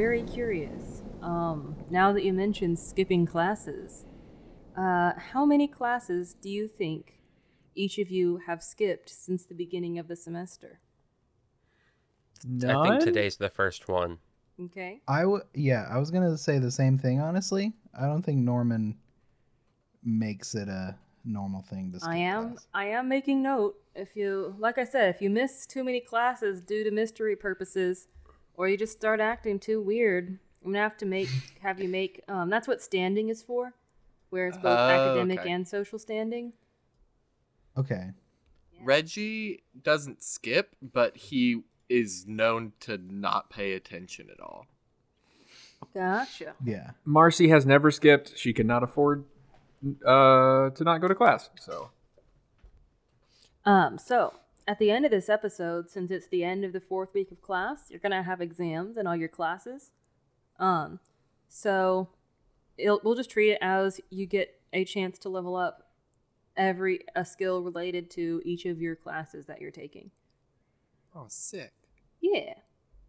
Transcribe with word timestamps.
I 0.00 0.02
am 0.02 0.06
very 0.08 0.22
curious. 0.22 1.02
Um, 1.20 1.76
now 1.90 2.10
that 2.14 2.24
you 2.24 2.32
mentioned 2.32 2.78
skipping 2.78 3.26
classes, 3.26 4.06
uh, 4.74 5.12
how 5.14 5.44
many 5.44 5.68
classes 5.68 6.34
do 6.40 6.48
you 6.48 6.68
think 6.68 7.20
each 7.74 7.98
of 7.98 8.10
you 8.10 8.40
have 8.46 8.62
skipped 8.62 9.10
since 9.10 9.44
the 9.44 9.54
beginning 9.54 9.98
of 9.98 10.08
the 10.08 10.16
semester? 10.16 10.80
None? 12.46 12.74
I 12.74 12.88
think 12.88 13.04
today's 13.04 13.36
the 13.36 13.50
first 13.50 13.88
one. 13.88 14.16
Okay. 14.58 15.02
I 15.06 15.26
would, 15.26 15.42
yeah, 15.52 15.86
I 15.90 15.98
was 15.98 16.10
gonna 16.10 16.38
say 16.38 16.58
the 16.58 16.70
same 16.70 16.96
thing. 16.96 17.20
Honestly, 17.20 17.74
I 17.92 18.06
don't 18.06 18.22
think 18.22 18.38
Norman 18.38 18.96
makes 20.02 20.54
it 20.54 20.68
a 20.68 20.96
normal 21.26 21.60
thing 21.60 21.92
to. 21.92 22.00
Skip 22.00 22.10
I 22.10 22.16
am 22.16 22.52
class. 22.52 22.66
I 22.72 22.84
am 22.86 23.06
making 23.06 23.42
note. 23.42 23.76
If 23.94 24.16
you 24.16 24.54
like 24.58 24.78
I 24.78 24.84
said, 24.84 25.14
if 25.14 25.20
you 25.20 25.28
miss 25.28 25.66
too 25.66 25.84
many 25.84 26.00
classes 26.00 26.62
due 26.62 26.84
to 26.84 26.90
mystery 26.90 27.36
purposes, 27.36 28.08
or 28.60 28.68
you 28.68 28.76
just 28.76 28.92
start 28.92 29.20
acting 29.20 29.58
too 29.58 29.80
weird, 29.80 30.38
I'm 30.62 30.72
gonna 30.72 30.82
have 30.82 30.98
to 30.98 31.06
make 31.06 31.30
have 31.62 31.80
you 31.80 31.88
make 31.88 32.22
um 32.28 32.50
that's 32.50 32.68
what 32.68 32.82
standing 32.82 33.30
is 33.30 33.42
for. 33.42 33.72
Where 34.28 34.48
it's 34.48 34.58
both 34.58 34.78
Oh, 34.78 34.90
academic 34.90 35.40
okay. 35.40 35.50
and 35.50 35.66
social 35.66 35.98
standing. 35.98 36.52
Okay. 37.74 38.10
Reggie 38.82 39.62
doesn't 39.82 40.22
skip, 40.22 40.76
but 40.82 41.16
he 41.16 41.62
is 41.88 42.26
known 42.26 42.72
to 42.80 42.98
not 42.98 43.48
pay 43.48 43.72
attention 43.72 44.28
at 44.30 44.40
all. 44.40 44.66
Gotcha. 45.94 46.52
Yeah. 46.62 46.90
Marcy 47.06 47.48
has 47.48 47.64
never 47.64 47.90
skipped. 47.90 48.36
She 48.36 48.52
cannot 48.52 48.82
afford 48.82 49.24
uh, 50.06 50.68
to 50.68 50.84
not 50.84 50.98
go 51.00 51.08
to 51.08 51.14
class. 51.14 51.48
So 51.58 51.90
Um, 53.64 53.96
so 53.96 54.34
at 54.70 54.78
the 54.78 54.92
end 54.92 55.04
of 55.04 55.10
this 55.10 55.28
episode, 55.28 55.90
since 55.90 56.12
it's 56.12 56.28
the 56.28 56.44
end 56.44 56.64
of 56.64 56.72
the 56.72 56.80
fourth 56.80 57.12
week 57.12 57.32
of 57.32 57.42
class, 57.42 57.90
you're 57.90 57.98
gonna 57.98 58.22
have 58.22 58.40
exams 58.40 58.96
in 58.96 59.04
all 59.04 59.16
your 59.16 59.28
classes. 59.28 59.90
Um, 60.60 61.00
so 61.48 62.10
it'll, 62.78 63.00
we'll 63.02 63.16
just 63.16 63.30
treat 63.30 63.50
it 63.50 63.58
as 63.60 64.00
you 64.10 64.26
get 64.26 64.60
a 64.72 64.84
chance 64.84 65.18
to 65.18 65.28
level 65.28 65.56
up 65.56 65.90
every 66.56 67.00
a 67.16 67.24
skill 67.24 67.64
related 67.64 68.12
to 68.12 68.40
each 68.44 68.64
of 68.64 68.80
your 68.80 68.94
classes 68.94 69.46
that 69.46 69.60
you're 69.60 69.72
taking. 69.72 70.12
Oh, 71.16 71.26
sick. 71.26 71.72
Yeah, 72.20 72.54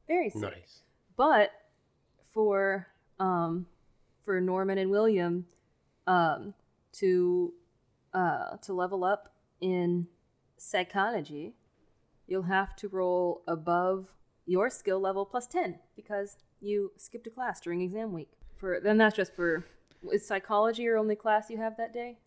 very 0.08 0.32
sick. 0.32 0.42
Nice. 0.42 0.82
But 1.16 1.52
for 2.34 2.88
um 3.20 3.68
for 4.24 4.42
Norman 4.42 4.80
and 4.80 4.90
William 4.90 5.46
um 6.08 6.56
to 6.94 7.54
uh 8.16 8.58
to 8.64 8.74
level 8.74 9.04
up 9.04 9.36
in 9.60 10.08
psychology, 10.62 11.56
you'll 12.28 12.44
have 12.44 12.76
to 12.78 12.88
roll 12.88 13.42
above 13.48 14.14
your 14.46 14.70
skill 14.70 15.00
level 15.00 15.26
plus 15.26 15.48
10 15.48 15.80
because 15.96 16.38
you 16.60 16.92
skipped 16.98 17.28
a 17.28 17.30
class 17.30 17.60
during 17.60 17.82
exam 17.82 18.14
week. 18.14 18.32
For 18.58 18.80
then 18.80 18.98
that's 18.98 19.16
just 19.16 19.36
for 19.36 19.66
is 20.12 20.26
psychology 20.26 20.84
your 20.84 20.98
only 20.98 21.16
class 21.16 21.50
you 21.50 21.58
have 21.58 21.78
that 21.78 21.94
day? 21.94 22.20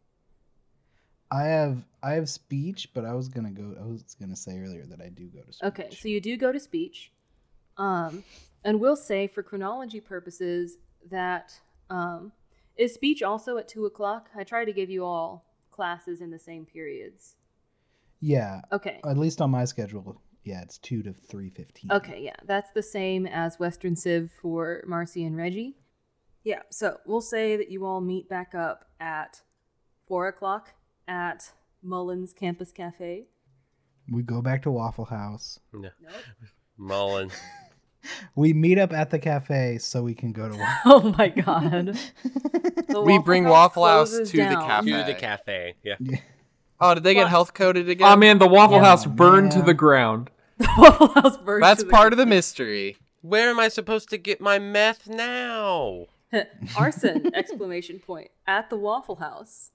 I 1.31 1.45
have 1.45 1.85
I 2.03 2.13
have 2.13 2.29
speech, 2.29 2.91
but 2.93 3.05
I 3.05 3.15
was 3.15 3.29
gonna 3.29 3.51
go. 3.51 3.75
I 3.81 3.85
was 3.85 4.17
gonna 4.21 4.37
say 4.37 4.59
earlier 4.59 4.85
that 4.87 5.01
I 5.01 5.09
do 5.09 5.27
go 5.27 5.41
to 5.41 5.53
speech. 5.53 5.69
Okay, 5.69 5.91
so 5.91 6.09
you 6.09 6.21
do 6.21 6.37
go 6.37 6.53
to 6.53 6.61
speech. 6.61 7.13
Um, 7.77 8.23
and 8.65 8.81
we'll 8.81 8.97
say 8.97 9.27
for 9.27 9.43
chronology 9.43 10.01
purposes 10.01 10.77
that 11.11 11.53
um, 11.91 12.33
is 12.77 12.95
speech 12.95 13.23
also 13.23 13.57
at 13.57 13.69
two 13.69 13.87
o'clock? 13.87 14.29
I 14.37 14.45
try 14.45 14.65
to 14.65 14.73
give 14.73 14.91
you 14.91 15.05
all 15.05 15.45
classes 15.71 16.21
in 16.21 16.31
the 16.31 16.39
same 16.39 16.67
periods. 16.67 17.37
Yeah, 18.21 18.61
Okay. 18.73 19.01
at 19.05 19.19
least 19.19 19.41
on 19.41 19.51
my 19.51 19.65
schedule, 19.65 20.21
yeah, 20.45 20.63
it's 20.63 20.79
two 20.79 21.03
to 21.03 21.13
three 21.13 21.51
fifteen. 21.51 21.91
Okay, 21.93 22.21
yeah, 22.23 22.37
that's 22.47 22.71
the 22.73 22.83
same 22.83 23.27
as 23.27 23.59
Western 23.59 23.97
Civ 23.97 24.31
for 24.41 24.83
Marcy 24.87 25.25
and 25.25 25.37
Reggie. 25.37 25.77
Yeah, 26.43 26.61
so 26.71 26.99
we'll 27.07 27.23
say 27.23 27.57
that 27.57 27.71
you 27.71 27.87
all 27.87 28.01
meet 28.03 28.29
back 28.29 28.55
up 28.55 28.85
at 29.01 29.41
four 30.07 30.29
o'clock 30.29 30.75
at 31.09 31.53
Mullins 31.83 32.33
Campus 32.35 32.71
Cafe. 32.73 33.27
We 34.11 34.23
go 34.23 34.43
back 34.43 34.63
to 34.65 34.71
Waffle 34.71 35.07
House. 35.07 35.59
No. 35.73 35.89
Nope. 36.03 36.13
Mullen. 36.77 37.31
We 38.37 38.53
meet 38.53 38.79
up 38.79 38.93
at 38.93 39.09
the 39.09 39.19
cafe 39.19 39.79
so 39.79 40.03
we 40.03 40.15
can 40.15 40.33
go 40.33 40.47
to. 40.51 40.57
Waffle. 40.59 40.67
House. 40.67 40.83
Oh 41.07 41.15
my 41.17 41.29
god. 41.31 41.99
The 42.89 43.01
We 43.01 43.19
bring 43.19 43.45
Waffle 43.45 43.87
House 43.87 44.11
closes 44.11 44.31
to 44.33 44.37
the 44.37 44.57
cafe. 44.57 44.91
To 44.91 45.05
the 45.05 45.15
cafe. 45.15 45.75
Yeah. 45.83 45.95
Oh, 46.85 46.93
did 46.95 47.03
they 47.03 47.15
get 47.15 47.29
health 47.29 47.55
coded 47.55 47.89
again? 47.89 48.07
oh 48.13 48.17
man, 48.17 48.39
the 48.39 48.47
Waffle 48.47 48.77
Yeah, 48.77 48.85
House 48.85 49.07
burned 49.07 49.53
to 49.53 49.63
the 49.63 49.73
ground. 49.75 50.31
The 50.59 50.69
Waffle 50.79 51.09
House 51.09 51.37
burned 51.39 51.63
That's 51.63 51.83
to 51.83 51.89
part 51.89 52.13
of 52.13 52.19
the 52.19 52.27
mystery. 52.27 52.99
Where 53.23 53.49
am 53.49 53.59
I 53.59 53.69
supposed 53.69 54.11
to 54.11 54.19
get 54.19 54.41
my 54.41 54.59
meth 54.59 55.09
now? 55.09 56.07
arson 56.77 57.35
exclamation 57.35 57.99
point 58.01 58.29
at 58.47 58.69
the 58.69 58.77
waffle 58.77 59.17
house 59.17 59.71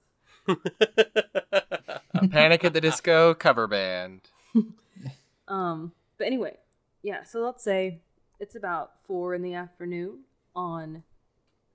Panic 2.30 2.64
at 2.64 2.72
the 2.74 2.80
Disco 2.80 3.32
cover 3.34 3.66
band. 3.66 4.20
um 5.48 5.92
but 6.18 6.26
anyway 6.26 6.56
yeah 7.02 7.22
so 7.24 7.40
let's 7.40 7.64
say 7.64 8.00
it's 8.38 8.54
about 8.54 8.92
four 9.06 9.34
in 9.34 9.40
the 9.42 9.54
afternoon 9.54 10.24
on 10.54 11.02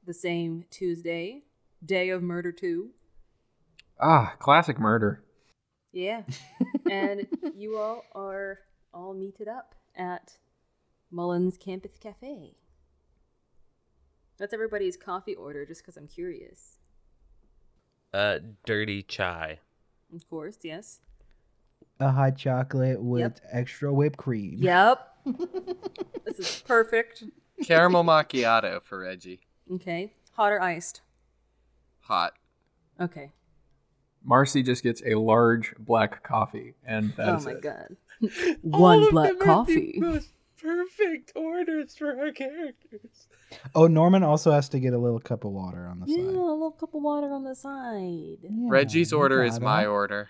the 0.06 0.14
same 0.14 0.66
tuesday 0.70 1.42
day 1.84 2.10
of 2.10 2.22
murder 2.22 2.52
2 2.52 2.90
Ah, 4.00 4.36
classic 4.40 4.78
murder. 4.78 5.22
Yeah 5.96 6.22
and 6.92 7.26
you 7.56 7.78
all 7.78 8.04
are 8.14 8.60
all 8.94 9.14
meted 9.14 9.48
up 9.48 9.74
at 9.96 10.38
mullins 11.10 11.58
campus 11.58 11.94
cafe 12.00 12.54
that's 14.38 14.54
everybody's 14.54 14.98
coffee 14.98 15.34
order 15.36 15.66
just 15.66 15.82
because 15.82 15.96
i'm 15.98 16.08
curious 16.08 16.78
Uh, 18.14 18.40
dirty 18.66 19.02
chai. 19.04 19.60
of 20.14 20.28
course 20.30 20.58
yes 20.64 21.00
A 22.00 22.12
hot 22.12 22.36
chocolate 22.38 23.02
with 23.02 23.22
Yep. 23.22 23.40
extra 23.52 23.94
whipped 23.94 24.18
cream. 24.18 24.58
yep 24.60 25.16
this 26.26 26.40
is 26.40 26.62
perfect 26.68 27.24
Caramel 27.64 28.04
macchiato 28.12 28.84
for 28.84 29.00
Reggie. 29.00 29.40
okay 29.72 30.12
hot 30.34 30.52
or 30.52 30.62
iced 30.62 31.02
Hot. 32.02 32.34
okay 33.00 33.32
Marcy 34.26 34.64
just 34.64 34.84
gets 34.84 35.02
a 35.06 35.16
large 35.16 35.74
black 35.78 36.24
coffee, 36.24 36.74
and 36.86 37.14
that's 37.16 37.46
oh 37.46 37.50
my 37.50 37.56
it. 37.56 37.62
god 37.62 37.96
one 38.62 39.10
black 39.12 39.38
coffee 39.40 40.02
perfect 40.62 41.32
orders 41.36 41.96
for 41.96 42.20
our 42.20 42.32
characters. 42.32 43.28
Oh, 43.76 43.86
Norman 43.88 44.24
also 44.24 44.52
has 44.52 44.68
to 44.70 44.80
get 44.80 44.94
a 44.94 44.98
little 44.98 45.20
cup 45.20 45.44
of 45.46 45.52
water 45.52 45.86
on 45.88 46.00
the 46.00 46.08
side. 46.08 46.16
yeah 46.18 46.24
a 46.24 46.26
little 46.32 46.72
cup 46.72 46.94
of 46.96 47.02
water 47.04 47.32
on 47.32 47.44
the 47.44 47.54
side 47.56 48.38
Yeah, 48.42 48.68
Reggie's 48.70 49.14
order 49.14 49.44
got 49.44 49.48
is 49.52 49.58
it. 49.58 49.62
my 49.62 49.86
order. 49.86 50.30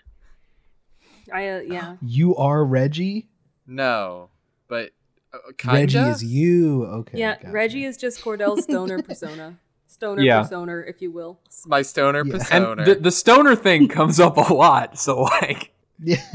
i 1.32 1.48
uh, 1.48 1.60
yeah 1.60 1.96
You 2.02 2.36
are 2.36 2.64
Reggie. 2.64 3.28
No, 3.66 4.28
but 4.68 4.90
uh, 5.32 5.38
kinda. 5.56 5.76
Reggie 5.78 5.98
is 5.98 6.22
you. 6.24 6.84
Okay. 6.84 7.18
yeah 7.18 7.36
gotcha. 7.36 7.50
reggie 7.50 7.84
is 7.84 7.96
just 7.96 8.20
cordell's 8.22 8.64
stoner 8.64 9.02
persona 9.02 9.58
stoner 9.96 10.22
Yeah. 10.22 10.42
persona 10.42 10.82
if 10.86 11.00
you 11.02 11.10
will 11.10 11.40
It's 11.46 11.66
my 11.66 11.82
stoner 11.82 12.22
Yeah. 12.24 12.32
persona. 12.38 12.82
And 12.82 12.86
the, 12.86 12.94
the 12.96 13.10
stoner 13.10 13.56
thing 13.56 13.88
comes 13.98 14.20
up 14.20 14.36
a 14.36 14.52
lot. 14.52 14.98
So 14.98 15.22
like, 15.22 15.72
Yeah. 15.98 16.22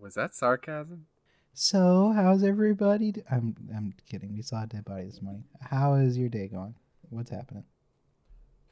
Was 0.00 0.14
that 0.14 0.34
sarcasm? 0.34 1.06
so, 1.52 2.12
how's 2.14 2.42
everybody? 2.42 3.12
I'm 3.30 3.54
I'm 3.76 3.94
kidding. 4.08 4.34
We 4.34 4.42
saw 4.42 4.64
a 4.64 4.66
dead 4.66 4.84
body 4.84 5.04
this 5.04 5.20
morning. 5.22 5.44
How 5.60 5.94
is 5.94 6.16
your 6.16 6.28
day 6.28 6.48
going? 6.48 6.74
What's 7.10 7.30
happening? 7.30 7.64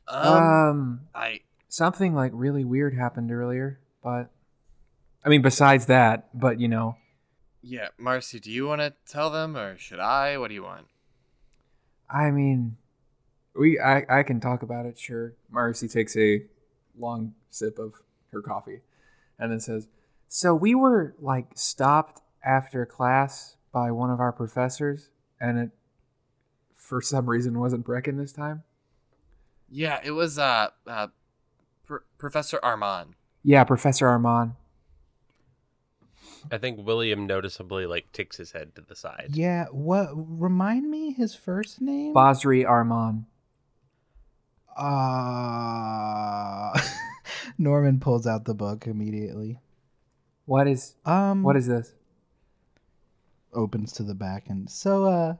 um, 0.09 1.03
I 1.15 1.41
something 1.69 2.15
like 2.15 2.33
really 2.35 2.65
weird 2.65 2.95
happened 2.95 3.31
earlier, 3.31 3.79
but 4.03 4.31
I 5.25 5.29
mean, 5.29 5.43
besides 5.43 5.87
that, 5.87 6.29
but 6.33 6.59
you 6.61 6.69
know, 6.69 6.97
yeah, 7.63 7.89
Marcy, 7.99 8.41
do 8.41 8.51
you 8.51 8.67
want 8.67 8.81
to 8.81 8.95
tell 9.07 9.31
them 9.31 9.57
or 9.57 9.77
should 9.77 10.01
I? 10.01 10.39
What 10.39 10.49
do 10.49 10.55
you 10.55 10.63
want? 10.63 10.87
I 12.11 12.31
mean, 12.31 12.77
we 13.55 13.79
I 13.79 14.05
I 14.09 14.23
can 14.23 14.41
talk 14.41 14.63
about 14.63 14.87
it. 14.87 14.99
Sure. 14.99 15.35
Marcy 15.51 15.89
takes 15.89 16.17
a 16.17 16.45
long 16.99 17.35
sip 17.51 17.79
of 17.79 17.95
her 18.33 18.41
coffee, 18.41 18.81
and 19.39 19.53
then 19.53 19.61
says, 19.61 19.89
"So 20.29 20.55
we 20.55 20.75
were 20.75 21.15
like 21.21 21.47
stopped 21.55 22.23
after 22.45 22.87
class 22.87 23.57
by 23.73 23.91
one 23.91 24.11
of 24.11 24.21
our 24.21 24.33
professors, 24.33 25.11
and 25.41 25.59
it 25.59 25.71
for 26.75 27.01
some 27.01 27.29
reason 27.29 27.59
wasn't 27.59 27.87
Brecken 27.87 28.17
this 28.17 28.33
time." 28.33 28.63
Yeah, 29.71 30.01
it 30.03 30.13
was 30.13 30.39
uh, 30.39 30.69
uh 30.87 31.09
Pr- 31.87 32.05
Professor 32.17 32.59
Armand. 32.63 33.15
Yeah, 33.43 33.65
Professor 33.65 34.09
Armand. 34.09 34.55
I 36.51 36.59
think 36.59 36.85
William 36.87 37.27
noticeably 37.27 37.87
like 37.87 38.11
ticks 38.13 38.37
his 38.37 38.53
head 38.53 38.75
to 38.77 38.83
the 38.83 38.97
side. 38.97 39.31
Yeah. 39.33 39.67
What? 39.71 40.11
Remind 40.15 40.91
me 40.91 41.13
his 41.13 41.35
first 41.35 41.81
name. 41.81 42.15
Basri 42.15 42.69
Armand. 42.69 43.25
Uh, 44.77 46.79
Norman 47.59 47.99
pulls 48.01 48.27
out 48.27 48.45
the 48.45 48.55
book 48.55 48.87
immediately. 48.87 49.59
What 50.47 50.67
is 50.69 50.95
Um, 51.05 51.43
what 51.43 51.57
is 51.57 51.67
this? 51.67 51.93
opens 53.55 53.93
to 53.93 54.03
the 54.03 54.15
back 54.15 54.45
and 54.51 54.69
so 54.71 55.07
uh 55.07 55.35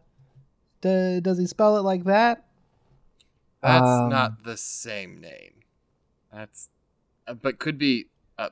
d- 0.81 1.21
does 1.21 1.37
he 1.39 1.47
spell 1.47 1.77
it 1.77 1.83
like 1.83 2.05
that? 2.05 2.43
That's 3.63 3.87
Um, 3.87 4.09
not 4.09 4.45
the 4.45 4.57
same 4.57 5.21
name. 5.21 5.61
That's, 6.33 6.69
uh, 7.27 7.35
but 7.35 7.59
could 7.59 7.77
be 7.79 8.07
a, 8.39 8.45
a 8.45 8.51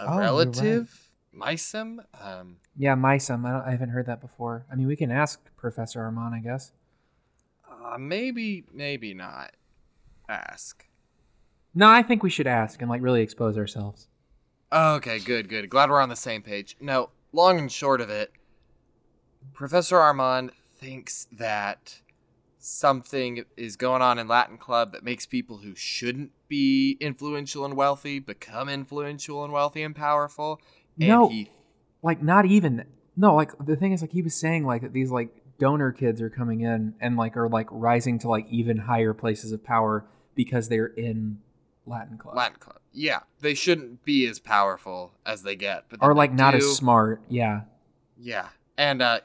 Oh, 0.00 0.12
you're 0.14 0.20
relative. 0.20 1.06
Mysum. 1.36 1.98
Um, 2.20 2.56
Yeah, 2.76 2.94
Mysum. 2.96 3.44
I, 3.46 3.68
I 3.68 3.70
haven't 3.70 3.90
heard 3.90 4.06
that 4.06 4.20
before. 4.20 4.66
I 4.70 4.74
mean, 4.74 4.86
we 4.86 4.96
can 4.96 5.10
ask 5.10 5.40
Professor 5.56 6.00
Armand, 6.02 6.34
I 6.34 6.40
guess. 6.40 6.72
uh, 7.70 7.98
maybe, 7.98 8.64
maybe 8.72 9.14
not. 9.14 9.52
Ask. 10.28 10.86
No, 11.74 11.88
I 11.88 12.02
think 12.02 12.22
we 12.22 12.30
should 12.30 12.46
ask 12.46 12.80
and 12.80 12.90
like 12.90 13.02
really 13.02 13.22
expose 13.22 13.56
ourselves. 13.58 14.08
Okay, 14.72 15.18
good, 15.18 15.48
good. 15.48 15.68
Glad 15.70 15.90
we're 15.90 16.00
on 16.00 16.08
the 16.08 16.16
same 16.16 16.42
page. 16.42 16.76
No, 16.80 17.10
long 17.32 17.58
and 17.58 17.70
short 17.70 18.00
of 18.00 18.08
it, 18.10 18.32
Professor 19.52 19.98
Armand 19.98 20.52
thinks 20.78 21.26
that 21.32 22.00
something 22.58 23.44
is 23.56 23.76
going 23.76 24.02
on 24.02 24.18
in 24.18 24.28
Latin 24.28 24.58
Club 24.58 24.92
that 24.92 25.02
makes 25.02 25.26
people 25.26 25.58
who 25.58 25.74
shouldn't 25.74 26.30
be 26.48 26.96
influential 27.00 27.64
and 27.64 27.74
wealthy 27.74 28.18
become 28.18 28.68
influential 28.68 29.42
and 29.42 29.52
wealthy 29.52 29.82
and 29.82 29.96
powerful. 29.96 30.60
No. 31.08 31.28
he 31.28 31.50
Like, 32.02 32.22
not 32.22 32.46
even. 32.46 32.84
No, 33.16 33.34
like 33.34 33.52
the 33.64 33.76
thing 33.76 33.92
is, 33.92 34.00
like 34.00 34.12
he 34.12 34.22
was 34.22 34.34
saying, 34.34 34.64
like 34.64 34.82
that 34.82 34.92
these 34.92 35.10
like 35.10 35.30
donor 35.58 35.92
kids 35.92 36.20
are 36.22 36.30
coming 36.30 36.62
in 36.62 36.94
and 37.00 37.16
like 37.16 37.36
are 37.36 37.48
like 37.48 37.68
rising 37.70 38.18
to 38.18 38.28
like 38.28 38.46
even 38.48 38.78
higher 38.78 39.12
places 39.12 39.52
of 39.52 39.62
power 39.62 40.06
because 40.34 40.68
they're 40.68 40.86
in 40.86 41.38
Latin 41.86 42.18
Club, 42.18 42.36
Latin 42.36 42.58
Club. 42.58 42.78
Yeah, 42.92 43.20
they 43.40 43.54
shouldn't 43.54 44.04
be 44.04 44.26
as 44.26 44.38
powerful 44.38 45.12
as 45.24 45.42
they 45.42 45.54
get, 45.54 45.84
but 45.88 45.98
or 46.00 46.08
then 46.08 46.16
like 46.16 46.32
not 46.32 46.52
do. 46.52 46.58
as 46.58 46.76
smart. 46.76 47.20
Yeah, 47.28 47.62
Yeah, 48.18 48.48
and 48.76 49.02
uh, 49.02 49.20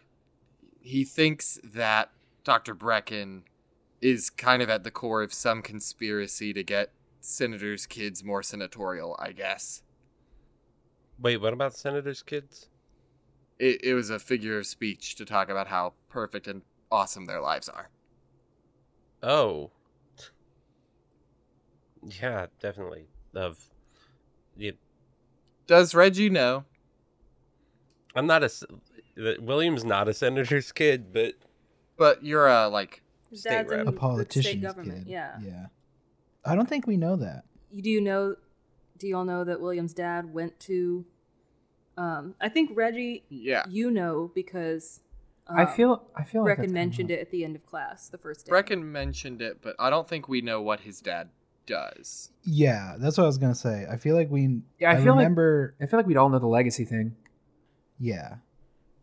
he 0.81 1.03
thinks 1.03 1.59
that 1.63 2.11
Dr. 2.43 2.75
Brecken 2.75 3.43
is 4.01 4.29
kind 4.29 4.61
of 4.61 4.69
at 4.69 4.83
the 4.83 4.91
core 4.91 5.23
of 5.23 5.33
some 5.33 5.61
conspiracy 5.61 6.53
to 6.53 6.63
get 6.63 6.91
senators' 7.21 7.85
kids 7.85 8.23
more 8.23 8.43
senatorial. 8.43 9.15
I 9.19 9.31
guess 9.31 9.81
Wait, 11.19 11.37
what 11.37 11.53
about 11.53 11.73
senators' 11.75 12.21
kids? 12.21 12.69
it, 13.57 13.83
it 13.83 13.93
was 13.93 14.09
a 14.09 14.19
figure 14.19 14.57
of 14.59 14.65
speech 14.67 15.15
to 15.15 15.23
talk 15.25 15.49
about 15.49 15.67
how 15.67 15.93
perfect 16.09 16.45
and 16.47 16.61
awesome 16.91 17.25
their 17.25 17.39
lives 17.39 17.69
are. 17.69 17.89
Oh. 19.23 19.71
Yeah, 22.21 22.47
definitely. 22.59 23.07
Of. 23.33 23.69
Yeah, 24.57 24.71
Does 25.67 25.93
Reggie 25.95 26.29
know? 26.29 26.63
I'm 28.15 28.27
not 28.27 28.43
a 28.43 28.49
William's 29.41 29.83
not 29.83 30.07
a 30.07 30.13
senator's 30.13 30.71
kid, 30.71 31.11
but 31.11 31.33
But 31.97 32.23
you're 32.23 32.47
uh 32.47 32.69
like 32.69 33.01
His 33.29 33.41
State 33.41 33.67
rep. 33.67 33.81
A 33.81 33.85
the 33.85 33.91
politician's 33.91 34.45
state 34.47 34.61
government. 34.61 35.05
kid. 35.05 35.11
Yeah. 35.11 35.37
Yeah. 35.43 35.65
I 36.45 36.55
don't 36.55 36.69
think 36.69 36.87
we 36.87 36.95
know 36.95 37.15
that. 37.17 37.43
You 37.71 37.81
do 37.81 37.89
you 37.89 37.99
know? 38.01 38.35
Do 38.97 39.07
you 39.07 39.17
all 39.17 39.25
know 39.25 39.43
that 39.43 39.59
William's 39.59 39.93
dad 39.93 40.33
went 40.33 40.59
to? 40.61 41.05
Um, 41.97 42.35
I 42.41 42.49
think 42.49 42.71
Reggie, 42.73 43.23
yeah. 43.29 43.63
you 43.69 43.89
know 43.89 44.31
because 44.35 45.01
um, 45.47 45.59
I 45.59 45.65
feel. 45.65 46.03
I 46.15 46.23
feel 46.23 46.43
like 46.43 46.57
Brecken 46.57 46.71
mentioned 46.71 47.11
it 47.11 47.19
at 47.19 47.31
the 47.31 47.43
end 47.43 47.55
of 47.55 47.65
class 47.65 48.09
the 48.09 48.17
first 48.17 48.45
day. 48.45 48.51
Brecken 48.51 48.83
mentioned 48.83 49.41
it, 49.41 49.61
but 49.61 49.75
I 49.79 49.89
don't 49.89 50.07
think 50.07 50.27
we 50.27 50.41
know 50.41 50.61
what 50.61 50.81
his 50.81 51.01
dad 51.01 51.29
does. 51.65 52.31
Yeah, 52.43 52.95
that's 52.97 53.17
what 53.17 53.25
I 53.25 53.27
was 53.27 53.37
gonna 53.37 53.55
say. 53.55 53.85
I 53.89 53.97
feel 53.97 54.15
like 54.15 54.29
we. 54.29 54.61
Yeah, 54.79 54.91
I 54.91 54.95
feel 54.95 55.13
like- 55.13 55.23
remember. 55.23 55.75
I 55.79 55.85
feel 55.85 55.99
like 55.99 56.07
we'd 56.07 56.17
all 56.17 56.29
know 56.29 56.39
the 56.39 56.47
legacy 56.47 56.85
thing. 56.85 57.15
Yeah, 57.99 58.37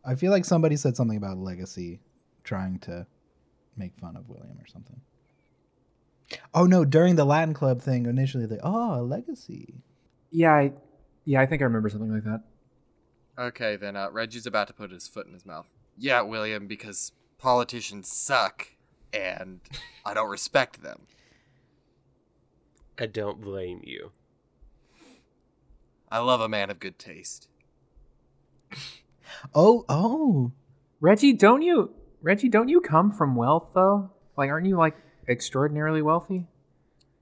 I 0.05 0.17
feel 0.17 0.33
like 0.33 0.45
somebody 0.45 0.77
said 0.77 0.97
something 0.97 1.17
about 1.17 1.39
legacy, 1.39 2.01
trying 2.45 2.79
to 2.81 3.07
make 3.77 3.97
fun 3.99 4.17
of 4.17 4.29
William 4.29 4.59
or 4.61 4.67
something. 4.67 5.01
Oh 6.55 6.65
no! 6.65 6.85
During 6.85 7.17
the 7.17 7.25
Latin 7.25 7.55
Club 7.55 7.83
thing, 7.83 8.07
initially 8.07 8.47
they 8.47 8.59
oh 8.63 9.01
a 9.01 9.03
legacy. 9.03 9.75
Yeah, 10.31 10.53
I, 10.53 10.73
yeah, 11.25 11.41
I 11.41 11.47
think 11.47 11.61
I 11.61 11.65
remember 11.65 11.91
something 11.91 12.13
like 12.13 12.25
that. 12.25 12.43
Okay, 13.39 13.77
then 13.77 13.97
uh, 13.97 14.11
Reggie's 14.11 14.47
about 14.47 14.67
to 14.69 14.73
put 14.73 14.91
his 14.91 15.07
foot 15.07 15.27
in 15.27 15.33
his 15.33 15.45
mouth. 15.45 15.69
Yeah, 15.97 16.23
William, 16.23 16.67
because 16.67 17.13
politicians 17.39 18.11
suck, 18.11 18.69
and 19.13 19.61
I 20.05 20.15
don't 20.15 20.31
respect 20.31 20.83
them. 20.83 21.07
I 22.99 23.07
don't 23.07 23.41
blame 23.41 23.81
you. 23.85 24.13
I 26.11 26.19
love 26.19 26.41
a 26.41 26.49
man 26.49 26.71
of 26.71 26.81
good 26.81 26.99
taste. 26.99 27.49
Oh 29.55 29.85
oh. 29.89 30.53
Reggie, 31.01 31.33
don't 31.33 31.63
you? 31.63 31.95
Reggie, 32.21 32.51
don't 32.51 32.69
you 32.69 32.81
come 32.81 33.11
from 33.11 33.35
wealth 33.35 33.71
though? 33.75 34.11
Like, 34.37 34.51
aren't 34.51 34.67
you 34.67 34.77
like 34.77 34.95
extraordinarily 35.29 36.03
wealthy? 36.03 36.47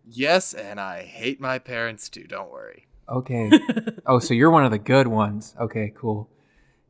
Yes, 0.07 0.54
and 0.54 0.80
I 0.80 1.02
hate 1.02 1.40
my 1.40 1.59
parents 1.59 2.09
too. 2.09 2.25
Don't 2.25 2.50
worry. 2.50 2.87
Okay. 3.09 3.50
oh, 4.07 4.19
so 4.19 4.35
you're 4.35 4.50
one 4.50 4.64
of 4.64 4.71
the 4.71 4.78
good 4.78 5.07
ones. 5.09 5.54
Okay, 5.61 5.92
cool. 5.97 6.28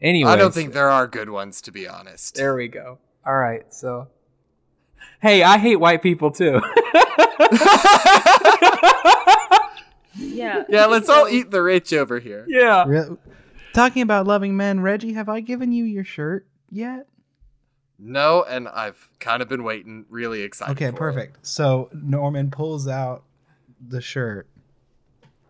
Anyway, 0.01 0.31
I 0.31 0.37
don't 0.37 0.55
think 0.55 0.73
there 0.73 0.89
are 0.91 1.07
good 1.07 1.29
ones, 1.31 1.61
to 1.63 1.73
be 1.73 1.87
honest. 1.87 2.35
There 2.37 2.55
we 2.55 2.69
go. 2.69 2.99
All 3.27 3.37
right, 3.37 3.73
so. 3.73 4.09
Hey, 5.21 5.43
I 5.43 5.59
hate 5.59 5.77
white 5.77 6.03
people 6.03 6.31
too. 6.31 6.61
Yeah. 10.17 10.65
yeah, 10.69 10.87
let's 10.87 11.09
all 11.09 11.29
eat 11.29 11.51
the 11.51 11.63
rich 11.63 11.93
over 11.93 12.19
here. 12.19 12.45
yeah. 12.49 12.85
Re- 12.87 13.17
Talking 13.73 14.03
about 14.03 14.27
loving 14.27 14.57
men, 14.57 14.81
Reggie, 14.81 15.13
have 15.13 15.29
I 15.29 15.41
given 15.41 15.71
you 15.73 15.85
your 15.85 16.05
shirt 16.05 16.47
yet? 16.71 17.07
No, 18.03 18.43
and 18.45 18.67
I've 18.67 19.11
kind 19.19 19.43
of 19.43 19.49
been 19.49 19.63
waiting, 19.63 20.07
really 20.09 20.41
excited. 20.41 20.73
Okay, 20.73 20.87
for 20.87 20.97
it. 20.97 20.99
perfect. 20.99 21.47
So 21.47 21.91
Norman 21.93 22.51
pulls 22.51 22.89
out 22.89 23.25
the 23.87 24.01
shirt, 24.01 24.49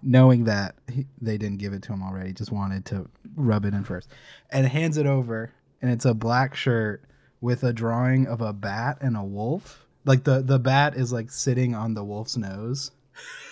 knowing 0.03 0.45
that 0.45 0.75
he, 0.93 1.07
they 1.21 1.39
didn't 1.39 1.59
give 1.59 1.73
it 1.73 1.83
to 1.83 1.93
him 1.93 2.03
already, 2.03 2.33
just 2.33 2.51
wanted 2.51 2.85
to 2.87 3.09
rub 3.37 3.65
it 3.65 3.73
in 3.73 3.85
first, 3.85 4.09
and 4.51 4.67
hands 4.67 4.97
it 4.97 5.07
over. 5.07 5.53
And 5.81 5.91
it's 5.93 6.05
a 6.05 6.13
black 6.13 6.57
shirt 6.57 7.05
with 7.41 7.63
a 7.63 7.73
drawing 7.73 8.27
of 8.27 8.41
a 8.41 8.53
bat 8.53 8.99
and 9.01 9.17
a 9.17 9.23
wolf. 9.23 9.87
Like 10.05 10.25
the 10.25 10.43
the 10.43 10.59
bat 10.59 10.97
is 10.97 11.13
like 11.13 11.31
sitting 11.31 11.75
on 11.75 11.95
the 11.95 12.05
wolf's 12.05 12.37
nose, 12.37 12.91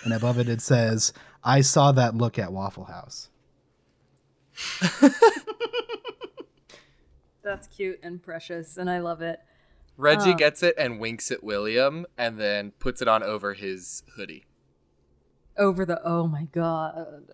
and 0.03 0.13
above 0.13 0.39
it 0.39 0.49
it 0.49 0.61
says, 0.61 1.13
"I 1.43 1.61
saw 1.61 1.91
that 1.93 2.15
look 2.15 2.37
at 2.37 2.51
Waffle 2.51 2.85
House." 2.85 3.29
That's 7.43 7.67
cute 7.67 7.99
and 8.03 8.21
precious, 8.21 8.77
and 8.77 8.89
I 8.89 8.99
love 8.99 9.21
it. 9.21 9.39
Reggie 9.97 10.31
Oh. 10.31 10.35
gets 10.35 10.63
it 10.63 10.75
and 10.77 10.99
winks 10.99 11.31
at 11.31 11.43
William, 11.43 12.05
and 12.17 12.39
then 12.39 12.71
puts 12.79 13.01
it 13.01 13.07
on 13.07 13.21
over 13.23 13.53
his 13.53 14.03
hoodie. 14.15 14.45
Over 15.57 15.85
the 15.85 16.01
oh 16.05 16.27
my 16.27 16.45
god. 16.51 17.33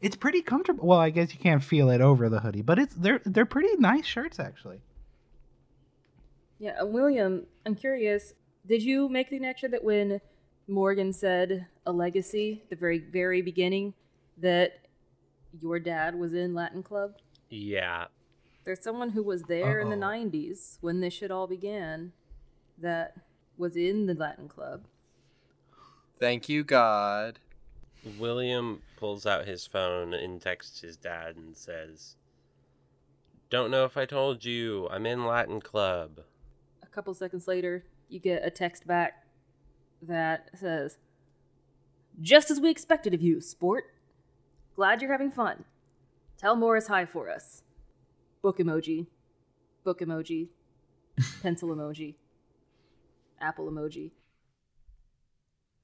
It's 0.00 0.16
pretty 0.16 0.42
comfortable. 0.42 0.86
Well, 0.86 0.98
I 0.98 1.08
guess 1.10 1.32
you 1.32 1.38
can't 1.40 1.62
feel 1.64 1.88
it 1.88 2.00
over 2.02 2.28
the 2.28 2.40
hoodie, 2.40 2.60
but 2.62 2.78
it's 2.78 2.94
they're 2.94 3.20
they're 3.24 3.46
pretty 3.46 3.74
nice 3.78 4.04
shirts 4.04 4.38
actually. 4.38 4.80
Yeah, 6.58 6.80
uh, 6.82 6.86
William, 6.86 7.46
I'm 7.66 7.74
curious. 7.74 8.34
Did 8.66 8.82
you 8.82 9.08
make 9.08 9.30
the 9.30 9.36
connection 9.36 9.70
that 9.72 9.82
when 9.84 10.20
Morgan 10.68 11.12
said 11.12 11.66
a 11.86 11.92
legacy, 11.92 12.62
the 12.70 12.76
very 12.76 12.98
very 12.98 13.42
beginning, 13.42 13.94
that 14.38 14.72
your 15.60 15.78
dad 15.78 16.14
was 16.14 16.34
in 16.34 16.54
Latin 16.54 16.82
Club? 16.82 17.14
Yeah. 17.48 18.06
There's 18.64 18.82
someone 18.82 19.10
who 19.10 19.22
was 19.22 19.42
there 19.42 19.78
in 19.78 19.90
the 19.90 19.96
90s 19.96 20.78
when 20.80 21.00
this 21.00 21.12
shit 21.12 21.30
all 21.30 21.46
began 21.46 22.12
that 22.78 23.14
was 23.58 23.76
in 23.76 24.06
the 24.06 24.14
Latin 24.14 24.48
Club. 24.48 24.84
Thank 26.18 26.48
you, 26.48 26.64
God. 26.64 27.40
William 28.18 28.82
pulls 28.96 29.26
out 29.26 29.46
his 29.46 29.66
phone 29.66 30.14
and 30.14 30.40
texts 30.40 30.80
his 30.80 30.96
dad 30.96 31.36
and 31.36 31.56
says, 31.56 32.16
Don't 33.50 33.70
know 33.70 33.84
if 33.84 33.96
I 33.96 34.06
told 34.06 34.44
you, 34.44 34.88
I'm 34.90 35.06
in 35.06 35.26
Latin 35.26 35.60
Club. 35.60 36.20
A 36.82 36.86
couple 36.86 37.12
seconds 37.14 37.46
later, 37.46 37.84
you 38.08 38.18
get 38.18 38.44
a 38.44 38.50
text 38.50 38.86
back 38.86 39.26
that 40.00 40.50
says, 40.54 40.98
Just 42.20 42.50
as 42.50 42.60
we 42.60 42.70
expected 42.70 43.12
of 43.12 43.22
you, 43.22 43.40
sport. 43.40 43.84
Glad 44.74 45.02
you're 45.02 45.12
having 45.12 45.30
fun. 45.30 45.64
Tell 46.38 46.56
Morris 46.56 46.88
hi 46.88 47.04
for 47.04 47.30
us. 47.30 47.63
Book 48.44 48.58
emoji. 48.58 49.06
Book 49.84 50.00
emoji. 50.00 50.48
Pencil 51.42 51.70
emoji. 51.70 52.14
Apple 53.40 53.70
emoji. 53.70 54.10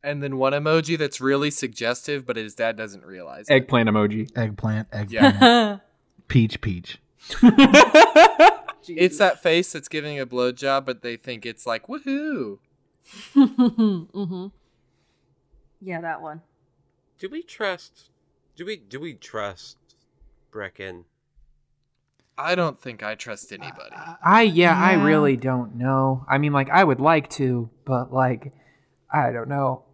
And 0.02 0.22
then 0.22 0.36
one 0.36 0.52
emoji 0.52 0.98
that's 0.98 1.22
really 1.22 1.50
suggestive, 1.50 2.26
but 2.26 2.36
his 2.36 2.54
dad 2.54 2.76
doesn't 2.76 3.02
realize. 3.02 3.46
it. 3.48 3.54
Eggplant 3.54 3.88
emoji. 3.88 4.30
Eggplant, 4.36 4.88
eggplant, 4.92 5.10
Yeah. 5.40 5.78
peach, 6.28 6.60
peach. 6.60 6.98
It's 8.88 9.18
that 9.18 9.42
face 9.42 9.72
that's 9.72 9.88
giving 9.88 10.18
a 10.18 10.26
blowjob, 10.26 10.84
but 10.86 11.02
they 11.02 11.16
think 11.16 11.44
it's 11.46 11.66
like 11.66 11.86
woohoo. 11.86 12.58
mm-hmm. 13.34 14.46
Yeah, 15.80 16.00
that 16.00 16.20
one. 16.22 16.40
Do 17.18 17.28
we 17.28 17.42
trust 17.42 18.10
do 18.56 18.64
we 18.66 18.76
do 18.76 18.98
we 18.98 19.14
trust 19.14 19.76
Brecken? 20.52 21.04
I 22.40 22.54
don't 22.54 22.80
think 22.80 23.02
I 23.02 23.14
trust 23.14 23.52
anybody. 23.52 23.94
I 24.24 24.42
yeah, 24.42 24.78
I 24.78 24.94
really 24.94 25.36
don't 25.36 25.76
know. 25.76 26.24
I 26.28 26.38
mean, 26.38 26.52
like 26.52 26.70
I 26.70 26.82
would 26.82 27.00
like 27.00 27.28
to, 27.30 27.70
but 27.84 28.12
like 28.12 28.52
I 29.12 29.30
don't 29.32 29.48
know. 29.48 29.84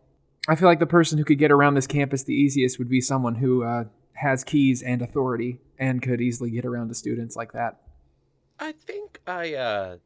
I 0.49 0.55
feel 0.55 0.69
like 0.69 0.79
the 0.79 0.87
person 0.87 1.19
who 1.19 1.25
could 1.25 1.39
get 1.39 1.51
around 1.51 1.75
this 1.75 1.87
campus 1.87 2.23
the 2.23 2.35
easiest 2.35 2.79
would 2.79 2.89
be 2.89 3.01
someone 3.01 3.35
who 3.37 3.65
uh, 3.65 3.85
has 4.15 4.45
keys 4.45 4.83
and 4.83 5.03
authority 5.03 5.59
and 5.79 6.01
could 6.01 6.21
easily 6.21 6.51
get 6.51 6.65
around 6.65 6.89
to 6.89 6.95
students 6.95 7.37
like 7.37 7.53
that. 7.53 7.81
I 8.59 8.73
think 8.73 9.21
I 9.27 9.55
uh 9.55 9.97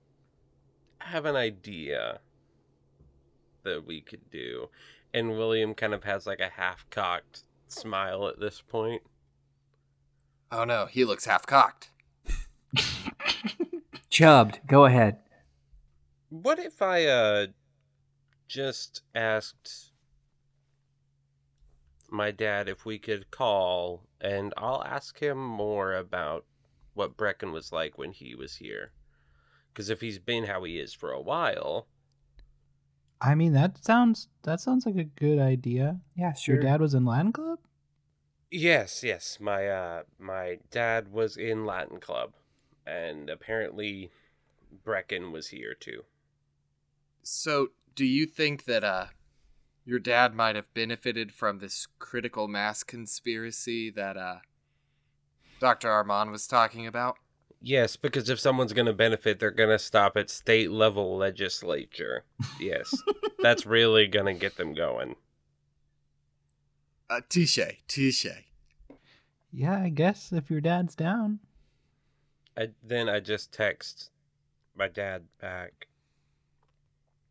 have 1.01 1.25
an 1.25 1.37
idea 1.37 2.21
that 3.65 3.87
we 3.87 4.01
could 4.01 4.31
do. 4.31 4.69
And 5.13 5.31
William 5.31 5.75
kind 5.75 5.93
of 5.93 6.05
has 6.05 6.27
like 6.27 6.41
a 6.41 6.51
half 6.51 6.89
cocked 6.91 7.45
smile 7.69 8.29
at 8.29 8.41
this 8.41 8.61
point. 8.61 9.03
oh 10.53 10.65
no, 10.65 10.87
he 10.87 11.05
looks 11.05 11.27
half 11.27 11.47
cocked. 11.47 11.91
Chubbed, 14.11 14.61
go 14.67 14.85
ahead. 14.87 15.19
What 16.29 16.59
if 16.59 16.83
I 16.83 17.07
uh 17.07 17.47
just 18.49 19.03
asked 19.15 19.93
my 22.11 22.33
dad 22.33 22.69
if 22.69 22.85
we 22.85 22.99
could 22.99 23.31
call 23.31 24.09
and 24.21 24.53
I'll 24.57 24.83
ask 24.83 25.21
him 25.21 25.39
more 25.39 25.95
about 25.95 26.45
what 26.95 27.17
Brecken 27.17 27.53
was 27.53 27.71
like 27.71 27.97
when 27.97 28.11
he 28.11 28.35
was 28.35 28.57
here. 28.57 28.91
Cuz 29.75 29.89
if 29.89 30.01
he's 30.01 30.19
been 30.19 30.45
how 30.45 30.65
he 30.65 30.81
is 30.81 30.93
for 30.93 31.13
a 31.13 31.21
while, 31.21 31.87
I 33.21 33.35
mean, 33.37 33.53
that 33.53 33.85
sounds 33.85 34.29
that 34.43 34.61
sounds 34.61 34.87
like 34.87 34.97
a 34.97 35.05
good 35.05 35.39
idea. 35.39 36.01
Yeah, 36.17 36.33
sure. 36.33 36.57
Your 36.57 36.65
dad 36.65 36.81
was 36.81 36.95
in 36.95 37.05
Latin 37.05 37.33
Club. 37.33 37.61
Yes, 38.51 39.05
yes. 39.05 39.39
My 39.39 39.69
uh 39.69 40.03
my 40.19 40.59
dad 40.71 41.13
was 41.13 41.37
in 41.37 41.65
Latin 41.65 42.01
Club 42.01 42.35
and 42.87 43.31
apparently 43.31 44.11
Brecken 44.85 45.33
was 45.33 45.49
here 45.49 45.75
too. 45.75 46.05
So, 47.23 47.69
do 47.95 48.05
you 48.05 48.27
think 48.27 48.65
that 48.65 48.85
uh 48.85 49.07
your 49.85 49.99
dad 49.99 50.35
might 50.35 50.57
have 50.57 50.73
benefited 50.75 51.33
from 51.33 51.59
this 51.59 51.89
critical 51.99 52.49
mass 52.49 52.83
conspiracy 52.83 53.91
that 53.91 54.17
uh 54.17 54.37
Dr. 55.61 55.91
Armand 55.91 56.31
was 56.31 56.47
talking 56.47 56.87
about? 56.87 57.17
Yes, 57.63 57.97
because 57.97 58.31
if 58.31 58.41
someone's 58.41 58.73
going 58.73 58.87
to 58.87 58.95
benefit, 58.95 59.39
they're 59.39 59.51
going 59.51 59.69
to 59.69 59.79
stop 59.79 60.17
at 60.17 60.31
state 60.31 60.71
level 60.71 61.19
legislature. 61.19 62.25
Yes. 62.59 62.95
That's 63.43 63.67
really 63.67 64.07
going 64.07 64.25
to 64.27 64.33
get 64.33 64.57
them 64.57 64.73
going. 64.73 65.17
Uh, 67.11 67.21
touche, 67.29 67.59
touche. 67.87 68.27
Yeah, 69.53 69.83
I 69.83 69.91
guess 69.91 70.33
if 70.33 70.51
your 70.51 70.63
dad's 70.63 70.95
down. 70.95 71.41
I, 72.57 72.69
then 72.83 73.09
I 73.09 73.21
just 73.21 73.53
text 73.53 74.11
my 74.77 74.89
dad 74.89 75.25
back. 75.41 75.87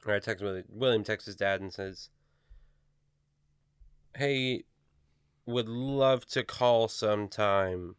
Or 0.05 0.13
I 0.13 0.19
text 0.19 0.43
William, 0.43 0.65
William 0.69 1.03
texts 1.03 1.27
his 1.27 1.35
dad 1.35 1.61
and 1.61 1.73
says, 1.73 2.09
Hey, 4.15 4.63
would 5.45 5.69
love 5.69 6.25
to 6.27 6.43
call 6.43 6.87
sometime. 6.87 7.95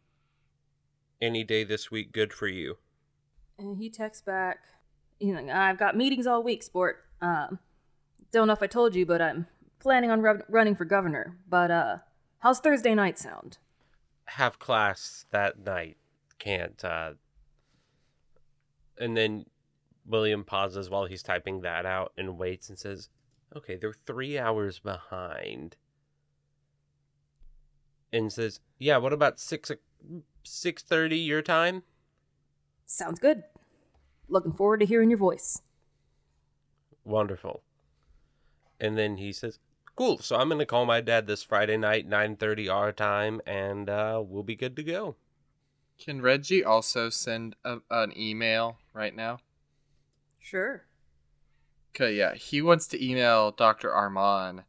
Any 1.21 1.43
day 1.43 1.63
this 1.63 1.91
week, 1.91 2.11
good 2.11 2.33
for 2.33 2.47
you. 2.47 2.77
And 3.59 3.77
he 3.77 3.89
texts 3.89 4.23
back, 4.23 4.59
you 5.19 5.33
know, 5.33 5.53
I've 5.53 5.77
got 5.77 5.95
meetings 5.95 6.25
all 6.25 6.41
week, 6.41 6.63
sport. 6.63 7.03
Um, 7.21 7.59
don't 8.31 8.47
know 8.47 8.53
if 8.53 8.63
I 8.63 8.67
told 8.67 8.95
you, 8.95 9.05
but 9.05 9.21
I'm 9.21 9.45
planning 9.79 10.09
on 10.09 10.21
ru- 10.21 10.41
running 10.49 10.75
for 10.75 10.83
governor. 10.83 11.37
But 11.47 11.69
uh, 11.69 11.97
how's 12.39 12.59
Thursday 12.59 12.95
night 12.95 13.19
sound? 13.19 13.59
have 14.35 14.59
class 14.59 15.25
that 15.31 15.59
night. 15.59 15.97
Can't. 16.41 16.83
Uh... 16.83 17.11
And 18.97 19.15
then 19.15 19.45
William 20.07 20.43
pauses 20.43 20.89
while 20.89 21.05
he's 21.05 21.21
typing 21.21 21.61
that 21.61 21.85
out 21.85 22.13
and 22.17 22.35
waits 22.35 22.67
and 22.67 22.79
says, 22.79 23.09
"Okay, 23.55 23.75
they're 23.75 23.93
three 24.07 24.39
hours 24.39 24.79
behind." 24.79 25.77
And 28.11 28.33
says, 28.33 28.59
"Yeah, 28.79 28.97
what 28.97 29.13
about 29.13 29.39
six 29.39 29.71
six 30.43 30.81
thirty 30.81 31.19
your 31.19 31.43
time?" 31.43 31.83
Sounds 32.87 33.19
good. 33.19 33.43
Looking 34.27 34.53
forward 34.53 34.79
to 34.79 34.87
hearing 34.87 35.11
your 35.11 35.19
voice. 35.19 35.61
Wonderful. 37.03 37.61
And 38.79 38.97
then 38.97 39.17
he 39.17 39.31
says, 39.31 39.59
"Cool. 39.95 40.17
So 40.17 40.37
I'm 40.37 40.49
gonna 40.49 40.65
call 40.65 40.87
my 40.87 41.01
dad 41.01 41.27
this 41.27 41.43
Friday 41.43 41.77
night, 41.77 42.07
nine 42.07 42.35
thirty 42.35 42.67
our 42.67 42.91
time, 42.91 43.41
and 43.45 43.91
uh, 43.91 44.23
we'll 44.25 44.41
be 44.41 44.55
good 44.55 44.75
to 44.77 44.83
go." 44.83 45.17
Can 46.01 46.19
Reggie 46.19 46.63
also 46.63 47.11
send 47.11 47.55
a, 47.63 47.77
an 47.91 48.11
email 48.17 48.77
right 48.91 49.15
now? 49.15 49.37
Sure. 50.39 50.85
Okay, 51.93 52.15
yeah, 52.15 52.33
he 52.33 52.59
wants 52.59 52.87
to 52.87 53.05
email 53.05 53.51
Dr. 53.51 53.93
Armand. 53.93 54.63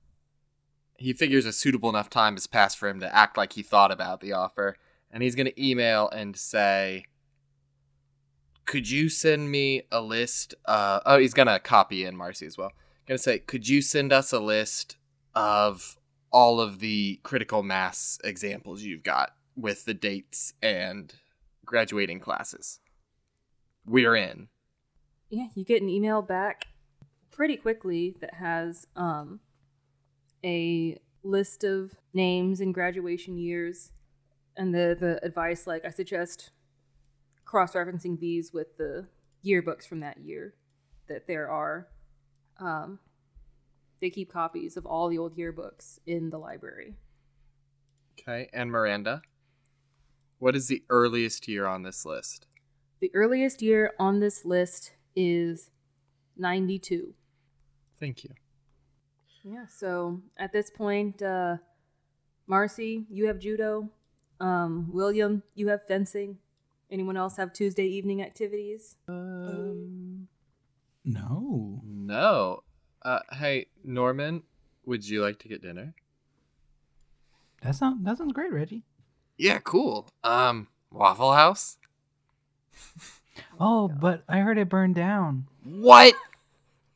He 0.99 1.15
figures 1.15 1.47
a 1.47 1.53
suitable 1.53 1.89
enough 1.89 2.11
time 2.11 2.35
has 2.35 2.47
passed 2.47 2.77
for 2.77 2.87
him 2.87 3.01
to 3.01 3.15
act 3.15 3.39
like 3.39 3.55
he 3.55 3.63
thought 3.63 3.91
about 3.91 4.21
the 4.21 4.35
offer, 4.35 4.77
and 5.11 5.23
he's 5.23 5.35
going 5.35 5.47
to 5.47 5.65
email 5.65 6.11
and 6.11 6.37
say, 6.37 7.07
"Could 8.67 8.91
you 8.91 9.09
send 9.09 9.51
me 9.51 9.85
a 9.91 10.03
list?" 10.03 10.55
Uh, 10.67 11.01
oh, 11.07 11.19
he's 11.19 11.35
going 11.35 11.49
to 11.49 11.59
copy 11.59 12.05
in 12.05 12.15
Marcy 12.15 12.45
as 12.45 12.59
well. 12.59 12.73
Going 13.07 13.17
to 13.17 13.23
say, 13.23 13.39
"Could 13.39 13.67
you 13.69 13.81
send 13.81 14.13
us 14.13 14.33
a 14.33 14.41
list 14.41 14.97
of 15.35 15.97
all 16.31 16.61
of 16.61 16.81
the 16.81 17.21
critical 17.23 17.63
mass 17.63 18.19
examples 18.23 18.83
you've 18.83 19.03
got 19.03 19.33
with 19.57 19.85
the 19.87 19.95
dates 19.95 20.55
and 20.63 21.15
graduating 21.65 22.21
classes? 22.21 22.81
We're 23.87 24.17
in." 24.17 24.49
Yeah, 25.31 25.47
you 25.55 25.65
get 25.65 25.83
an 25.83 25.89
email 25.89 26.21
back 26.21 26.67
pretty 27.31 27.57
quickly 27.57 28.15
that 28.21 28.35
has 28.35 28.87
um, 28.95 29.41
a 30.45 30.99
list 31.23 31.65
of 31.65 31.95
names 32.13 32.61
and 32.61 32.75
graduation 32.75 33.39
years, 33.39 33.93
and 34.57 34.75
the 34.75 34.97
the 34.99 35.25
advice 35.25 35.67
like 35.67 35.85
I 35.85 35.91
suggest 35.91 36.51
cross 37.45 37.73
referencing 37.75 38.19
these 38.19 38.53
with 38.53 38.77
the 38.77 39.07
yearbooks 39.45 39.87
from 39.87 40.01
that 40.01 40.19
year. 40.19 40.55
That 41.09 41.27
there 41.27 41.51
are, 41.51 41.89
um, 42.59 43.01
they 44.01 44.09
keep 44.09 44.33
copies 44.33 44.77
of 44.77 44.87
all 44.87 45.09
the 45.09 45.19
old 45.19 45.37
yearbooks 45.37 45.99
in 46.07 46.31
the 46.31 46.39
library. 46.39 46.95
Okay, 48.19 48.49
and 48.53 48.71
Miranda, 48.71 49.23
what 50.43 50.57
is 50.57 50.67
the 50.67 50.83
earliest 50.91 51.47
year 51.47 51.67
on 51.67 51.85
this 51.85 52.05
list? 52.05 52.47
The 52.99 53.13
earliest 53.15 53.63
year 53.63 53.93
on 54.01 54.19
this 54.19 54.45
list 54.45 54.91
is 55.15 55.71
ninety 56.37 56.81
two. 56.81 57.15
Thank 58.01 58.25
you. 58.25 58.31
Yeah, 59.45 59.67
so 59.67 60.21
at 60.37 60.53
this 60.53 60.69
point, 60.69 61.23
uh, 61.23 61.59
Marcy, 62.49 63.07
you 63.09 63.29
have 63.29 63.39
judo. 63.39 63.89
Um, 64.41 64.89
William, 64.93 65.45
you 65.55 65.69
have 65.69 65.87
fencing. 65.87 66.39
Anyone 66.91 67.17
else 67.17 67.37
have 67.37 67.53
Tuesday 67.53 67.87
evening 67.87 68.21
activities? 68.21 68.97
Um, 69.07 70.27
no. 71.05 71.83
No. 71.85 72.65
Uh, 73.01 73.21
hey, 73.31 73.67
Norman, 73.85 74.43
would 74.87 75.09
you 75.09 75.23
like 75.23 75.39
to 75.39 75.49
get 75.49 75.63
dinner? 75.63 75.95
That 77.63 77.77
sounds 77.77 78.05
that 78.05 78.19
sounds 78.19 78.33
great, 78.33 78.53
Reggie. 78.53 78.83
Yeah, 79.43 79.59
cool. 79.59 80.07
Um, 80.23 80.69
Waffle 80.93 81.33
House? 81.33 81.77
Oh, 83.61 83.89
but 83.89 84.23
I 84.29 84.39
heard 84.39 84.59
it 84.59 84.69
burned 84.69 84.95
down. 84.97 85.47
What? 85.65 86.15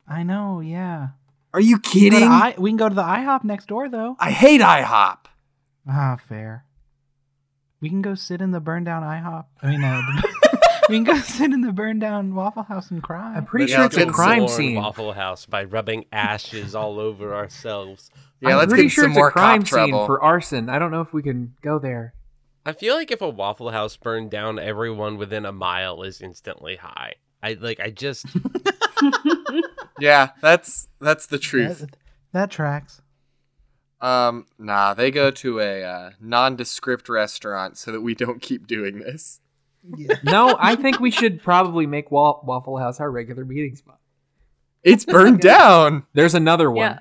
I 0.07 0.23
know, 0.23 0.59
yeah. 0.59 1.09
Are 1.53 1.61
you 1.61 1.77
We 1.77 1.81
can 1.81 1.81
go 1.81 1.89
kidding? 1.91 2.19
to 2.19 2.25
I, 2.25 2.49
I, 2.49 2.55
we 2.59 2.69
can 2.71 2.77
go 2.77 2.89
to 2.89 2.95
the 2.95 3.03
IHOP 3.03 3.43
next 3.43 3.67
door 3.67 3.87
though. 3.89 4.15
I 4.19 4.31
hate 4.31 4.59
IHOP. 4.61 5.17
Ah, 5.89 6.17
fair. 6.27 6.65
We 7.79 7.89
can 7.89 8.01
go 8.01 8.15
sit 8.15 8.41
in 8.41 8.51
the 8.51 8.59
burned 8.59 8.85
down 8.85 9.01
IHOP. 9.03 9.45
I 9.61 9.67
mean, 9.69 9.83
uh, 9.83 10.01
we 10.89 10.95
can 10.97 11.03
go 11.05 11.17
sit 11.19 11.51
in 11.53 11.61
the 11.61 11.71
burned 11.71 12.01
down 12.01 12.35
Waffle 12.35 12.63
House 12.63 12.91
and 12.91 13.01
cry. 13.01 13.35
I'm 13.35 13.45
pretty 13.45 13.65
Look 13.65 13.69
sure 13.71 13.79
out, 13.81 13.85
it's 13.87 13.95
a 13.95 13.99
getting 13.99 14.13
crime 14.13 14.47
Zorn 14.47 14.49
scene. 14.57 14.75
Waffle 14.75 15.13
House 15.13 15.45
by 15.45 15.63
rubbing 15.63 16.05
ashes 16.11 16.75
all 16.75 16.99
over 16.99 17.33
ourselves. 17.33 18.11
Yeah, 18.41 18.49
I'm 18.49 18.57
let's 18.57 18.69
pretty 18.69 18.83
get 18.83 18.91
sure 18.91 19.03
some 19.05 19.11
it's 19.11 19.17
more 19.17 19.29
a 19.29 19.31
crime 19.31 19.61
cop 19.61 19.67
scene 19.69 19.89
trouble. 19.89 20.05
for 20.05 20.21
arson. 20.21 20.69
I 20.69 20.79
don't 20.79 20.91
know 20.91 21.01
if 21.01 21.13
we 21.13 21.23
can 21.23 21.55
go 21.61 21.79
there. 21.79 22.13
I 22.67 22.73
feel 22.73 22.95
like 22.95 23.11
if 23.11 23.21
a 23.21 23.29
Waffle 23.29 23.71
House 23.71 23.95
burned 23.95 24.29
down, 24.29 24.59
everyone 24.59 25.17
within 25.17 25.45
a 25.45 25.53
mile 25.53 26.03
is 26.03 26.19
instantly 26.19 26.75
high. 26.75 27.13
I 27.41 27.53
like. 27.53 27.79
I 27.79 27.91
just 27.91 28.25
yeah, 30.01 30.31
that's 30.41 30.89
that's 30.99 31.27
the 31.27 31.39
truth. 31.39 31.79
That, 31.79 31.95
that 32.33 32.51
tracks. 32.51 33.01
Um, 34.01 34.47
nah, 34.59 34.93
they 34.93 35.11
go 35.11 35.31
to 35.31 35.61
a 35.61 35.81
uh, 35.83 36.11
nondescript 36.19 37.07
restaurant 37.07 37.77
so 37.77 37.93
that 37.93 38.01
we 38.01 38.13
don't 38.13 38.41
keep 38.41 38.67
doing 38.67 38.99
this. 38.99 39.39
No, 40.23 40.57
I 40.59 40.75
think 40.75 40.99
we 40.99 41.11
should 41.11 41.41
probably 41.41 41.87
make 41.87 42.11
Wa- 42.11 42.41
Waffle 42.43 42.77
House 42.77 42.99
our 42.99 43.09
regular 43.09 43.45
meeting 43.45 43.77
spot. 43.77 43.99
It's 44.83 45.05
burned 45.05 45.39
down. 45.39 46.05
There's 46.11 46.35
another 46.35 46.69
one. 46.69 46.91
Yeah. 46.91 46.99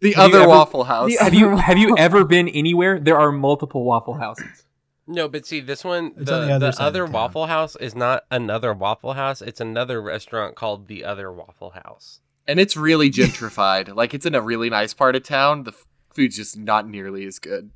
The 0.00 0.12
Have 0.12 0.30
other 0.30 0.40
ever- 0.44 0.48
Waffle 0.48 0.84
House. 0.84 1.14
Have 1.18 1.34
you 1.34 1.56
have 1.56 1.76
you 1.76 1.94
ever 1.98 2.24
been 2.24 2.48
anywhere? 2.48 2.98
There 2.98 3.18
are 3.18 3.30
multiple 3.30 3.84
Waffle 3.84 4.14
Houses. 4.14 4.64
No, 5.10 5.26
but 5.26 5.46
see, 5.46 5.60
this 5.60 5.84
one, 5.84 6.12
It's 6.18 6.26
the, 6.30 6.34
on 6.34 6.40
the 6.42 6.46
the 6.48 6.52
other 6.52 6.66
other, 6.66 6.72
side 6.72 6.88
of 6.88 6.94
town. 7.06 7.12
Waffle 7.12 7.46
House 7.46 7.76
is 7.76 7.94
not 7.94 8.24
another 8.30 8.74
Waffle 8.74 9.14
House. 9.14 9.40
It's 9.40 9.60
another 9.60 10.02
restaurant 10.02 10.54
called 10.54 10.86
the 10.86 11.02
Other 11.02 11.32
Waffle 11.32 11.70
House. 11.70 12.20
And 12.46 12.60
it's 12.60 12.76
really 12.76 13.10
gentrified. 13.10 13.94
like 13.96 14.12
it's 14.12 14.26
in 14.26 14.34
a 14.34 14.42
really 14.42 14.68
nice 14.68 14.92
part 14.92 15.16
of 15.16 15.22
town. 15.22 15.64
The 15.64 15.72
f- 15.72 15.86
food's 16.14 16.36
just 16.36 16.58
not 16.58 16.86
nearly 16.86 17.24
as 17.24 17.38
good. 17.38 17.70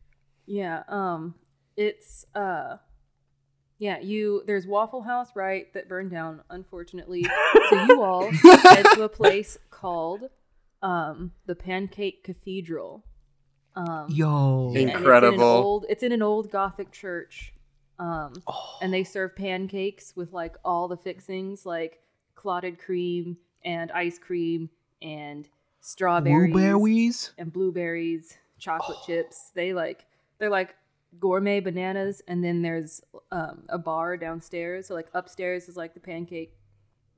Yeah, 0.46 0.82
um 0.88 1.34
it's 1.76 2.26
uh 2.34 2.76
yeah, 3.78 3.98
you 4.00 4.42
there's 4.46 4.66
Waffle 4.66 5.02
House, 5.02 5.28
right, 5.34 5.72
that 5.74 5.88
burned 5.88 6.10
down, 6.10 6.42
unfortunately. 6.50 7.24
so 7.70 7.84
you 7.84 8.02
all 8.02 8.30
head 8.62 8.84
to 8.94 9.02
a 9.02 9.08
place 9.08 9.56
called 9.70 10.24
um 10.82 11.32
the 11.46 11.54
Pancake 11.54 12.24
Cathedral. 12.24 13.04
Um 13.74 14.06
Yo. 14.10 14.68
and 14.68 14.76
it's 14.76 14.82
in 14.84 14.96
Incredible. 14.96 15.42
old 15.44 15.86
it's 15.88 16.02
in 16.02 16.12
an 16.12 16.22
old 16.22 16.50
Gothic 16.50 16.90
church. 16.92 17.52
Um 17.98 18.32
Oh. 18.46 18.78
and 18.82 18.92
they 18.92 19.04
serve 19.04 19.34
pancakes 19.36 20.14
with 20.16 20.32
like 20.32 20.56
all 20.64 20.88
the 20.88 20.96
fixings 20.96 21.64
like 21.66 22.00
clotted 22.34 22.78
cream 22.78 23.36
and 23.64 23.90
ice 23.92 24.18
cream 24.18 24.68
and 25.00 25.48
strawberries 25.80 26.52
Blueberries. 26.52 27.32
and 27.38 27.52
blueberries, 27.52 28.36
chocolate 28.58 28.98
chips. 29.06 29.50
They 29.54 29.72
like 29.72 30.06
they're 30.38 30.50
like 30.50 30.74
gourmet 31.20 31.60
bananas, 31.60 32.22
and 32.26 32.42
then 32.42 32.62
there's 32.62 33.02
um, 33.30 33.64
a 33.68 33.78
bar 33.78 34.16
downstairs. 34.16 34.86
So 34.88 34.94
like 34.94 35.08
upstairs 35.12 35.68
is 35.68 35.76
like 35.76 35.94
the 35.94 36.00
pancake, 36.00 36.56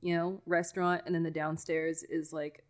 you 0.01 0.15
know, 0.15 0.41
restaurant, 0.45 1.03
and 1.05 1.15
then 1.15 1.23
the 1.23 1.31
downstairs 1.31 2.03
is 2.03 2.33
like, 2.33 2.63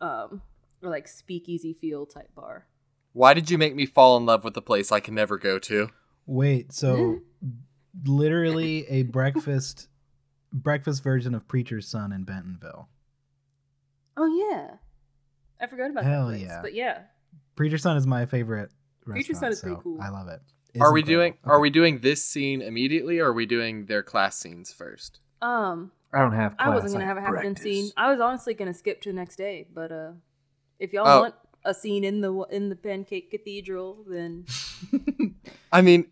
um, 0.00 0.42
or 0.82 0.88
like 0.90 1.06
speakeasy 1.06 1.72
feel 1.74 2.06
type 2.06 2.34
bar. 2.34 2.66
Why 3.12 3.34
did 3.34 3.50
you 3.50 3.58
make 3.58 3.74
me 3.74 3.86
fall 3.86 4.16
in 4.16 4.26
love 4.26 4.44
with 4.44 4.56
a 4.56 4.62
place 4.62 4.92
I 4.92 5.00
can 5.00 5.14
never 5.14 5.36
go 5.38 5.58
to? 5.58 5.88
Wait, 6.26 6.72
so 6.72 7.20
literally 8.04 8.86
a 8.88 9.02
breakfast 9.04 9.88
breakfast 10.52 11.02
version 11.02 11.34
of 11.34 11.46
Preacher's 11.48 11.88
Son 11.88 12.12
in 12.12 12.24
Bentonville. 12.24 12.88
Oh 14.16 14.26
yeah, 14.50 14.76
I 15.60 15.66
forgot 15.66 15.90
about 15.90 16.04
Hell 16.04 16.26
that 16.28 16.32
place. 16.38 16.42
yeah. 16.48 16.62
But 16.62 16.74
yeah, 16.74 16.98
Preacher's 17.56 17.82
Son 17.82 17.96
is 17.96 18.06
my 18.06 18.26
favorite 18.26 18.70
restaurant. 19.06 19.14
Preacher's 19.26 19.38
Son 19.40 19.52
is 19.52 19.60
pretty 19.60 19.76
cool. 19.82 19.98
I 20.00 20.08
love 20.10 20.28
it. 20.28 20.40
It's 20.74 20.80
are 20.82 20.92
we 20.92 21.00
incredible. 21.00 21.22
doing 21.22 21.38
are 21.44 21.60
we 21.60 21.70
doing 21.70 21.98
this 22.00 22.24
scene 22.24 22.62
immediately 22.62 23.18
or 23.18 23.30
are 23.30 23.32
we 23.32 23.46
doing 23.46 23.86
their 23.86 24.02
class 24.02 24.38
scenes 24.38 24.72
first? 24.72 25.20
um, 25.42 25.90
I 26.12 26.18
don't 26.20 26.32
have. 26.32 26.56
Class, 26.56 26.68
I 26.68 26.70
wasn't 26.74 26.92
gonna 26.94 27.06
have 27.06 27.16
a 27.16 27.20
have 27.20 27.34
happening 27.34 27.56
scene. 27.56 27.90
I 27.96 28.10
was 28.10 28.20
honestly 28.20 28.54
gonna 28.54 28.74
skip 28.74 29.00
to 29.02 29.08
the 29.10 29.14
next 29.16 29.36
day, 29.36 29.66
but 29.72 29.90
uh, 29.90 30.12
if 30.78 30.92
y'all 30.92 31.08
Oh. 31.08 31.20
want 31.22 31.34
a 31.64 31.74
scene 31.74 32.04
in 32.04 32.20
the 32.20 32.32
in 32.50 32.68
the 32.68 32.76
Pancake 32.76 33.30
Cathedral, 33.30 34.04
then 34.06 34.46
I 35.72 35.82
mean, 35.82 36.06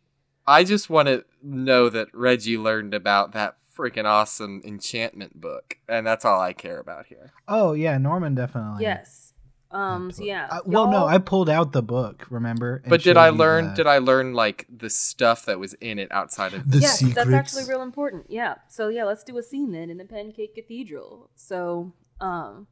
I 0.46 0.64
just 0.64 0.88
want 0.90 1.08
to 1.08 1.24
know 1.42 1.88
that 1.88 2.08
Reggie 2.12 2.58
learned 2.58 2.94
about 2.94 3.32
that 3.32 3.56
freaking 3.76 4.04
awesome 4.04 4.60
enchantment 4.64 5.40
book, 5.40 5.78
and 5.88 6.06
that's 6.06 6.24
all 6.24 6.40
I 6.40 6.52
care 6.52 6.80
about 6.80 7.06
here. 7.06 7.32
Oh 7.46 7.72
yeah, 7.72 7.96
Norman 7.98 8.34
definitely. 8.34 8.82
yes. 8.82 9.32
Um. 9.70 10.10
So 10.10 10.24
yeah. 10.24 10.48
I- 10.50 10.60
well, 10.64 10.90
no, 10.90 11.04
I 11.06 11.18
pulled 11.18 11.50
out 11.50 11.72
the 11.72 11.82
book. 11.82 12.26
Remember? 12.30 12.82
But 12.88 13.02
did 13.02 13.18
I 13.18 13.28
learn? 13.28 13.68
the- 13.68 13.74
Did 13.74 13.86
I 13.86 13.98
learn 13.98 14.32
like 14.32 14.66
the 14.74 14.88
stuff 14.88 15.44
that 15.44 15.58
was 15.60 15.74
in 15.74 15.98
it 15.98 16.10
outside 16.10 16.54
of? 16.54 16.70
The 16.70 16.78
yes, 16.78 17.00
that's 17.00 17.14
secrets? 17.16 17.30
actually 17.34 17.64
real 17.68 17.82
important. 17.82 18.26
Yeah. 18.30 18.54
So 18.68 18.88
yeah, 18.88 19.04
let's 19.04 19.22
do 19.24 19.36
a 19.36 19.42
scene 19.42 19.72
then 19.72 19.90
in 19.90 19.98
the 19.98 20.06
Pancake 20.06 20.54
Cathedral. 20.54 21.28
So 21.34 21.92
um, 22.18 22.66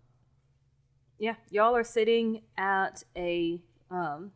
yeah, 1.18 1.34
y'all 1.50 1.74
are 1.74 1.84
sitting 1.84 2.42
at 2.58 3.02
a 3.16 3.60
um, 3.90 4.32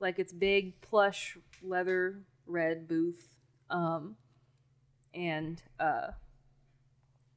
like 0.00 0.18
it's 0.18 0.32
big 0.32 0.80
plush 0.80 1.36
leather 1.62 2.22
red 2.46 2.88
booth, 2.88 3.36
um, 3.70 4.16
and 5.12 5.62
uh, 5.78 6.08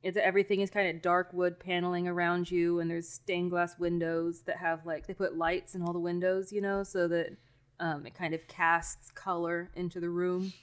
it's 0.04 0.18
everything 0.18 0.62
is 0.62 0.70
kind 0.70 0.96
of 0.96 1.02
dark 1.02 1.34
wood 1.34 1.60
paneling 1.60 2.08
around 2.08 2.50
you, 2.50 2.80
and 2.80 2.90
there's 2.90 3.10
stained 3.10 3.52
glass 3.52 3.78
windows 3.78 4.42
that 4.44 4.58
have 4.58 4.86
like 4.86 5.08
they 5.08 5.14
put 5.14 5.38
lights 5.38 5.76
in 5.76 5.82
all 5.82 5.94
the 5.94 6.00
windows, 6.00 6.52
you 6.52 6.62
know, 6.62 6.84
so 6.84 7.08
that 7.08 7.36
um, 7.80 8.06
it 8.06 8.14
kind 8.14 8.34
of 8.34 8.48
casts 8.48 9.12
color 9.12 9.70
into 9.76 10.00
the 10.00 10.10
room. 10.10 10.54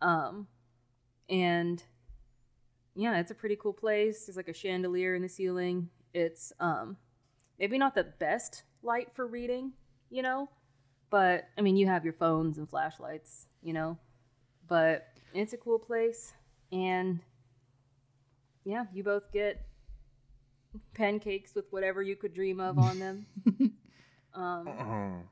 Um, 0.00 0.46
and 1.28 1.82
yeah, 2.94 3.18
it's 3.18 3.30
a 3.30 3.34
pretty 3.34 3.56
cool 3.56 3.72
place. 3.72 4.26
There's 4.26 4.36
like 4.36 4.48
a 4.48 4.54
chandelier 4.54 5.14
in 5.14 5.22
the 5.22 5.28
ceiling. 5.28 5.88
It's 6.12 6.52
um, 6.60 6.96
maybe 7.62 7.78
not 7.78 7.94
the 7.94 8.02
best 8.02 8.64
light 8.82 9.06
for 9.14 9.24
reading, 9.24 9.70
you 10.10 10.20
know, 10.20 10.50
but 11.10 11.44
I 11.56 11.60
mean, 11.60 11.76
you 11.76 11.86
have 11.86 12.02
your 12.04 12.12
phones 12.12 12.58
and 12.58 12.68
flashlights, 12.68 13.46
you 13.62 13.72
know, 13.72 13.96
but 14.66 15.06
it's 15.32 15.52
a 15.52 15.56
cool 15.56 15.78
place. 15.78 16.32
And 16.72 17.20
yeah, 18.64 18.86
you 18.92 19.04
both 19.04 19.30
get 19.32 19.64
pancakes 20.94 21.54
with 21.54 21.66
whatever 21.70 22.02
you 22.02 22.16
could 22.16 22.34
dream 22.34 22.58
of 22.58 22.78
on 22.80 22.98
them. 22.98 23.26
um, 24.34 25.22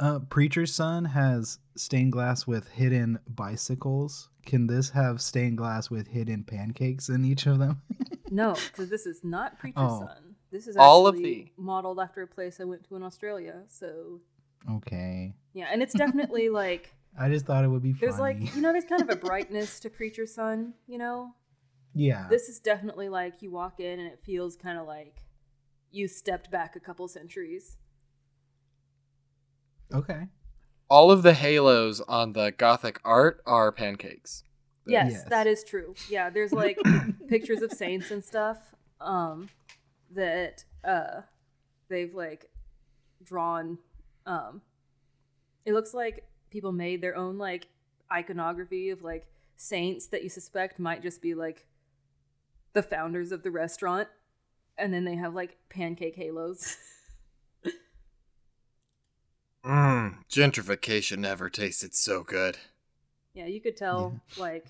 Uh, 0.00 0.18
Preacher's 0.30 0.74
Son 0.74 1.04
has 1.04 1.58
stained 1.76 2.10
glass 2.10 2.44
with 2.44 2.66
hidden 2.70 3.20
bicycles. 3.28 4.30
Can 4.44 4.66
this 4.66 4.90
have 4.90 5.20
stained 5.20 5.58
glass 5.58 5.90
with 5.90 6.08
hidden 6.08 6.42
pancakes 6.42 7.08
in 7.08 7.24
each 7.24 7.46
of 7.46 7.60
them? 7.60 7.82
no, 8.32 8.54
because 8.72 8.90
this 8.90 9.06
is 9.06 9.22
not 9.22 9.60
Preacher's 9.60 9.82
Oh. 9.86 10.00
Son. 10.08 10.27
This 10.50 10.66
is 10.66 10.76
All 10.76 11.06
of 11.06 11.14
actually 11.16 11.52
modeled 11.56 12.00
after 12.00 12.22
a 12.22 12.26
place 12.26 12.58
I 12.60 12.64
went 12.64 12.84
to 12.88 12.96
in 12.96 13.02
Australia. 13.02 13.62
So 13.68 14.20
okay. 14.70 15.34
yeah, 15.52 15.68
and 15.72 15.82
it's 15.82 15.92
definitely 15.94 16.48
like 16.62 16.94
I 17.18 17.28
just 17.28 17.46
thought 17.46 17.64
it 17.64 17.68
would 17.68 17.82
be 17.82 17.92
funny. 17.92 18.06
there's 18.08 18.20
like 18.20 18.54
you 18.54 18.62
know 18.62 18.72
there's 18.72 18.84
kind 18.84 19.02
of 19.02 19.10
a 19.10 19.16
brightness 19.26 19.80
to 19.80 19.90
Preacher's 19.90 20.34
Son, 20.34 20.74
You 20.86 20.98
know, 20.98 21.34
yeah. 21.94 22.26
this 22.30 22.48
is 22.48 22.60
definitely 22.60 23.08
like 23.08 23.42
you 23.42 23.50
walk 23.50 23.80
in 23.80 23.98
and 24.00 24.08
it 24.10 24.20
feels 24.24 24.56
kind 24.56 24.78
of 24.78 24.86
like 24.86 25.16
you 25.90 26.06
stepped 26.08 26.50
back 26.50 26.76
a 26.76 26.80
couple 26.80 27.08
centuries. 27.08 27.76
okay. 29.92 30.28
All 30.90 31.10
of 31.10 31.22
the 31.22 31.34
halos 31.34 32.00
on 32.02 32.32
the 32.32 32.52
gothic 32.56 32.98
art 33.04 33.42
are 33.46 33.70
pancakes. 33.72 34.44
Yes, 34.86 35.12
Yes. 35.12 35.24
that 35.28 35.46
is 35.46 35.62
true. 35.64 35.94
Yeah, 36.10 36.30
there's 36.30 36.52
like 36.52 36.78
pictures 37.28 37.60
of 37.62 37.72
saints 37.72 38.10
and 38.10 38.24
stuff 38.24 38.74
um 39.00 39.48
that 40.14 40.64
uh 40.84 41.22
they've 41.88 42.14
like 42.14 42.50
drawn 43.22 43.78
um 44.26 44.62
it 45.64 45.72
looks 45.72 45.92
like 45.92 46.24
people 46.50 46.72
made 46.72 47.00
their 47.02 47.16
own 47.16 47.38
like 47.38 47.68
iconography 48.12 48.90
of 48.90 49.02
like 49.02 49.26
saints 49.56 50.06
that 50.06 50.22
you 50.22 50.28
suspect 50.28 50.78
might 50.78 51.02
just 51.02 51.20
be 51.20 51.34
like 51.34 51.66
the 52.72 52.82
founders 52.82 53.32
of 53.32 53.42
the 53.42 53.50
restaurant 53.50 54.08
and 54.78 54.94
then 54.94 55.04
they 55.04 55.16
have 55.16 55.34
like 55.34 55.56
pancake 55.68 56.14
halos. 56.14 56.76
Mmm, 59.64 60.18
gentrification 60.30 61.18
never 61.18 61.50
tasted 61.50 61.94
so 61.94 62.22
good. 62.22 62.56
yeah, 63.34 63.46
you 63.46 63.60
could 63.60 63.76
tell 63.76 64.20
like 64.38 64.66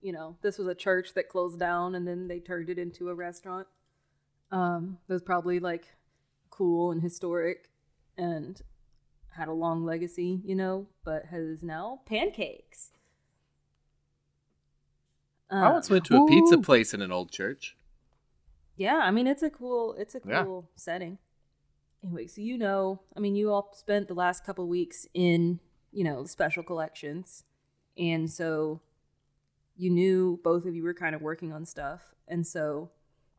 you 0.00 0.12
know, 0.12 0.36
this 0.40 0.56
was 0.56 0.66
a 0.66 0.74
church 0.74 1.12
that 1.14 1.28
closed 1.28 1.58
down 1.58 1.94
and 1.94 2.06
then 2.08 2.28
they 2.28 2.38
turned 2.38 2.70
it 2.70 2.78
into 2.78 3.10
a 3.10 3.14
restaurant. 3.14 3.66
Um, 4.50 4.98
it 5.08 5.12
was 5.12 5.22
probably 5.22 5.60
like 5.60 5.86
cool 6.50 6.90
and 6.90 7.02
historic 7.02 7.70
and 8.18 8.60
had 9.30 9.48
a 9.48 9.52
long 9.52 9.84
legacy, 9.84 10.40
you 10.44 10.54
know, 10.54 10.86
but 11.04 11.26
has 11.26 11.62
now 11.62 12.00
pancakes. 12.06 12.90
I 15.50 15.66
Um, 15.66 15.72
once 15.74 15.90
went 15.90 16.04
to 16.06 16.16
a 16.16 16.26
pizza 16.26 16.58
place 16.58 16.94
in 16.94 17.02
an 17.02 17.12
old 17.12 17.30
church. 17.30 17.76
yeah, 18.76 18.98
I 19.02 19.10
mean 19.10 19.26
it's 19.26 19.42
a 19.42 19.50
cool 19.50 19.94
it's 19.98 20.14
a 20.14 20.20
Yeah. 20.26 20.44
cool 20.44 20.70
setting. 20.74 21.18
Anyway, 22.02 22.26
so 22.26 22.40
you 22.40 22.56
know, 22.58 23.00
I 23.16 23.20
mean 23.20 23.34
you 23.36 23.50
all 23.52 23.72
spent 23.74 24.08
the 24.08 24.14
last 24.14 24.44
couple 24.44 24.66
weeks 24.68 25.06
in, 25.14 25.60
you 25.92 26.04
know, 26.04 26.24
special 26.24 26.62
collections. 26.62 27.44
And 27.98 28.30
so 28.30 28.80
you 29.76 29.90
knew 29.90 30.40
both 30.42 30.64
of 30.66 30.74
you 30.74 30.82
were 30.82 30.94
kind 30.94 31.14
of 31.14 31.22
working 31.22 31.52
on 31.52 31.66
stuff. 31.66 32.14
And 32.28 32.46
so 32.46 32.90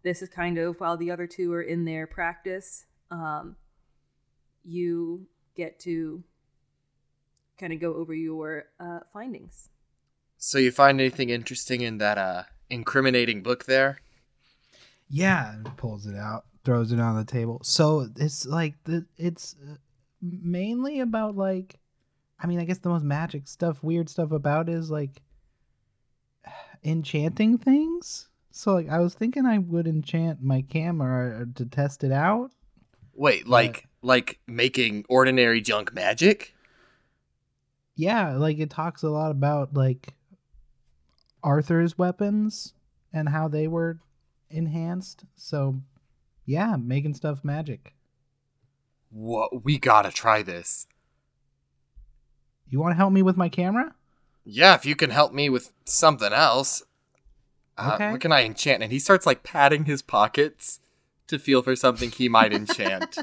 this 0.04 0.22
is 0.22 0.30
kind 0.30 0.58
of 0.58 0.80
while 0.80 0.98
the 0.98 1.12
other 1.12 1.28
two 1.28 1.54
are 1.54 1.62
in 1.62 1.86
their 1.86 2.08
practice, 2.08 2.86
um, 3.10 3.56
you 4.64 5.28
get 5.56 5.80
to 5.80 6.24
kind 7.58 7.74
of 7.74 7.80
go 7.80 7.94
over 7.94 8.14
your 8.14 8.66
uh, 8.80 9.00
findings. 9.14 9.70
So 10.38 10.58
you 10.58 10.72
find 10.72 11.00
anything 11.00 11.30
interesting 11.30 11.82
in 11.82 12.00
that 12.00 12.18
uh 12.18 12.44
incriminating 12.72 13.44
book 13.44 13.66
there? 13.66 14.00
Yeah, 15.10 15.56
pulls 15.78 16.08
it 16.08 16.16
out, 16.16 16.46
throws 16.64 16.92
it 16.92 17.00
on 17.00 17.18
the 17.18 17.26
table. 17.26 17.60
So 17.64 18.08
it's 18.18 18.46
like 18.46 18.76
the 18.86 19.06
it's 19.18 19.56
uh, 19.70 19.76
mainly 20.22 21.02
about 21.02 21.36
like, 21.36 21.80
I 22.40 22.48
mean, 22.48 22.60
I 22.60 22.66
guess 22.66 22.80
the 22.80 22.90
most 22.90 23.04
magic 23.04 23.48
stuff, 23.48 23.84
weird 23.84 24.10
stuff 24.10 24.32
about 24.32 24.70
it 24.70 24.76
is 24.76 24.90
like 24.90 25.22
enchanting 26.84 27.58
things. 27.58 28.30
So 28.52 28.74
like, 28.74 28.90
I 28.90 29.00
was 29.00 29.14
thinking 29.14 29.46
I 29.46 29.58
would 29.58 29.88
enchant 29.88 30.44
my 30.44 30.62
camera 30.62 31.42
uh, 31.42 31.46
to 31.56 31.66
test 31.66 32.04
it 32.04 32.12
out. 32.12 32.52
Wait, 33.14 33.48
like 33.48 33.88
like 34.02 34.40
making 34.48 35.06
ordinary 35.10 35.62
junk 35.62 35.94
magic? 35.94 36.54
yeah, 38.02 38.36
like 38.36 38.58
it 38.58 38.70
talks 38.70 39.04
a 39.04 39.10
lot 39.10 39.30
about 39.32 39.76
like 39.76 40.16
Arthur's 41.44 41.98
weapons 41.98 42.74
and 43.14 43.30
how 43.30 43.48
they 43.48 43.68
were 43.68 44.00
enhanced. 44.50 45.26
So, 45.36 45.82
yeah, 46.46 46.78
making 46.78 47.14
stuff 47.16 47.44
magic. 47.44 47.94
What? 49.12 49.64
We 49.64 49.78
gotta 49.78 50.12
try 50.12 50.42
this. 50.42 50.88
You 52.68 52.80
want 52.80 52.94
to 52.94 52.98
help 52.98 53.12
me 53.12 53.22
with 53.22 53.38
my 53.38 53.50
camera? 53.50 53.94
Yeah, 54.46 54.74
if 54.74 54.86
you 54.86 54.96
can 54.96 55.10
help 55.10 55.34
me 55.34 55.50
with 55.50 55.72
something 55.86 56.34
else. 56.34 56.82
Uh, 57.78 57.92
Okay. 57.96 58.12
What 58.12 58.22
can 58.22 58.32
I 58.32 58.44
enchant? 58.44 58.84
And 58.84 58.92
he 58.92 59.00
starts 59.00 59.26
like 59.26 59.44
patting 59.44 59.86
his 59.86 60.02
pockets 60.02 60.80
to 61.28 61.40
feel 61.40 61.62
for 61.62 61.76
something 61.76 62.12
he 62.12 62.30
might 62.30 62.54
enchant. 62.54 63.18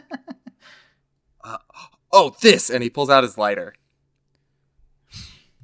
uh, 1.45 1.59
oh, 2.13 2.35
this! 2.41 2.71
And 2.71 2.83
he 2.83 2.91
pulls 2.91 3.11
out 3.11 3.23
his 3.25 3.39
lighter. 3.39 3.75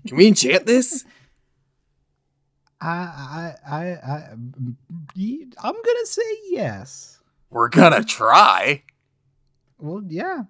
Can 0.06 0.16
we 0.16 0.26
enchant 0.28 0.66
this? 0.66 1.04
I, 2.80 2.86
I, 2.86 3.54
I, 3.66 3.82
I, 3.86 4.28
I'm 4.32 5.74
gonna 5.82 6.06
say 6.06 6.22
yes. 6.50 7.18
We're 7.48 7.70
gonna 7.70 8.04
try. 8.04 8.82
Well, 9.78 10.02
yeah. 10.06 10.44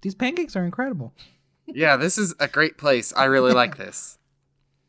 These 0.00 0.14
pancakes 0.14 0.56
are 0.56 0.64
incredible. 0.64 1.12
Yeah, 1.66 1.96
this 1.96 2.16
is 2.16 2.34
a 2.38 2.48
great 2.48 2.78
place. 2.78 3.12
I 3.16 3.24
really 3.24 3.52
like 3.52 3.76
this. 3.76 4.15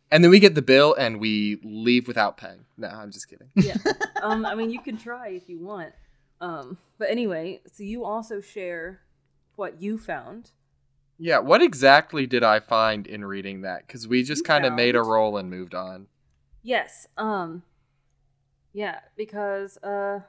And 0.09 0.23
then 0.23 0.31
we 0.31 0.39
get 0.39 0.55
the 0.55 0.61
bill 0.61 0.93
and 0.93 1.19
we 1.19 1.59
leave 1.63 2.07
without 2.07 2.37
paying. 2.37 2.65
No, 2.77 2.87
I'm 2.87 3.11
just 3.11 3.29
kidding. 3.29 3.49
Yeah. 3.55 3.75
um, 4.21 4.45
I 4.45 4.55
mean, 4.55 4.71
you 4.71 4.79
can 4.81 4.97
try 4.97 5.29
if 5.29 5.49
you 5.49 5.59
want. 5.59 5.93
Um, 6.39 6.77
but 6.97 7.09
anyway, 7.09 7.61
so 7.71 7.83
you 7.83 8.05
also 8.05 8.39
share 8.39 9.01
what 9.55 9.81
you 9.81 9.97
found. 9.97 10.51
Yeah, 11.19 11.39
what 11.39 11.61
exactly 11.61 12.27
did 12.27 12.43
I 12.43 12.59
find 12.59 13.07
in 13.07 13.25
reading 13.25 13.61
that? 13.61 13.87
Because 13.87 14.07
we 14.07 14.23
just 14.23 14.45
kind 14.45 14.65
of 14.65 14.73
made 14.73 14.95
a 14.95 15.01
roll 15.01 15.37
and 15.37 15.49
moved 15.49 15.73
on. 15.73 16.07
Yes. 16.61 17.07
Um. 17.17 17.63
Yeah, 18.73 18.99
because 19.15 19.77
uh, 19.77 20.19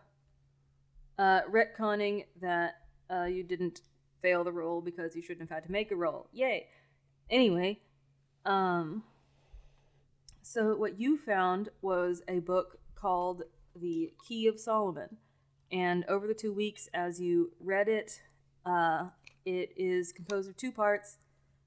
uh, 1.19 1.41
retconning 1.43 2.25
that 2.41 2.77
uh, 3.11 3.25
you 3.25 3.43
didn't 3.43 3.83
fail 4.23 4.45
the 4.45 4.53
roll 4.53 4.81
because 4.81 5.15
you 5.15 5.21
shouldn't 5.21 5.51
have 5.51 5.55
had 5.55 5.67
to 5.67 5.73
make 5.73 5.91
a 5.91 5.97
roll. 5.97 6.29
Yay. 6.33 6.67
Anyway, 7.29 7.81
um. 8.47 9.03
So 10.51 10.75
what 10.75 10.99
you 10.99 11.19
found 11.19 11.69
was 11.83 12.23
a 12.27 12.39
book 12.39 12.79
called 12.95 13.43
The 13.79 14.15
Key 14.27 14.47
of 14.47 14.59
Solomon, 14.59 15.19
and 15.71 16.07
over 16.07 16.27
the 16.27 16.33
two 16.33 16.55
weeks, 16.55 16.89
as 16.95 17.21
you 17.21 17.53
read 17.61 17.87
it, 17.87 18.23
uh, 18.65 19.09
it 19.45 19.75
is 19.77 20.11
composed 20.11 20.49
of 20.49 20.57
two 20.57 20.73
parts. 20.73 21.19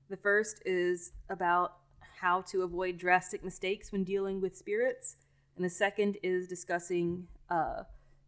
The 0.10 0.18
first 0.18 0.64
is 0.66 1.12
about 1.30 1.76
how 2.22 2.42
to 2.50 2.64
avoid 2.64 2.98
drastic 2.98 3.44
mistakes 3.44 3.92
when 3.92 4.04
dealing 4.04 4.42
with 4.42 4.58
spirits, 4.58 5.18
and 5.56 5.64
the 5.64 5.70
second 5.70 6.18
is 6.24 6.48
discussing 6.48 7.28
uh, 7.52 7.84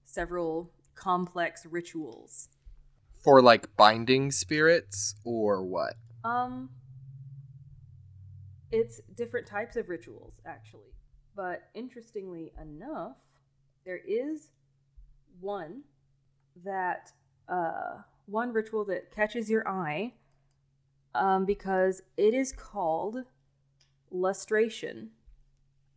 several 0.05 0.69
complex 0.93 1.65
rituals. 1.65 2.49
For 3.23 3.41
like 3.41 3.75
binding 3.75 4.31
spirits 4.31 5.15
or 5.25 5.63
what? 5.63 5.95
Um, 6.23 6.69
it's 8.73 9.01
different 9.15 9.45
types 9.45 9.75
of 9.75 9.87
rituals, 9.87 10.33
actually. 10.47 10.91
But 11.35 11.69
interestingly 11.75 12.51
enough, 12.59 13.17
there 13.85 14.01
is 14.07 14.49
one 15.39 15.83
that, 16.65 17.11
uh, 17.47 17.99
one 18.25 18.51
ritual 18.51 18.83
that 18.85 19.11
catches 19.11 19.49
your 19.49 19.67
eye 19.67 20.13
um, 21.13 21.45
because 21.45 22.01
it 22.17 22.33
is 22.33 22.51
called 22.51 23.17
lustration. 24.09 25.11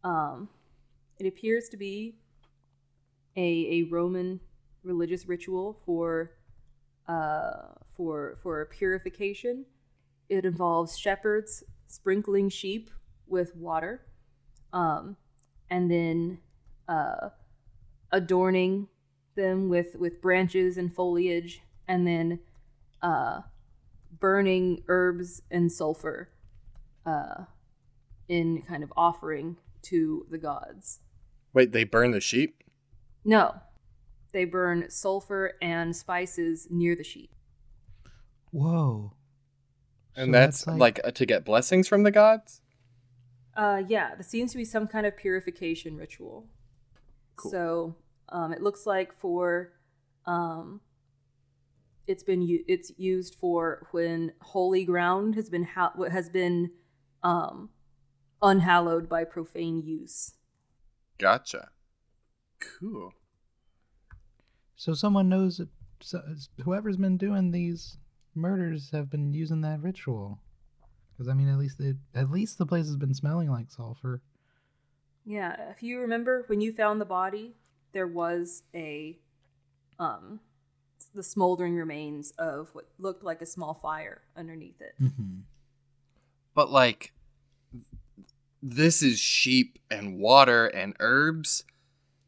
Um, 0.05 0.51
it 1.19 1.27
appears 1.27 1.71
to 1.71 1.79
be 1.79 2.17
a, 3.37 3.41
a 3.71 3.83
Roman 3.85 4.41
religious 4.83 5.27
ritual 5.27 5.79
for 5.87 6.33
uh, 7.09 7.73
for 7.97 8.39
for 8.43 8.67
purification. 8.67 9.65
It 10.29 10.45
involves 10.45 10.99
shepherds 10.99 11.63
sprinkling 11.87 12.49
sheep 12.49 12.91
with 13.27 13.55
water, 13.57 14.03
um, 14.73 15.17
and 15.71 15.91
then 15.91 16.39
uh, 16.89 17.31
adorning 18.13 18.89
them 19.35 19.69
with 19.69 19.97
with 19.97 20.21
branches 20.21 20.77
and 20.77 20.95
foliage, 20.95 21.63
and 21.89 22.07
then 22.07 22.41
uh, 23.03 23.41
burning 24.19 24.83
herbs 24.89 25.43
and 25.51 25.71
sulfur 25.71 26.31
uh, 27.05 27.45
in 28.29 28.63
kind 28.63 28.83
of 28.83 28.93
offering 28.97 29.57
to 29.83 30.27
the 30.31 30.39
gods. 30.39 31.01
Wait, 31.53 31.73
they 31.73 31.85
burn 31.85 32.11
the 32.11 32.21
sheep? 32.21 32.63
No, 33.25 33.57
they 34.33 34.45
burn 34.45 34.91
sulfur 34.91 35.55
and 35.63 35.95
spices 35.97 36.69
near 36.71 36.95
the 36.95 37.05
sheep. 37.05 37.35
Whoa. 38.51 39.13
And 40.17 40.29
So 40.29 40.33
that's, 40.33 40.65
that's 40.65 40.79
like, 40.79 40.99
like- 40.99 41.01
uh, 41.07 41.11
to 41.13 41.27
get 41.27 41.45
blessings 41.45 41.87
from 41.89 42.03
the 42.03 42.11
gods? 42.11 42.63
Uh, 43.55 43.83
yeah, 43.89 44.15
there 44.15 44.23
seems 44.23 44.53
to 44.53 44.59
be 44.59 44.65
some 44.65 44.87
kind 44.87 45.07
of 45.07 45.17
purification 45.17 45.97
ritual. 45.97 46.47
Cool. 47.37 47.51
So, 47.51 47.97
um, 48.29 48.53
it 48.53 48.61
looks 48.63 48.87
like 48.87 49.13
for, 49.19 49.73
um, 50.27 50.81
it's 52.07 52.23
been 52.23 52.43
u- 52.43 52.65
it's 52.69 52.93
used 52.99 53.35
for 53.35 53.89
when 53.91 54.33
holy 54.41 54.85
ground 54.85 55.35
has 55.35 55.49
been 55.51 55.65
ha- 55.65 55.93
has 56.11 56.29
been, 56.29 56.71
um, 57.23 57.71
unhallowed 58.43 59.09
by 59.09 59.25
profane 59.25 59.83
use. 59.83 60.35
Gotcha. 61.19 61.71
Cool. 62.61 63.13
So 64.77 64.93
someone 64.95 65.29
knows 65.29 65.57
that 65.57 65.69
so, 66.01 66.23
whoever's 66.63 66.99
been 66.99 67.17
doing 67.17 67.51
these 67.53 67.97
murders 68.37 68.91
have 68.93 69.11
been 69.11 69.33
using 69.33 69.63
that 69.63 69.81
ritual. 69.81 70.39
Because 71.13 71.29
I 71.29 71.35
mean, 71.35 71.49
at 71.49 71.59
least 71.59 71.81
it, 71.81 71.97
at 72.15 72.31
least 72.31 72.59
the 72.59 72.67
place 72.67 72.87
has 72.87 72.97
been 72.97 73.15
smelling 73.15 73.51
like 73.51 73.71
sulfur. 73.71 74.21
Yeah, 75.25 75.57
if 75.71 75.83
you 75.83 76.01
remember 76.01 76.45
when 76.47 76.61
you 76.61 76.73
found 76.73 77.01
the 77.01 77.07
body, 77.07 77.57
there 77.93 78.07
was 78.07 78.63
a, 78.75 79.19
um, 79.99 80.41
the 81.15 81.23
smoldering 81.23 81.75
remains 81.75 82.33
of 82.33 82.69
what 82.75 82.89
looked 82.99 83.25
like 83.25 83.41
a 83.41 83.47
small 83.47 83.75
fire 83.75 84.21
underneath 84.37 84.81
it. 84.81 84.95
Mm-hmm. 85.03 85.41
But, 86.55 86.71
like, 86.71 87.13
this 88.63 89.03
is 89.03 89.19
sheep 89.19 89.79
and 89.91 90.19
water 90.19 90.67
and 90.67 90.95
herbs 91.01 91.65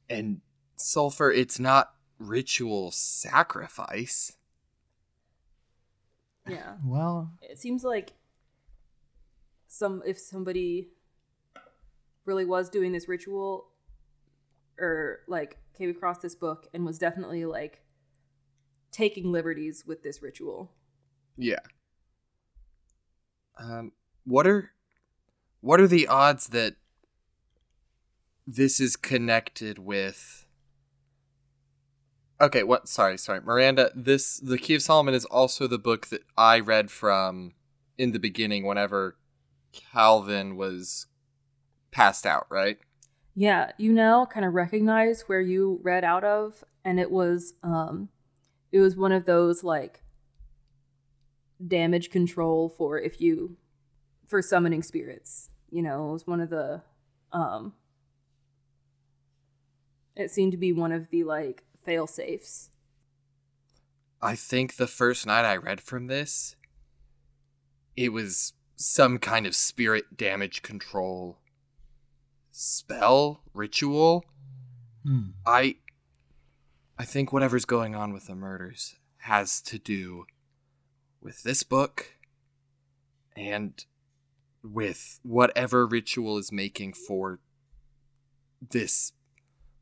and 0.09 0.41
sulfur. 0.77 1.31
It's 1.31 1.61
not 1.61 1.93
ritual 2.19 2.91
sacrifice. 2.91 4.38
Yeah. 6.49 6.75
Well, 6.85 7.33
it 7.43 7.59
seems 7.59 7.85
like 7.85 8.13
some 9.67 10.03
if 10.07 10.19
somebody 10.19 10.89
really 12.25 12.45
was 12.45 12.69
doing 12.69 12.93
this 12.93 13.09
ritual 13.09 13.69
or 14.79 15.21
like 15.27 15.59
came 15.77 15.91
across 15.91 16.19
this 16.19 16.35
book 16.35 16.69
and 16.73 16.85
was 16.85 16.99
definitely 16.99 17.45
like 17.45 17.83
taking 18.91 19.33
liberties 19.33 19.85
with 19.87 20.03
this 20.03 20.23
ritual. 20.23 20.73
Yeah. 21.37 21.61
Um, 23.59 23.93
what 24.25 24.47
are 24.47 24.73
what 25.61 25.81
are 25.81 25.87
the 25.87 26.07
odds 26.07 26.49
that 26.49 26.77
this 28.47 28.81
is 28.81 28.97
connected 28.97 29.79
with? 29.79 30.47
Okay, 32.41 32.63
what? 32.63 32.89
Sorry, 32.89 33.19
sorry, 33.19 33.41
Miranda. 33.41 33.91
This 33.95 34.39
the 34.39 34.59
Key 34.59 34.77
of 34.77 34.83
Solomon 34.83 35.15
is 35.15 35.25
also 35.25 35.67
the 35.67 35.79
book 35.79 36.07
that 36.09 36.23
I 36.37 36.61
read 36.61 36.91
from 36.91 37.53
in 37.97 38.13
the 38.13 38.21
beginning 38.21 38.65
whenever 38.65 39.17
Calvin 39.73 40.57
was 40.57 41.07
passed 41.91 42.25
out, 42.25 42.47
right? 42.49 42.79
Yeah, 43.35 43.73
you 43.77 43.93
now 43.93 44.25
kind 44.25 44.47
of 44.47 44.55
recognize 44.55 45.23
where 45.23 45.41
you 45.41 45.81
read 45.83 46.05
out 46.05 46.25
of 46.25 46.65
and 46.85 47.01
it 47.01 47.11
was 47.11 47.55
um 47.63 48.09
it 48.71 48.81
was 48.81 48.97
one 48.97 49.13
of 49.13 49.27
those 49.27 49.65
like 49.65 50.03
damage 51.67 52.11
control 52.11 52.69
for 52.69 53.01
if 53.01 53.21
you 53.21 53.57
for 54.27 54.41
summoning 54.43 54.83
spirits. 54.83 55.51
You 55.71 55.83
know, 55.83 56.11
it 56.11 56.13
was 56.13 56.27
one 56.27 56.41
of 56.41 56.51
the 56.51 56.83
um 57.33 57.73
it 60.15 60.31
seemed 60.31 60.53
to 60.53 60.59
be 60.59 60.73
one 60.73 60.93
of 60.93 61.11
the 61.11 61.25
like 61.25 61.65
fail 61.89 62.07
safes. 62.07 62.69
I 64.21 64.35
think 64.35 64.77
the 64.77 64.87
first 64.87 65.27
night 65.27 65.47
I 65.47 65.57
read 65.57 65.81
from 65.81 66.07
this, 66.07 66.55
it 67.97 68.13
was 68.13 68.53
some 68.77 69.17
kind 69.17 69.47
of 69.47 69.55
spirit 69.55 70.15
damage 70.15 70.61
control 70.61 71.39
spell 72.53 73.41
ritual. 73.55 74.23
hmm. 75.03 75.31
I 75.47 75.77
I 76.99 77.05
think 77.05 77.33
whatever's 77.33 77.65
going 77.65 77.95
on 77.95 78.13
with 78.13 78.27
the 78.27 78.35
murders 78.35 78.97
has 79.19 79.63
to 79.63 79.79
do 79.79 80.27
with 81.23 81.43
this 81.43 81.63
book 81.63 82.17
and 83.35 83.83
with 84.63 85.21
whatever 85.23 85.87
ritual 85.87 86.37
is 86.37 86.53
making 86.53 86.93
for 86.93 87.41
this 88.61 89.13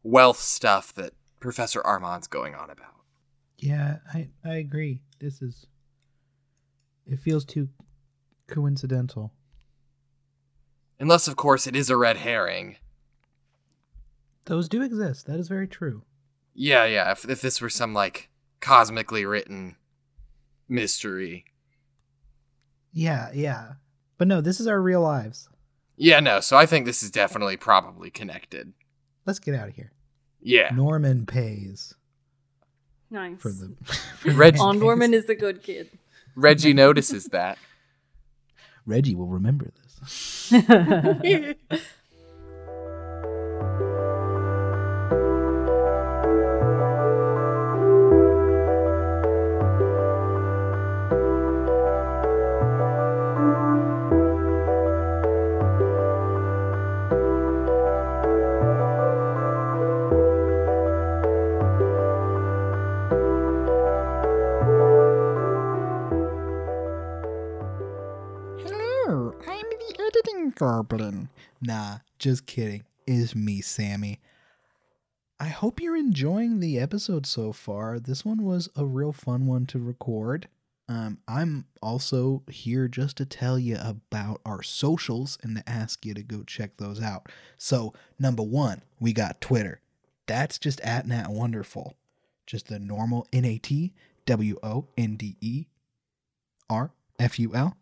wealth 0.05 0.38
stuff 0.38 0.92
that 0.95 1.12
Professor 1.40 1.81
Armand's 1.83 2.27
going 2.27 2.55
on 2.55 2.70
about. 2.70 2.94
Yeah, 3.59 3.99
I 4.12 4.29
I 4.44 4.55
agree. 4.55 5.01
This 5.18 5.40
is 5.42 5.66
it 7.07 7.20
feels 7.20 7.44
too 7.44 7.68
coincidental. 8.46 9.33
Unless, 10.99 11.29
of 11.29 11.37
course, 11.37 11.66
it 11.66 11.77
is 11.77 11.90
a 11.90 11.96
red 11.96 12.16
herring. 12.18 12.77
Those 14.46 14.68
do 14.68 14.83
exist. 14.83 15.27
That 15.27 15.38
is 15.38 15.49
very 15.49 15.68
true. 15.68 16.03
Yeah, 16.55 16.85
yeah. 16.85 17.12
If, 17.12 17.29
if 17.29 17.42
this 17.42 17.61
were 17.61 17.68
some, 17.68 17.92
like, 17.92 18.31
cosmically 18.61 19.27
written 19.27 19.77
mystery. 20.68 21.44
Yeah, 22.92 23.31
yeah. 23.35 23.72
But 24.16 24.29
no, 24.29 24.40
this 24.40 24.59
is 24.59 24.66
our 24.66 24.81
real 24.81 25.03
lives. 25.03 25.51
Yeah, 25.96 26.20
no. 26.20 26.40
So 26.40 26.57
I 26.57 26.64
think 26.64 26.87
this 26.87 27.03
is 27.03 27.11
definitely 27.11 27.59
probably 27.59 28.11
connected. 28.11 28.72
Let's 29.27 29.38
get 29.38 29.55
out 29.55 29.68
of 29.68 29.75
here. 29.75 29.92
Yeah. 30.46 30.70
Norman 30.74 31.26
pays 31.26 31.94
Nice. 33.11 33.40
for 33.40 33.50
the 33.50 33.74
for 34.18 34.30
Reg- 34.32 34.54
the- 34.54 34.61
On 34.61 34.78
Norman 34.78 35.12
is 35.12 35.26
the 35.26 35.35
good 35.35 35.62
kid. 35.62 35.90
Reggie 36.37 36.72
notices 36.74 37.24
that. 37.26 37.59
Reggie 38.87 39.14
will 39.14 39.26
remember 39.26 39.70
this. 39.82 40.52
Just 72.18 72.46
kidding. 72.46 72.85
It's 73.06 73.35
me, 73.35 73.61
Sammy. 73.61 74.20
I 75.38 75.48
hope 75.48 75.80
you're 75.80 75.96
enjoying 75.96 76.61
the 76.61 76.78
episode 76.78 77.26
so 77.26 77.52
far. 77.52 77.98
This 77.98 78.24
one 78.24 78.42
was 78.42 78.70
a 78.74 78.87
real 78.87 79.12
fun 79.12 79.46
one 79.46 79.66
to 79.66 79.78
record. 79.78 80.48
Um, 80.88 81.18
I'm 81.26 81.66
also 81.82 82.42
here 82.48 82.88
just 82.88 83.16
to 83.18 83.26
tell 83.26 83.59
you 83.59 83.76
about 83.80 84.40
our 84.46 84.62
socials 84.62 85.37
and 85.42 85.56
to 85.56 85.68
ask 85.68 86.06
you 86.06 86.14
to 86.14 86.22
go 86.22 86.42
check 86.44 86.76
those 86.76 87.02
out. 87.02 87.28
So, 87.59 87.92
number 88.18 88.42
one, 88.42 88.82
we 89.00 89.12
got 89.12 89.40
Twitter. 89.40 89.80
That's 90.26 90.59
just 90.59 90.80
at 90.80 91.06
Nat 91.06 91.28
Wonderful. 91.28 91.96
Just 92.46 92.68
the 92.68 92.78
normal 92.78 93.26
N 93.32 93.44
A 93.44 93.59
T 93.59 93.92
W 94.26 94.59
O 94.62 94.87
N 94.96 95.16
D 95.16 95.37
E 95.40 95.66
R 96.70 96.92
F 97.18 97.38
U 97.40 97.54
L. 97.54 97.76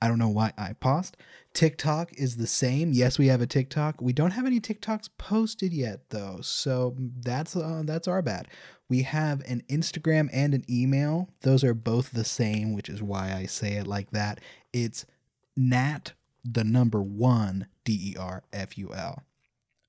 I 0.00 0.08
don't 0.08 0.18
know 0.18 0.28
why 0.28 0.52
I 0.56 0.72
paused. 0.72 1.16
TikTok 1.52 2.12
is 2.14 2.36
the 2.36 2.46
same. 2.46 2.92
Yes, 2.92 3.18
we 3.18 3.26
have 3.26 3.42
a 3.42 3.46
TikTok. 3.46 4.00
We 4.00 4.12
don't 4.12 4.30
have 4.30 4.46
any 4.46 4.60
TikToks 4.60 5.10
posted 5.18 5.72
yet 5.72 6.10
though, 6.10 6.38
so 6.42 6.96
that's 6.98 7.56
uh, 7.56 7.82
that's 7.84 8.08
our 8.08 8.22
bad. 8.22 8.48
We 8.88 9.02
have 9.02 9.42
an 9.46 9.62
Instagram 9.68 10.28
and 10.32 10.54
an 10.54 10.64
email. 10.68 11.28
Those 11.42 11.62
are 11.62 11.74
both 11.74 12.12
the 12.12 12.24
same, 12.24 12.72
which 12.72 12.88
is 12.88 13.02
why 13.02 13.32
I 13.32 13.46
say 13.46 13.74
it 13.74 13.86
like 13.86 14.10
that. 14.10 14.40
It's 14.72 15.06
Nat 15.56 16.12
the 16.44 16.64
number 16.64 17.02
one 17.02 17.66
D 17.84 18.12
E 18.12 18.16
R 18.18 18.42
F 18.52 18.78
U 18.78 18.94
L, 18.94 19.22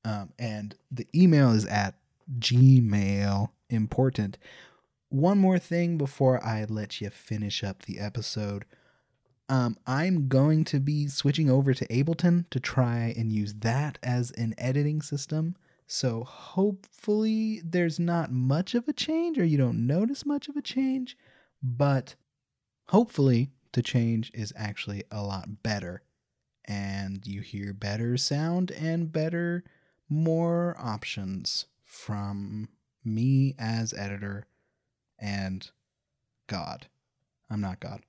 um, 0.03 0.33
and 0.37 0.75
the 0.91 1.07
email 1.15 1.51
is 1.51 1.65
at 1.65 1.95
Gmail. 2.39 3.49
Important. 3.69 4.37
One 5.09 5.37
more 5.37 5.59
thing 5.59 5.97
before 5.97 6.43
I 6.43 6.65
let 6.67 7.01
you 7.01 7.09
finish 7.09 7.63
up 7.63 7.83
the 7.83 7.99
episode. 7.99 8.65
Um, 9.51 9.75
I'm 9.85 10.29
going 10.29 10.63
to 10.65 10.79
be 10.79 11.09
switching 11.09 11.49
over 11.49 11.73
to 11.73 11.85
Ableton 11.87 12.49
to 12.51 12.59
try 12.61 13.13
and 13.17 13.33
use 13.33 13.53
that 13.55 13.99
as 14.01 14.31
an 14.31 14.55
editing 14.57 15.01
system. 15.01 15.57
So 15.87 16.23
hopefully 16.23 17.61
there's 17.61 17.99
not 17.99 18.31
much 18.31 18.75
of 18.75 18.87
a 18.87 18.93
change 18.93 19.37
or 19.37 19.43
you 19.43 19.57
don't 19.57 19.85
notice 19.85 20.25
much 20.25 20.47
of 20.47 20.55
a 20.55 20.61
change, 20.61 21.17
but 21.61 22.15
hopefully 22.87 23.51
the 23.73 23.81
change 23.81 24.31
is 24.33 24.53
actually 24.55 25.03
a 25.11 25.21
lot 25.21 25.61
better 25.63 26.01
and 26.63 27.27
you 27.27 27.41
hear 27.41 27.73
better 27.73 28.15
sound 28.15 28.71
and 28.71 29.11
better 29.11 29.65
more 30.07 30.77
options 30.79 31.65
from 31.83 32.69
me 33.03 33.53
as 33.59 33.93
editor 33.93 34.47
and 35.19 35.71
God. 36.47 36.87
I'm 37.49 37.59
not 37.59 37.81
God. 37.81 38.03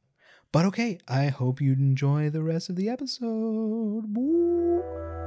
But 0.52 0.66
okay, 0.66 0.98
I 1.08 1.28
hope 1.28 1.62
you 1.62 1.72
enjoy 1.72 2.28
the 2.28 2.42
rest 2.42 2.68
of 2.68 2.76
the 2.76 2.90
episode. 2.90 4.14
Woo. 4.14 5.21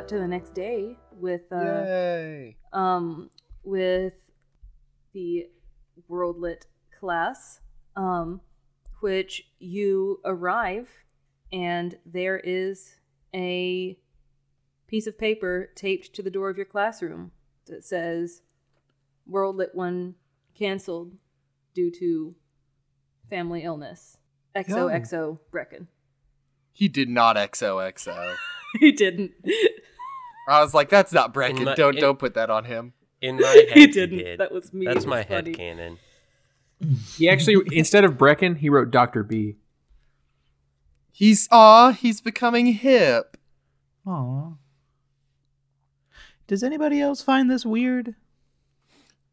Cut 0.00 0.08
to 0.08 0.18
the 0.18 0.26
next 0.26 0.54
day 0.54 0.96
with 1.12 1.42
uh, 1.52 1.56
Yay. 1.62 2.56
um, 2.72 3.28
with 3.62 4.14
the 5.12 5.46
world 6.08 6.38
lit 6.38 6.66
class, 6.98 7.60
um, 7.96 8.40
which 9.00 9.48
you 9.58 10.20
arrive 10.24 10.88
and 11.52 11.98
there 12.06 12.38
is 12.38 12.94
a 13.34 13.98
piece 14.86 15.06
of 15.06 15.18
paper 15.18 15.70
taped 15.74 16.14
to 16.14 16.22
the 16.22 16.30
door 16.30 16.48
of 16.48 16.56
your 16.56 16.66
classroom 16.66 17.32
that 17.66 17.84
says 17.84 18.40
world 19.26 19.56
lit 19.56 19.74
one 19.74 20.14
canceled 20.54 21.12
due 21.74 21.90
to 21.90 22.34
family 23.28 23.64
illness. 23.64 24.16
XOXO 24.56 25.40
Brecken. 25.52 25.88
He 26.72 26.88
did 26.88 27.10
not 27.10 27.36
XOXO. 27.36 28.36
he 28.80 28.92
didn't. 28.92 29.32
I 30.48 30.62
was 30.62 30.74
like, 30.74 30.88
that's 30.88 31.12
not 31.12 31.32
Brecken. 31.34 31.64
my- 31.64 31.74
don't 31.74 31.94
in- 31.96 32.00
don't 32.00 32.18
put 32.18 32.34
that 32.34 32.50
on 32.50 32.64
him. 32.64 32.92
In 33.20 33.36
my 33.36 33.46
head, 33.48 33.68
he 33.74 33.80
he 33.82 33.86
didn't. 33.86 34.18
did. 34.18 34.40
That 34.40 34.50
was 34.52 34.72
me. 34.72 34.86
That's 34.86 35.04
It 35.04 35.08
my 35.08 35.18
was 35.18 35.26
head 35.26 35.44
funny. 35.44 35.54
canon. 35.54 35.98
He 37.16 37.28
actually, 37.28 37.62
instead 37.76 38.04
of 38.04 38.14
Brecken, 38.14 38.56
he 38.56 38.70
wrote 38.70 38.90
Dr. 38.90 39.22
B. 39.22 39.56
He's 41.12 41.46
ah, 41.50 41.92
he's 41.92 42.20
becoming 42.22 42.66
hip. 42.66 43.36
Aw. 44.06 44.52
Does 46.46 46.62
anybody 46.62 47.00
else 47.00 47.22
find 47.22 47.50
this 47.50 47.64
weird? 47.66 48.14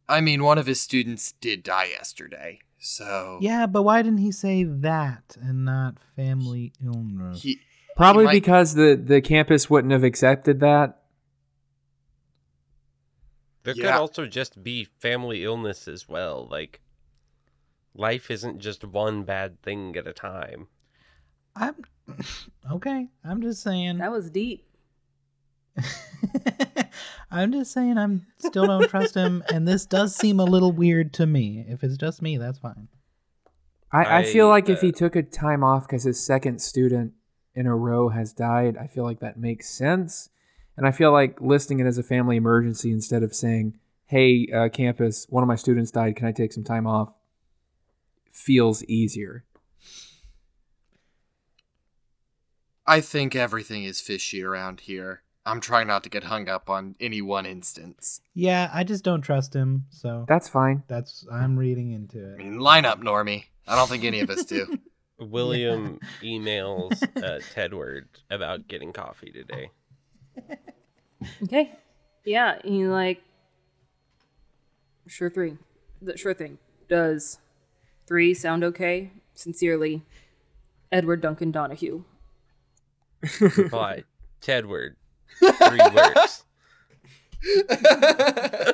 I 0.09 0.21
mean, 0.21 0.43
one 0.43 0.57
of 0.57 0.65
his 0.67 0.79
students 0.81 1.31
did 1.33 1.63
die 1.63 1.85
yesterday, 1.85 2.59
so 2.77 3.39
Yeah, 3.41 3.65
but 3.65 3.83
why 3.83 4.01
didn't 4.01 4.19
he 4.19 4.31
say 4.31 4.63
that 4.63 5.35
and 5.41 5.65
not 5.65 5.97
family 6.15 6.73
illness? 6.83 7.41
he 7.41 7.59
Probably 7.97 8.25
might- 8.25 8.33
because 8.33 8.75
the, 8.75 8.95
the 8.95 9.21
campus 9.21 9.69
wouldn't 9.69 9.91
have 9.91 10.03
accepted 10.03 10.59
that. 10.59 11.01
There 13.63 13.73
could 13.73 13.85
also 13.85 14.27
just 14.27 14.63
be 14.63 14.85
family 14.99 15.43
illness 15.43 15.89
as 15.89 16.07
well. 16.07 16.47
Like, 16.49 16.79
life 17.93 18.31
isn't 18.31 18.59
just 18.59 18.85
one 18.85 19.23
bad 19.23 19.61
thing 19.61 19.97
at 19.97 20.07
a 20.07 20.13
time. 20.13 20.67
I'm 21.53 21.75
okay. 22.71 23.09
I'm 23.25 23.41
just 23.41 23.61
saying. 23.61 23.97
That 23.97 24.11
was 24.11 24.29
deep. 24.29 24.63
I'm 27.31 27.51
just 27.51 27.73
saying. 27.73 27.97
I'm 27.97 28.25
still 28.37 28.67
don't 28.67 28.89
trust 28.89 29.15
him, 29.15 29.43
and 29.51 29.67
this 29.67 29.85
does 29.85 30.15
seem 30.15 30.39
a 30.39 30.45
little 30.45 30.71
weird 30.71 31.13
to 31.15 31.25
me. 31.25 31.65
If 31.67 31.83
it's 31.83 31.97
just 31.97 32.21
me, 32.21 32.37
that's 32.37 32.59
fine. 32.59 32.87
I, 33.91 34.19
I 34.19 34.23
feel 34.23 34.47
I, 34.47 34.51
like 34.51 34.69
if 34.69 34.77
uh, 34.77 34.81
he 34.81 34.91
took 34.93 35.17
a 35.17 35.23
time 35.23 35.61
off 35.61 35.87
because 35.87 36.03
his 36.03 36.25
second 36.25 36.61
student 36.61 37.11
in 37.57 37.65
a 37.65 37.75
row 37.75 38.09
has 38.09 38.31
died, 38.33 38.77
I 38.77 38.87
feel 38.87 39.03
like 39.03 39.19
that 39.19 39.37
makes 39.37 39.69
sense. 39.69 40.29
And 40.77 40.85
I 40.87 40.91
feel 40.91 41.11
like 41.11 41.41
listing 41.41 41.79
it 41.79 41.87
as 41.87 41.97
a 41.97 42.03
family 42.03 42.37
emergency 42.37 42.91
instead 42.91 43.23
of 43.23 43.33
saying, 43.33 43.79
hey, 44.05 44.47
uh, 44.55 44.69
campus, 44.69 45.25
one 45.29 45.43
of 45.43 45.47
my 45.47 45.55
students 45.55 45.91
died. 45.91 46.15
Can 46.15 46.27
I 46.27 46.31
take 46.31 46.53
some 46.53 46.63
time 46.63 46.85
off? 46.85 47.11
Feels 48.31 48.83
easier. 48.85 49.43
I 52.85 53.01
think 53.01 53.35
everything 53.35 53.83
is 53.83 53.99
fishy 53.99 54.43
around 54.43 54.81
here. 54.81 55.23
I'm 55.45 55.59
trying 55.61 55.87
not 55.87 56.03
to 56.03 56.09
get 56.09 56.25
hung 56.25 56.47
up 56.49 56.69
on 56.69 56.95
any 56.99 57.21
one 57.21 57.45
instance. 57.45 58.21
Yeah, 58.33 58.69
I 58.73 58.83
just 58.83 59.03
don't 59.03 59.21
trust 59.21 59.53
him. 59.55 59.85
So 59.89 60.25
That's 60.27 60.47
fine. 60.49 60.83
that's 60.87 61.25
I'm 61.31 61.57
reading 61.57 61.91
into 61.91 62.19
it. 62.19 62.31
I 62.31 62.33
it. 62.33 62.37
mean, 62.37 62.59
line 62.59 62.85
up, 62.85 63.01
Normie. 63.01 63.45
I 63.67 63.75
don't 63.75 63.89
think 63.89 64.03
any 64.03 64.19
of 64.19 64.29
us 64.29 64.45
do. 64.45 64.77
William 65.19 65.99
emails 66.23 67.01
uh, 67.17 67.39
Tedward 67.53 68.05
about 68.29 68.67
getting 68.67 68.93
coffee 68.93 69.31
today. 69.31 69.71
Okay. 71.43 71.71
Yeah, 72.25 72.59
he 72.63 72.85
like 72.85 73.21
sure 75.07 75.29
thing. 75.29 75.59
The 76.01 76.17
sure 76.17 76.33
thing. 76.33 76.57
Does 76.87 77.39
three 78.05 78.33
sound 78.33 78.63
okay? 78.63 79.11
Sincerely, 79.33 80.03
Edward 80.91 81.21
Duncan 81.21 81.51
Donahue. 81.51 82.03
Reply, 83.41 84.03
Tedward. 84.41 84.95
Three 85.39 85.79
words. 85.93 86.43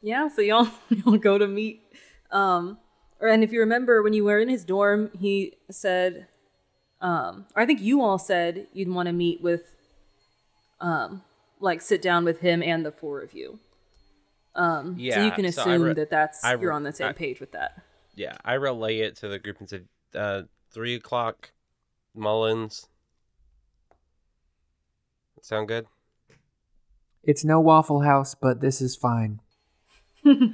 Yeah, 0.00 0.28
so 0.28 0.40
y'all 0.42 0.68
y'all 0.88 1.18
go 1.18 1.38
to 1.38 1.46
meet. 1.46 1.82
Um, 2.30 2.78
or 2.78 2.87
and 3.20 3.42
if 3.42 3.52
you 3.52 3.60
remember 3.60 4.02
when 4.02 4.12
you 4.12 4.24
were 4.24 4.38
in 4.38 4.48
his 4.48 4.64
dorm, 4.64 5.10
he 5.18 5.54
said, 5.70 6.26
um, 7.00 7.46
or 7.56 7.62
I 7.62 7.66
think 7.66 7.80
you 7.80 8.02
all 8.02 8.18
said 8.18 8.66
you'd 8.72 8.88
want 8.88 9.06
to 9.08 9.12
meet 9.12 9.40
with, 9.40 9.74
um, 10.80 11.22
like 11.60 11.80
sit 11.80 12.00
down 12.00 12.24
with 12.24 12.40
him 12.40 12.62
and 12.62 12.84
the 12.86 12.92
four 12.92 13.20
of 13.20 13.32
you. 13.32 13.58
Um, 14.54 14.94
so 14.96 15.00
you 15.02 15.06
Yeah, 15.10 15.30
can 15.30 15.50
so 15.52 15.62
assume 15.62 15.82
re- 15.82 15.92
that 15.94 16.10
that's 16.10 16.44
I 16.44 16.54
you're 16.54 16.72
on 16.72 16.82
the 16.84 16.92
same 16.92 17.08
I- 17.08 17.12
page 17.12 17.40
with 17.40 17.52
that. 17.52 17.82
Yeah, 18.14 18.36
I 18.44 18.54
relay 18.54 18.98
it 18.98 19.14
to 19.16 19.28
the 19.28 19.38
group 19.38 19.60
and 19.60 19.68
said, 19.68 19.86
uh, 20.14 20.42
three 20.72 20.94
o'clock, 20.96 21.52
Mullins. 22.14 22.88
Sound 25.40 25.68
good? 25.68 25.86
It's 27.22 27.44
no 27.44 27.60
Waffle 27.60 28.00
House, 28.00 28.34
but 28.34 28.60
this 28.60 28.80
is 28.80 28.96
fine. 28.96 29.40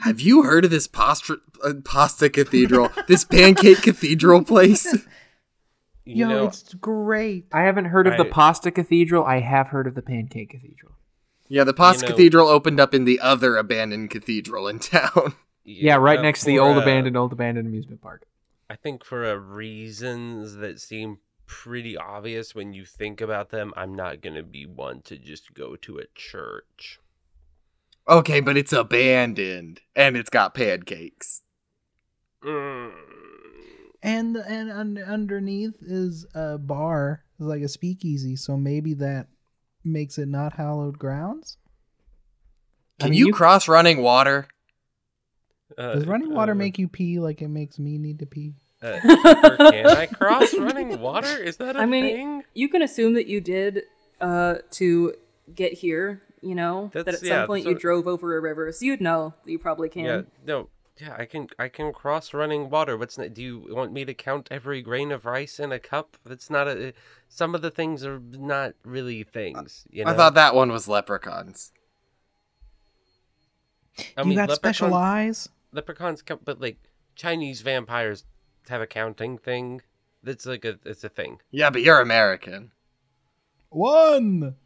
Have 0.02 0.20
you 0.20 0.42
heard 0.42 0.64
of 0.64 0.70
this 0.70 0.87
pasta, 0.87 1.38
uh, 1.62 1.74
pasta 1.84 2.28
cathedral? 2.30 2.90
this 3.08 3.24
pancake 3.24 3.82
cathedral 3.82 4.44
place? 4.44 4.96
You 6.06 6.26
Yo, 6.26 6.28
know, 6.28 6.44
it's 6.48 6.74
great. 6.74 7.46
I 7.50 7.62
haven't 7.62 7.87
heard 7.87 8.06
of 8.06 8.18
the 8.18 8.26
Pasta 8.26 8.70
Cathedral. 8.70 9.24
I 9.24 9.40
have 9.40 9.68
heard 9.68 9.87
of 9.87 9.94
the 9.94 10.02
Pancake 10.02 10.50
Cathedral. 10.50 10.92
Yeah, 11.48 11.64
the 11.64 11.72
pasta 11.72 12.04
You 12.04 12.10
know- 12.10 12.16
cathedral 12.16 12.48
opened 12.48 12.78
up 12.78 12.92
in 12.92 13.04
the 13.06 13.20
other 13.20 13.56
abandoned 13.56 14.10
cathedral 14.10 14.68
in 14.68 14.80
town. 14.80 15.34
Yeah, 15.66 15.96
right 15.96 16.18
uh, 16.18 16.22
next 16.22 16.40
to 16.40 16.46
the 16.46 16.58
old 16.58 16.76
uh, 16.76 16.82
abandoned, 16.82 17.16
old 17.16 17.32
abandoned 17.32 17.66
amusement 17.66 18.02
park. 18.02 18.26
I 18.68 18.76
think 18.76 19.02
for 19.02 19.24
uh, 19.24 19.32
reasons 19.37 20.56
that 20.56 20.78
seem 20.78 21.20
pretty 21.46 21.96
obvious 21.96 22.54
when 22.54 22.74
you 22.74 22.84
think 22.84 23.22
about 23.22 23.48
them, 23.48 23.72
I'm 23.74 23.94
not 23.94 24.20
gonna 24.20 24.42
be 24.42 24.66
one 24.66 25.00
to 25.04 25.16
just 25.16 25.54
go 25.54 25.74
to 25.76 25.96
a 25.96 26.04
church. 26.14 27.00
Okay, 28.08 28.40
but 28.40 28.56
it's 28.56 28.72
abandoned 28.72 29.80
and 29.96 30.16
it's 30.16 30.30
got 30.30 30.54
pancakes. 30.54 31.42
Mm. 32.44 32.92
And 34.02 34.36
and 34.36 34.70
un- 34.70 34.98
underneath 35.06 35.76
is 35.80 36.26
a 36.34 36.58
bar, 36.58 37.24
It's 37.38 37.46
like 37.46 37.62
a 37.62 37.68
speakeasy. 37.68 38.36
So 38.36 38.56
maybe 38.58 38.92
that 38.94 39.28
makes 39.82 40.18
it 40.18 40.28
not 40.28 40.54
hallowed 40.54 40.98
grounds. 40.98 41.56
Can 43.00 43.10
mean, 43.10 43.18
you, 43.18 43.26
you- 43.28 43.32
cross 43.32 43.66
running 43.68 44.02
water? 44.02 44.48
Uh, 45.78 45.94
Does 45.94 46.06
running 46.06 46.32
water 46.32 46.52
uh, 46.52 46.56
make 46.56 46.78
you 46.78 46.86
pee 46.86 47.18
like 47.18 47.40
it 47.40 47.48
makes 47.48 47.78
me 47.78 47.96
need 47.98 48.18
to 48.18 48.26
pee? 48.26 48.55
Uh, 48.82 49.00
can 49.00 49.86
I 49.86 50.07
cross 50.07 50.52
running 50.55 51.00
water? 51.00 51.42
Is 51.42 51.57
that 51.57 51.74
a 51.74 51.80
I 51.80 51.86
mean, 51.86 52.05
thing? 52.05 52.42
you 52.52 52.68
can 52.68 52.82
assume 52.82 53.14
that 53.14 53.26
you 53.26 53.40
did 53.40 53.82
uh, 54.20 54.57
to 54.72 55.14
get 55.55 55.72
here. 55.72 56.22
You 56.45 56.55
know 56.55 56.90
that 56.92 57.07
That's- 57.07 57.22
at 57.22 57.28
some 57.28 57.36
yeah, 57.38 57.47
point 57.47 57.64
so- 57.64 57.70
you 57.70 57.78
drove 57.78 58.07
over 58.07 58.36
a 58.36 58.40
river, 58.40 58.70
so 58.72 58.84
you'd 58.84 59.01
know 59.01 59.34
that 59.45 59.51
you 59.51 59.59
probably 59.59 59.88
can. 59.88 60.05
Yeah, 60.05 60.22
no, 60.47 60.68
yeah, 61.01 61.16
I 61.18 61.24
can, 61.24 61.49
I 61.59 61.68
can 61.68 61.92
cross 61.92 62.32
running 62.34 62.68
water. 62.70 62.97
What's 62.97 63.16
not, 63.18 63.32
do 63.34 63.42
you 63.42 63.66
want 63.70 63.92
me 63.92 64.05
to 64.05 64.14
count 64.14 64.49
every 64.51 64.82
grain 64.82 65.11
of 65.11 65.24
rice 65.24 65.59
in 65.59 65.72
a 65.72 65.78
cup? 65.78 66.16
That's 66.24 66.51
not 66.51 66.68
a. 66.68 66.88
Eh, 66.88 66.92
some 67.28 67.55
of 67.55 67.62
the 67.62 67.70
things 67.70 68.05
are 68.05 68.20
not 68.20 68.74
really 68.84 69.22
things. 69.24 69.86
You 69.90 70.05
know? 70.05 70.11
I 70.11 70.14
thought 70.14 70.34
that 70.34 70.55
one 70.55 70.70
was 70.70 70.86
leprechauns. 70.86 71.72
I 74.16 74.22
you 74.22 74.34
got 74.34 74.51
special 74.53 74.88
leprechauns- 74.88 74.95
eyes? 74.95 75.49
Leprechauns 75.72 76.22
count, 76.22 76.45
but 76.45 76.61
like 76.61 76.76
Chinese 77.16 77.62
vampires 77.62 78.24
have 78.68 78.80
a 78.80 78.86
counting 78.86 79.38
thing. 79.38 79.80
That's 80.22 80.47
like 80.47 80.64
a, 80.64 80.78
it's 80.84 81.05
a 81.05 81.09
thing. 81.09 81.40
Yeah, 81.51 81.70
but 81.70 81.82
you're 81.82 82.01
American. 82.01 82.70
One. 83.70 84.57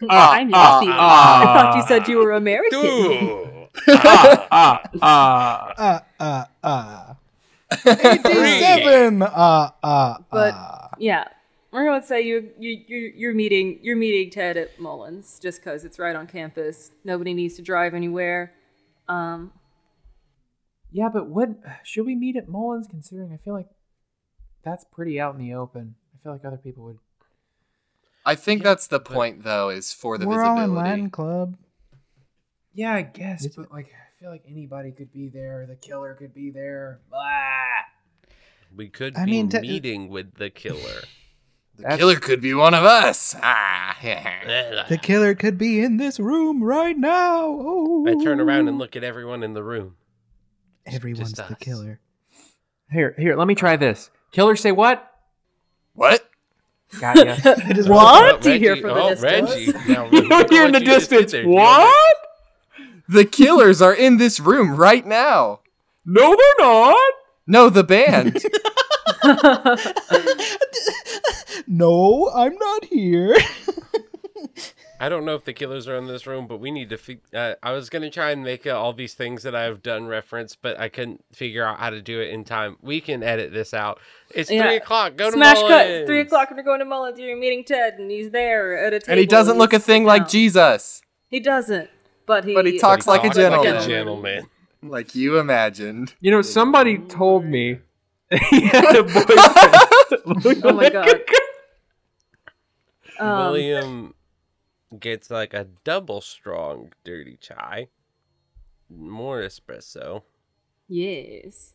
I'm 0.08 0.48
Lucy. 0.48 0.54
I 0.98 1.44
thought 1.54 1.76
you 1.76 1.82
said 1.86 2.08
you 2.08 2.18
were 2.18 2.32
American. 2.32 3.68
ah, 3.88 4.48
ah, 4.50 4.90
ah. 5.02 5.74
Uh 5.78 6.00
uh 6.20 6.44
uh. 6.62 7.14
Eighty-seven. 7.86 9.22
Uh 9.22 9.70
uh 9.82 10.14
But 10.30 10.54
uh. 10.54 10.88
yeah, 10.98 11.24
we're 11.72 11.84
gonna 11.84 12.04
say 12.04 12.22
you 12.22 12.50
you 12.58 12.78
you 12.86 13.12
you're 13.16 13.34
meeting 13.34 13.78
you're 13.82 13.96
meeting 13.96 14.30
Ted 14.30 14.56
at 14.56 14.78
Mullins 14.78 15.38
just 15.40 15.60
because 15.62 15.84
it's 15.84 15.98
right 15.98 16.16
on 16.16 16.26
campus. 16.26 16.90
Nobody 17.04 17.34
needs 17.34 17.54
to 17.56 17.62
drive 17.62 17.94
anywhere. 17.94 18.52
Um, 19.08 19.52
Yeah, 20.92 21.08
but 21.12 21.28
what 21.28 21.50
should 21.84 22.06
we 22.06 22.14
meet 22.14 22.36
at 22.36 22.48
Mullins? 22.48 22.86
Considering 22.88 23.32
I 23.32 23.36
feel 23.44 23.54
like 23.54 23.68
that's 24.64 24.84
pretty 24.84 25.20
out 25.20 25.34
in 25.34 25.40
the 25.40 25.54
open. 25.54 25.94
I 26.14 26.22
feel 26.22 26.32
like 26.32 26.44
other 26.44 26.56
people 26.56 26.84
would. 26.84 26.98
I 28.26 28.34
think 28.34 28.62
that's 28.62 28.88
the 28.88 28.98
point, 29.00 29.44
though, 29.44 29.68
is 29.70 29.92
for 29.92 30.18
the 30.18 30.26
We're 30.26 30.42
all 30.44 30.54
in 30.56 30.62
visibility. 30.64 30.88
Latin 30.90 31.10
Club. 31.10 31.56
Yeah, 32.74 32.92
I 32.94 33.02
guess, 33.02 33.44
It's- 33.46 33.56
but 33.56 33.72
like 33.72 33.86
I 33.86 34.20
feel 34.20 34.30
like 34.30 34.42
anybody 34.48 34.90
could 34.92 35.12
be 35.12 35.28
there. 35.28 35.64
The 35.66 35.76
killer 35.76 36.14
could 36.14 36.34
be 36.34 36.50
there. 36.50 37.00
Blah. 37.08 38.32
We 38.74 38.88
could 38.88 39.16
I 39.16 39.24
be 39.24 39.30
mean, 39.30 39.48
te- 39.48 39.60
meeting 39.60 40.08
with 40.08 40.34
the 40.34 40.50
killer. 40.50 41.02
The 41.78 41.96
killer 41.96 42.16
could 42.16 42.40
be 42.40 42.52
one 42.52 42.74
of 42.74 42.84
us. 42.84 43.34
Ah, 43.42 43.96
The 44.88 44.98
killer 45.00 45.34
could 45.34 45.56
be 45.56 45.80
in 45.80 45.96
this 45.98 46.18
room 46.18 46.62
right 46.64 46.96
now. 46.98 47.46
Oh. 47.48 48.06
I 48.08 48.22
turn 48.24 48.40
around 48.40 48.68
and 48.68 48.78
look 48.78 48.96
at 48.96 49.04
everyone 49.04 49.42
in 49.42 49.52
the 49.54 49.62
room. 49.62 49.96
Everyone's 50.84 51.32
the 51.34 51.56
killer. 51.60 52.00
Here, 52.90 53.14
here. 53.18 53.36
Let 53.36 53.46
me 53.46 53.54
try 53.54 53.76
this. 53.76 54.10
Killer, 54.32 54.56
say 54.56 54.72
what? 54.72 55.10
what? 55.94 56.25
Got 57.00 57.16
ya. 57.16 57.36
It 57.44 57.78
is 57.78 57.88
What? 57.88 58.40
Do 58.40 58.52
you 58.52 58.58
hear 58.58 58.70
Reggie- 58.72 58.82
from 58.82 58.94
the 58.94 59.02
oh, 59.02 59.14
distance? 59.14 59.86
Now, 59.88 60.08
you 60.10 60.20
look 60.22 60.44
at 60.46 60.50
hear 60.50 60.66
in 60.66 60.72
the 60.72 60.80
you 60.80 60.86
just 60.86 61.10
did 61.10 61.24
distance. 61.24 61.32
there. 61.32 61.48
What? 61.48 62.16
The 63.08 63.24
killers 63.24 63.80
are 63.82 63.94
in 63.94 64.16
this 64.16 64.40
room 64.40 64.74
right 64.76 65.04
now. 65.06 65.60
No, 66.04 66.34
they're 66.36 66.66
not. 66.66 67.12
No, 67.46 67.68
the 67.68 67.84
band. 67.84 68.42
no, 71.68 72.30
I'm 72.34 72.54
not 72.56 72.84
here. 72.86 73.36
I 74.98 75.10
don't 75.10 75.26
know 75.26 75.34
if 75.34 75.44
the 75.44 75.52
killers 75.52 75.86
are 75.88 75.96
in 75.96 76.06
this 76.06 76.26
room, 76.26 76.46
but 76.46 76.58
we 76.58 76.70
need 76.70 76.88
to. 76.88 76.96
Fi- 76.96 77.20
uh, 77.34 77.54
I 77.62 77.72
was 77.72 77.90
gonna 77.90 78.08
try 78.10 78.30
and 78.30 78.42
make 78.42 78.66
uh, 78.66 78.70
all 78.70 78.94
these 78.94 79.12
things 79.12 79.42
that 79.42 79.54
I've 79.54 79.82
done 79.82 80.06
reference, 80.06 80.56
but 80.56 80.80
I 80.80 80.88
couldn't 80.88 81.22
figure 81.32 81.64
out 81.66 81.78
how 81.78 81.90
to 81.90 82.00
do 82.00 82.18
it 82.20 82.30
in 82.30 82.44
time. 82.44 82.76
We 82.80 83.02
can 83.02 83.22
edit 83.22 83.52
this 83.52 83.74
out. 83.74 84.00
It's 84.34 84.50
Yeah. 84.50 84.62
three 84.62 84.76
o'clock. 84.76 85.16
Go 85.16 85.26
to 85.30 85.32
Smash 85.36 85.58
cut. 85.60 85.86
It's 85.86 86.08
three 86.08 86.20
o'clock 86.20 86.48
and 86.48 86.56
we're 86.56 86.62
going 86.62 86.78
to 86.78 86.86
Mullins. 86.86 87.18
You're 87.18 87.36
meeting 87.36 87.62
Ted, 87.64 87.94
and 87.98 88.10
he's 88.10 88.30
there 88.30 88.76
at 88.78 88.94
a 88.94 89.00
table. 89.00 89.12
and 89.12 89.20
he 89.20 89.26
doesn't 89.26 89.58
look 89.58 89.72
a 89.74 89.78
thing 89.78 89.82
sitting 89.82 90.04
like. 90.06 90.28
Jesus. 90.28 91.02
He 91.28 91.40
doesn't, 91.40 91.90
but 92.24 92.44
he. 92.44 92.54
But 92.54 92.64
he 92.64 92.72
But 92.72 92.74
he 92.74 92.78
talks 92.78 93.06
like 93.06 93.20
a 93.20 93.24
talks 93.24 93.36
gentleman. 93.36 93.82
gentleman. 93.86 94.46
Like 94.82 95.14
you 95.14 95.38
imagined. 95.38 96.14
You 96.20 96.30
know, 96.30 96.40
somebody 96.42 96.96
told 96.98 97.44
me 97.44 97.80
he 98.50 98.66
had 98.68 98.96
a 98.96 99.02
boyfriend. 99.02 100.64
Oh 100.64 100.72
my 100.72 100.88
god. 100.88 101.20
Um, 103.18 103.38
William 103.52 104.14
gets 105.00 105.30
like 105.30 105.54
a 105.54 105.66
double 105.84 106.20
strong 106.20 106.92
dirty 107.04 107.36
chai, 107.40 107.88
more 108.88 109.40
espresso. 109.40 110.22
Yes. 110.88 111.74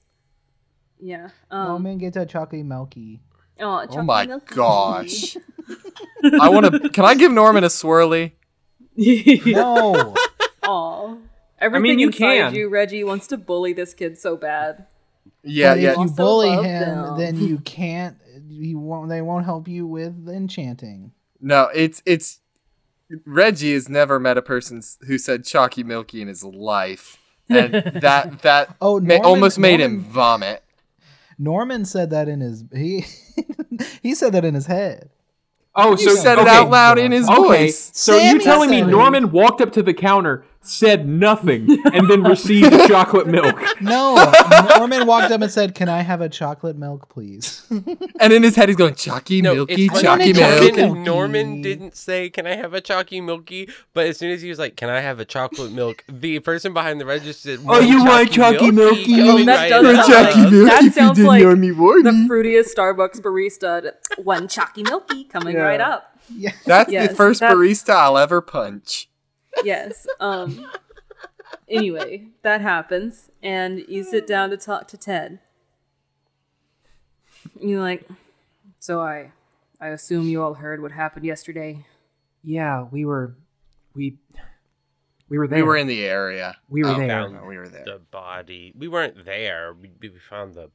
Yeah. 1.00 1.30
oh 1.50 1.76
Um, 1.76 1.84
man, 1.84 1.98
get 1.98 2.14
that 2.14 2.30
chocolate 2.30 2.66
milky. 2.66 3.22
oh, 3.60 3.86
Oh 3.90 4.02
my 4.04 4.26
chocolate 4.26 4.28
milk 4.28 4.48
gosh. 4.50 5.38
I 6.40 6.50
want 6.50 6.66
to. 6.72 6.90
Can 6.90 7.06
I 7.06 7.16
give 7.16 7.32
Norman 7.32 7.64
a 7.64 7.68
swirly? 7.68 8.34
cookie. 8.96 9.42
No. 9.54 10.16
Aw. 10.64 11.18
Everything 11.60 12.00
you 12.00 12.12
can. 12.12 12.54
you, 12.54 12.70
Reggie, 12.70 13.04
wants 13.04 13.28
to 13.28 13.38
bully 13.38 13.74
this 13.74 13.94
kid 13.94 14.18
so 14.18 14.36
bad. 14.36 14.86
Yeah, 15.44 15.74
But 15.74 15.82
yeah. 15.82 15.92
If 15.92 15.98
you 15.98 16.10
bully 16.10 16.50
him, 16.50 16.64
them. 16.64 17.18
then 17.18 17.38
you 17.40 17.58
can't. 17.60 18.18
You 18.48 18.78
won't. 18.80 19.10
They 19.10 19.22
won't 19.22 19.46
help 19.46 19.68
you 19.68 19.88
with 19.88 20.28
enchanting. 20.30 21.14
No, 21.40 21.70
it's 21.74 22.02
it's. 22.06 22.41
Reggie 23.26 23.74
has 23.74 23.89
never 23.89 24.20
met 24.20 24.38
a 24.38 24.41
person 24.41 24.82
who 25.07 25.18
said 25.18 25.45
chalky 25.45 25.84
milky 25.84 26.22
in 26.22 26.28
his 26.28 26.43
life, 26.43 27.18
and 27.49 27.74
that 27.74 28.41
that 28.43 28.76
Oh, 28.82 28.99
ma- 28.99 29.16
almost 29.24 29.57
made 29.59 29.80
him 29.80 29.99
vomit. 30.01 30.64
Norman 31.38 31.86
said 31.86 32.09
that 32.12 32.28
in 32.30 32.39
his 32.41 32.64
he 32.74 33.05
he 34.03 34.14
said 34.16 34.34
that 34.34 34.45
in 34.45 34.53
his 34.53 34.68
head. 34.68 35.09
Oh, 35.74 35.91
You 35.91 35.97
so 36.09 36.16
said 36.16 36.38
it 36.38 36.47
out 36.47 36.70
loud 36.70 36.99
in 36.99 37.12
his 37.14 37.28
Okay, 37.30 37.36
voice. 37.66 37.91
so 37.93 38.18
Sammy 38.20 38.34
you 38.34 38.39
telling 38.41 38.70
me. 38.70 38.82
Norman 38.82 39.32
walked 39.32 39.62
up 39.62 39.72
to 39.74 39.82
the 39.84 39.93
counter, 39.93 40.43
said 40.64 41.07
nothing, 41.07 41.68
and 41.93 42.09
then 42.09 42.24
received 42.24 42.72
chocolate 42.88 43.28
milk? 43.28 43.59
No, 43.82 44.16
Norman 44.78 45.07
walked 45.07 45.32
up 45.32 45.41
and 45.41 45.51
said, 45.51 45.74
"Can 45.76 45.89
I 45.89 46.01
have 46.01 46.22
a 46.22 46.30
chocolate 46.30 46.78
milk, 46.78 47.09
please?" 47.09 47.66
And 48.20 48.32
in 48.32 48.43
his 48.43 48.55
head, 48.55 48.70
he's 48.70 48.76
going, 48.78 48.95
Chalky, 48.95 49.41
No, 49.41 49.55
milky, 49.55 49.86
it's 49.86 49.93
funny 49.93 50.03
chalky 50.03 50.32
that 50.34 50.76
milk. 50.76 50.78
Norman, 50.97 51.03
Norman 51.03 51.62
didn't 51.62 51.95
say, 51.95 52.30
"Can 52.30 52.45
I 52.45 52.55
have 52.55 52.74
a 52.74 52.82
chalky 52.82 53.22
milky?" 53.22 53.70
But 53.93 54.05
as 54.07 54.18
soon 54.18 54.32
as 54.32 54.41
he 54.41 54.49
was 54.49 54.59
like, 54.59 54.76
"Can 54.76 54.89
I 54.89 54.99
have 54.99 55.20
a 55.20 55.26
chocolate 55.26 55.72
milk?" 55.72 56.03
the 56.07 56.39
person 56.39 56.74
behind 56.74 57.01
the 57.01 57.05
register 57.05 57.57
said, 57.57 57.66
Oh, 57.68 57.80
you 57.80 58.03
want 58.05 58.32
chalky 58.32 58.72
milky? 58.72 59.16
coming 59.16 59.45
that 59.47 59.55
right 59.57 59.70
does 59.70 59.97
up. 59.97 60.05
sound 60.05 60.26
like- 60.26 60.34
Chalky 60.36 60.64
that 60.66 60.82
you 60.84 60.91
sounds 60.91 61.16
didn't 61.18 61.28
like 61.28 61.41
know 61.43 61.55
me 61.55 61.70
the 61.70 62.28
fruitiest 62.30 62.76
Starbucks 62.76 63.20
barista. 63.22 63.91
One 64.24 64.47
chalky 64.47 64.84
milky 64.84 65.24
coming 65.26 65.55
Yeah. 65.55 65.62
right 65.64 65.82
up. 65.82 66.16
yeah. 66.34 66.51
That's 66.66 66.91
Yes, 66.91 67.09
the 67.09 67.16
first 67.16 67.39
that's- 67.39 67.57
barista 67.57 67.89
I'll 67.95 68.18
ever 68.18 68.41
punch. 68.41 69.09
Yes. 69.64 70.08
Um. 70.20 70.66
anyway, 71.70 72.28
that 72.43 72.62
happens, 72.62 73.30
and 73.43 73.80
you 73.88 74.04
sit 74.04 74.26
down 74.28 74.49
to 74.52 74.58
talk 74.58 74.88
to 74.89 74.97
Ted. 74.97 75.39
You're 77.60 77.82
like, 77.82 78.08
so 78.80 79.02
I, 79.02 79.32
I 79.80 79.88
assume 79.89 80.28
you 80.28 80.41
all 80.43 80.54
heard 80.56 80.82
what 80.82 80.91
happened 80.91 81.26
yesterday. 81.26 81.86
Yeah, 82.43 82.84
we 82.91 83.06
were, 83.06 83.36
we, 83.93 84.18
we 85.30 85.38
were 85.38 85.47
there. 85.47 85.58
We 85.60 85.64
were 85.64 85.78
in 85.78 85.88
the 85.88 86.04
area. 86.06 86.56
We 86.70 86.84
were 86.84 86.89
Oh, 86.89 86.97
there. 86.97 87.08
Found 87.08 87.34
no, 87.34 87.43
we 87.45 87.58
were 87.58 87.68
there. 87.68 87.84
the 87.86 87.99
body. 88.12 88.74
We 88.76 88.88
weren't 88.88 89.26
there. 89.26 89.74
We, 89.80 89.91
we 90.02 90.12
found 90.30 90.56
the 90.56 90.70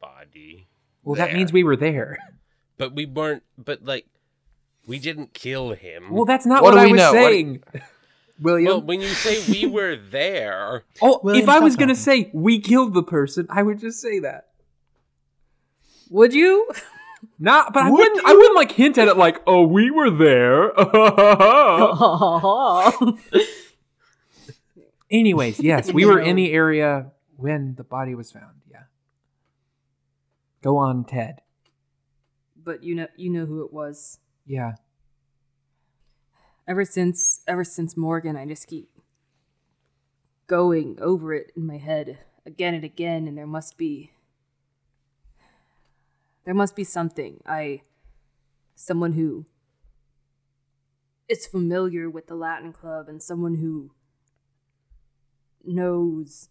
body, 0.00 0.68
Well, 1.04 1.16
that 1.16 1.32
means 1.32 1.52
we 1.52 1.64
were 1.64 1.76
there. 1.76 2.18
but 2.78 2.94
we 2.94 3.06
weren't. 3.06 3.42
But 3.58 3.84
like, 3.84 4.06
we 4.86 4.98
didn't 4.98 5.32
kill 5.34 5.72
him. 5.74 6.10
Well, 6.10 6.24
that's 6.24 6.46
not 6.46 6.62
What 6.62 6.74
what, 6.74 6.80
do 6.80 6.82
I 6.82 6.86
we 6.86 6.92
was 6.92 6.98
know? 7.00 7.12
What- 7.12 7.30
saying. 7.30 7.62
William. 8.42 8.66
well, 8.66 8.82
when 8.82 9.00
you 9.00 9.08
say 9.08 9.42
we 9.50 9.66
were 9.70 9.96
there, 9.96 10.84
oh, 11.00 11.20
William, 11.22 11.42
if 11.42 11.48
I 11.48 11.60
was 11.60 11.76
gonna 11.76 11.94
say 11.94 12.30
we 12.34 12.60
killed 12.60 12.92
the 12.94 13.02
person, 13.02 13.46
I 13.48 13.62
would 13.62 13.80
just 13.80 14.00
say 14.00 14.18
that. 14.20 14.48
Would 16.10 16.34
you? 16.34 16.68
Not, 17.38 17.72
but 17.72 17.84
I 17.84 17.90
Would 17.90 17.98
wouldn't. 17.98 18.26
I 18.26 18.32
wouldn't 18.32 18.56
like 18.56 18.72
hint 18.72 18.98
at 18.98 19.06
it 19.08 19.16
like, 19.16 19.40
"Oh, 19.46 19.62
we 19.62 19.90
were 19.92 20.10
there." 20.10 20.72
Anyways, 25.10 25.60
yes, 25.60 25.92
we 25.92 26.04
were 26.04 26.20
in 26.20 26.36
the 26.36 26.52
area 26.52 27.12
when 27.36 27.74
the 27.76 27.84
body 27.84 28.14
was 28.14 28.32
found. 28.32 28.60
Yeah. 28.70 28.84
Go 30.62 30.76
on, 30.78 31.04
Ted. 31.04 31.40
but 32.56 32.82
you 32.82 32.94
know, 32.94 33.06
you 33.16 33.30
know 33.30 33.46
who 33.46 33.64
it 33.64 33.72
was. 33.72 34.18
Yeah. 34.46 34.72
Ever 36.66 36.84
since, 36.84 37.40
ever 37.48 37.64
since 37.64 37.96
Morgan, 37.96 38.36
I 38.36 38.46
just 38.46 38.68
keep 38.68 38.88
going 40.46 40.98
over 41.00 41.34
it 41.34 41.50
in 41.56 41.66
my 41.66 41.78
head 41.78 42.18
again 42.46 42.74
and 42.74 42.84
again, 42.84 43.26
and 43.26 43.36
there 43.36 43.46
must 43.46 43.76
be, 43.76 44.12
there 46.44 46.54
must 46.54 46.76
be 46.76 46.84
something. 46.84 47.42
I, 47.46 47.82
someone 48.74 49.14
who 49.14 49.46
is 51.28 51.46
familiar 51.46 52.08
with 52.08 52.26
the 52.26 52.34
Latin 52.34 52.72
Club, 52.72 53.08
and 53.08 53.22
someone 53.22 53.56
who 53.56 53.90
knows 55.64 56.48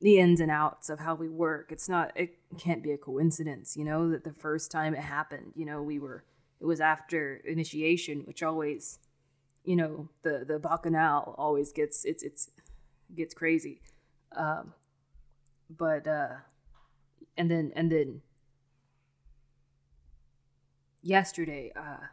the 0.00 0.18
ins 0.18 0.40
and 0.40 0.50
outs 0.50 0.88
of 0.88 1.00
how 1.00 1.14
we 1.14 1.28
work. 1.28 1.70
It's 1.70 1.88
not, 1.88 2.12
it 2.14 2.36
can't 2.58 2.82
be 2.82 2.92
a 2.92 2.98
coincidence, 2.98 3.76
you 3.76 3.84
know, 3.84 4.10
that 4.10 4.24
the 4.24 4.32
first 4.32 4.70
time 4.70 4.94
it 4.94 5.00
happened, 5.00 5.52
you 5.54 5.64
know, 5.66 5.82
we 5.82 5.98
were, 5.98 6.24
it 6.60 6.64
was 6.66 6.80
after 6.80 7.36
initiation, 7.46 8.20
which 8.20 8.42
always, 8.42 8.98
you 9.70 9.76
know, 9.76 10.08
the, 10.24 10.44
the 10.44 10.58
bacchanal 10.58 11.32
always 11.38 11.72
gets, 11.72 12.04
it's, 12.04 12.24
it's, 12.24 12.50
gets 13.14 13.32
crazy. 13.32 13.80
Um, 14.34 14.74
but, 15.70 16.08
uh, 16.08 16.38
and 17.36 17.48
then, 17.48 17.70
and 17.76 17.92
then 17.92 18.22
yesterday, 21.02 21.70
uh, 21.76 22.08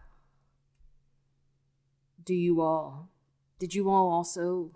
do 2.24 2.36
you 2.36 2.62
all, 2.62 3.10
did 3.58 3.74
you 3.74 3.90
all 3.90 4.08
also 4.08 4.74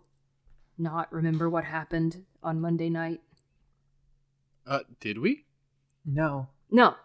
not 0.75 1.13
remember 1.13 1.47
what 1.47 1.65
happened 1.65 2.25
on 2.41 2.59
Monday 2.59 2.89
night? 2.89 3.21
Uh, 4.65 4.79
did 4.99 5.19
we? 5.19 5.45
No. 6.03 6.47
No. 6.71 6.95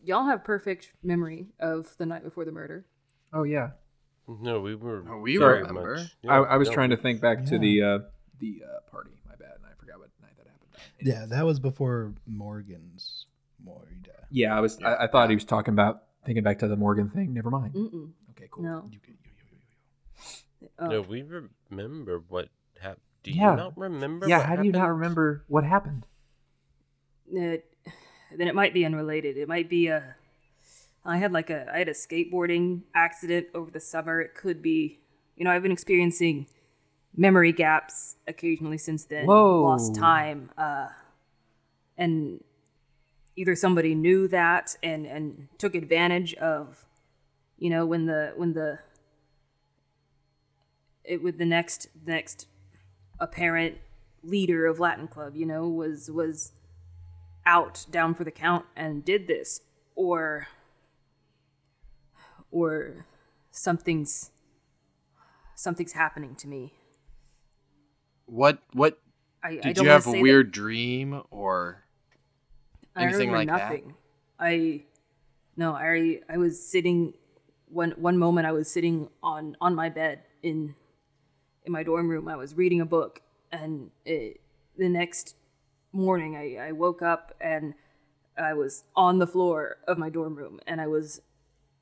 Y'all 0.00 0.26
have 0.26 0.44
perfect 0.44 0.92
memory 1.02 1.48
of 1.58 1.96
the 1.98 2.06
night 2.06 2.22
before 2.22 2.44
the 2.44 2.52
murder. 2.52 2.86
Oh 3.32 3.42
yeah. 3.42 3.70
No, 4.28 4.60
we 4.60 4.74
were. 4.74 5.02
No, 5.02 5.18
we 5.18 5.36
very 5.36 5.60
remember. 5.62 5.96
much- 5.96 6.10
I, 6.28 6.36
I 6.36 6.56
was 6.56 6.68
no, 6.68 6.74
trying 6.74 6.90
to 6.90 6.96
think 6.96 7.20
back 7.20 7.44
to 7.46 7.58
the 7.58 7.82
uh, 7.82 7.98
the 8.40 8.62
uh, 8.64 8.90
party. 8.90 9.10
My 9.28 9.34
bad, 9.36 9.52
and 9.56 9.64
I 9.66 9.74
forgot 9.78 9.98
what 9.98 10.10
night 10.22 10.32
that 10.38 10.46
happened. 10.46 10.70
Yeah, 11.02 11.26
that 11.36 11.44
was 11.44 11.60
before 11.60 12.14
Morgan's 12.26 13.26
Morida. 13.66 14.24
Yeah, 14.30 14.56
I 14.56 14.60
was. 14.60 14.78
I, 14.82 15.04
I 15.04 15.06
thought 15.06 15.28
he 15.30 15.36
was 15.36 15.44
talking 15.44 15.72
about 15.74 16.02
thinking 16.24 16.42
back 16.42 16.58
to 16.60 16.68
the 16.68 16.76
Morgan 16.76 17.10
thing. 17.10 17.32
Never 17.34 17.50
mind. 17.50 17.74
Mm-mm. 17.74 18.10
Okay, 18.30 18.48
cool. 18.50 18.64
No. 18.64 18.90
Uh, 20.78 20.88
No, 20.88 21.00
we 21.02 21.22
remember 21.70 22.22
what 22.28 22.48
happened. 22.80 23.00
Do 23.22 23.30
you 23.30 23.40
Yeah. 23.40 23.54
not 23.54 23.76
remember? 23.78 24.26
Yeah, 24.28 24.38
what 24.38 24.46
how 24.46 24.56
do 24.56 24.64
you 24.64 24.72
not 24.72 24.88
remember 24.90 25.44
what 25.48 25.64
happened? 25.64 26.06
it, 27.32 27.70
then 28.36 28.48
it 28.48 28.54
might 28.54 28.74
be 28.74 28.84
unrelated. 28.84 29.36
It 29.36 29.48
might 29.48 29.68
be 29.68 29.88
a. 29.88 30.16
I 31.04 31.18
had 31.18 31.32
like 31.32 31.50
a 31.50 31.70
I 31.72 31.78
had 31.78 31.88
a 31.88 31.92
skateboarding 31.92 32.82
accident 32.94 33.48
over 33.54 33.70
the 33.70 33.80
summer. 33.80 34.20
It 34.20 34.34
could 34.34 34.62
be, 34.62 35.00
you 35.36 35.44
know, 35.44 35.50
I've 35.50 35.62
been 35.62 35.72
experiencing 35.72 36.46
memory 37.16 37.52
gaps 37.52 38.16
occasionally 38.26 38.78
since 38.78 39.04
then. 39.04 39.26
Whoa. 39.26 39.64
Lost 39.64 39.94
time. 39.94 40.50
Uh, 40.56 40.88
and 41.96 42.42
either 43.36 43.54
somebody 43.54 43.94
knew 43.94 44.28
that 44.28 44.76
and 44.82 45.06
and 45.06 45.48
took 45.58 45.74
advantage 45.74 46.34
of, 46.34 46.86
you 47.58 47.70
know, 47.70 47.84
when 47.84 48.06
the 48.06 48.32
when 48.36 48.54
the 48.54 48.78
it 51.04 51.22
with 51.22 51.38
the 51.38 51.44
next 51.44 51.88
next 52.06 52.46
apparent 53.20 53.76
leader 54.22 54.66
of 54.66 54.80
Latin 54.80 55.06
Club, 55.06 55.36
you 55.36 55.44
know, 55.44 55.68
was 55.68 56.10
was 56.10 56.52
out 57.44 57.84
down 57.90 58.14
for 58.14 58.24
the 58.24 58.30
count 58.30 58.64
and 58.74 59.04
did 59.04 59.26
this 59.26 59.60
or 59.94 60.48
or 62.54 63.04
something's 63.50 64.30
something's 65.56 65.92
happening 65.92 66.34
to 66.36 66.46
me 66.48 66.72
What? 68.26 68.58
What? 68.72 68.98
i, 69.42 69.48
I 69.48 69.54
Did 69.56 69.76
don't 69.76 69.84
you 69.84 69.90
have 69.90 70.06
a 70.06 70.12
that- 70.12 70.22
weird 70.22 70.52
dream 70.52 71.22
or? 71.30 71.84
Anything 72.96 73.32
like 73.32 73.48
that? 73.48 73.58
nothing 73.70 73.94
i 74.38 74.82
no 75.56 75.72
i 75.74 76.20
i 76.28 76.36
was 76.36 76.54
sitting 76.64 77.12
one 77.68 77.90
one 77.96 78.16
moment 78.18 78.46
i 78.46 78.52
was 78.52 78.70
sitting 78.70 79.08
on 79.22 79.56
on 79.60 79.74
my 79.74 79.88
bed 79.88 80.20
in 80.42 80.74
in 81.64 81.72
my 81.72 81.82
dorm 81.82 82.08
room 82.08 82.28
i 82.28 82.36
was 82.36 82.54
reading 82.54 82.80
a 82.80 82.84
book 82.86 83.20
and 83.50 83.90
it, 84.04 84.40
the 84.78 84.88
next 84.88 85.34
morning 85.92 86.36
I, 86.36 86.68
I 86.68 86.72
woke 86.72 87.02
up 87.02 87.34
and 87.40 87.74
i 88.38 88.52
was 88.54 88.84
on 88.94 89.18
the 89.18 89.26
floor 89.26 89.76
of 89.88 89.98
my 89.98 90.08
dorm 90.10 90.34
room 90.36 90.60
and 90.66 90.80
i 90.80 90.86
was 90.86 91.20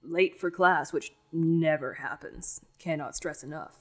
late 0.05 0.39
for 0.39 0.51
class 0.51 0.93
which 0.93 1.13
never 1.33 1.95
happens 1.95 2.61
cannot 2.79 3.15
stress 3.17 3.43
enough 3.43 3.77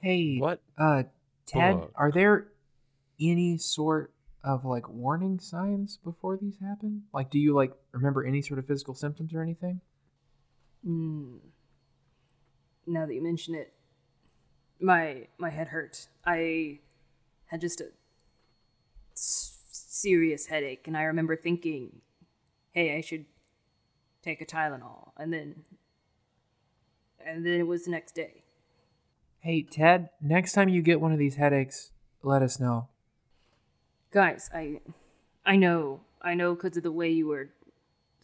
Hey, 0.00 0.38
What? 0.38 0.60
Uh, 0.78 1.04
Ted, 1.46 1.74
Fuck. 1.80 1.90
are 1.96 2.12
there 2.12 2.48
any 3.20 3.56
sort 3.58 4.12
of 4.44 4.64
like 4.64 4.88
warning 4.88 5.40
signs 5.40 5.96
before 5.96 6.36
these 6.36 6.58
happen? 6.60 7.04
Like, 7.12 7.30
do 7.30 7.38
you 7.40 7.54
like 7.54 7.72
remember 7.92 8.24
any 8.24 8.42
sort 8.42 8.58
of 8.58 8.66
physical 8.66 8.94
symptoms 8.94 9.34
or 9.34 9.42
anything? 9.42 9.80
Mm. 10.86 11.38
Now 12.86 13.06
that 13.06 13.14
you 13.14 13.22
mention 13.22 13.54
it, 13.54 13.72
my 14.80 15.26
my 15.38 15.50
head 15.50 15.68
hurt. 15.68 16.08
I 16.24 16.80
had 17.46 17.60
just 17.62 17.80
a 17.80 17.88
s- 19.14 19.58
serious 19.70 20.46
headache, 20.46 20.86
and 20.86 20.96
I 20.96 21.04
remember 21.04 21.34
thinking, 21.36 22.00
"Hey, 22.72 22.96
I 22.96 23.00
should 23.00 23.24
take 24.26 24.40
a 24.40 24.46
Tylenol," 24.46 25.12
and 25.16 25.32
then 25.32 25.62
and 27.24 27.46
then 27.46 27.60
it 27.60 27.66
was 27.66 27.84
the 27.84 27.90
next 27.90 28.14
day. 28.14 28.42
Hey, 29.40 29.62
Ted, 29.62 30.10
next 30.20 30.52
time 30.52 30.68
you 30.68 30.82
get 30.82 31.00
one 31.00 31.12
of 31.12 31.18
these 31.18 31.36
headaches, 31.36 31.92
let 32.22 32.42
us 32.42 32.58
know. 32.58 32.88
Guys, 34.10 34.50
I 34.52 34.80
I 35.44 35.56
know 35.56 36.00
I 36.20 36.34
know 36.34 36.54
because 36.54 36.76
of 36.76 36.82
the 36.82 36.92
way 36.92 37.10
you 37.10 37.28
were 37.28 37.50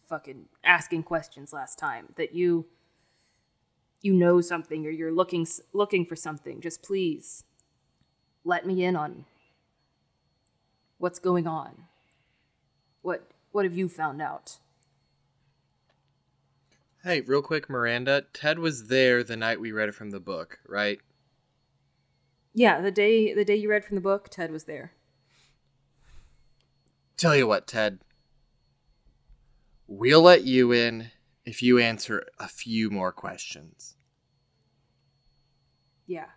fucking 0.07 0.45
asking 0.63 1.03
questions 1.03 1.53
last 1.53 1.79
time 1.79 2.13
that 2.17 2.33
you 2.35 2.65
you 4.01 4.13
know 4.13 4.41
something 4.41 4.85
or 4.85 4.89
you're 4.89 5.13
looking 5.13 5.47
looking 5.71 6.05
for 6.05 6.15
something. 6.15 6.59
Just 6.59 6.83
please 6.83 7.45
let 8.43 8.65
me 8.65 8.83
in 8.83 8.95
on 8.95 9.25
what's 10.97 11.19
going 11.19 11.47
on. 11.47 11.85
What 13.01 13.27
what 13.51 13.63
have 13.63 13.77
you 13.77 13.87
found 13.87 14.21
out? 14.21 14.57
Hey, 17.03 17.19
real 17.19 17.41
quick, 17.41 17.69
Miranda. 17.69 18.23
Ted 18.33 18.59
was 18.59 18.87
there 18.87 19.23
the 19.23 19.35
night 19.35 19.59
we 19.59 19.73
read 19.73 19.89
it 19.89 19.95
from 19.95 20.11
the 20.11 20.21
book, 20.21 20.59
right? 20.67 20.99
Yeah, 22.53 22.79
the 22.81 22.91
day 22.91 23.33
the 23.33 23.43
day 23.43 23.55
you 23.55 23.69
read 23.69 23.83
from 23.83 23.95
the 23.95 24.01
book, 24.01 24.29
Ted 24.29 24.51
was 24.51 24.63
there. 24.63 24.93
Tell 27.17 27.35
you 27.35 27.45
what, 27.47 27.67
Ted. 27.67 27.99
We'll 29.87 30.21
let 30.21 30.43
you 30.43 30.71
in 30.71 31.11
if 31.45 31.61
you 31.61 31.77
answer 31.77 32.25
a 32.39 32.47
few 32.47 32.89
more 32.89 33.11
questions. 33.11 33.97
Yeah. 36.07 36.27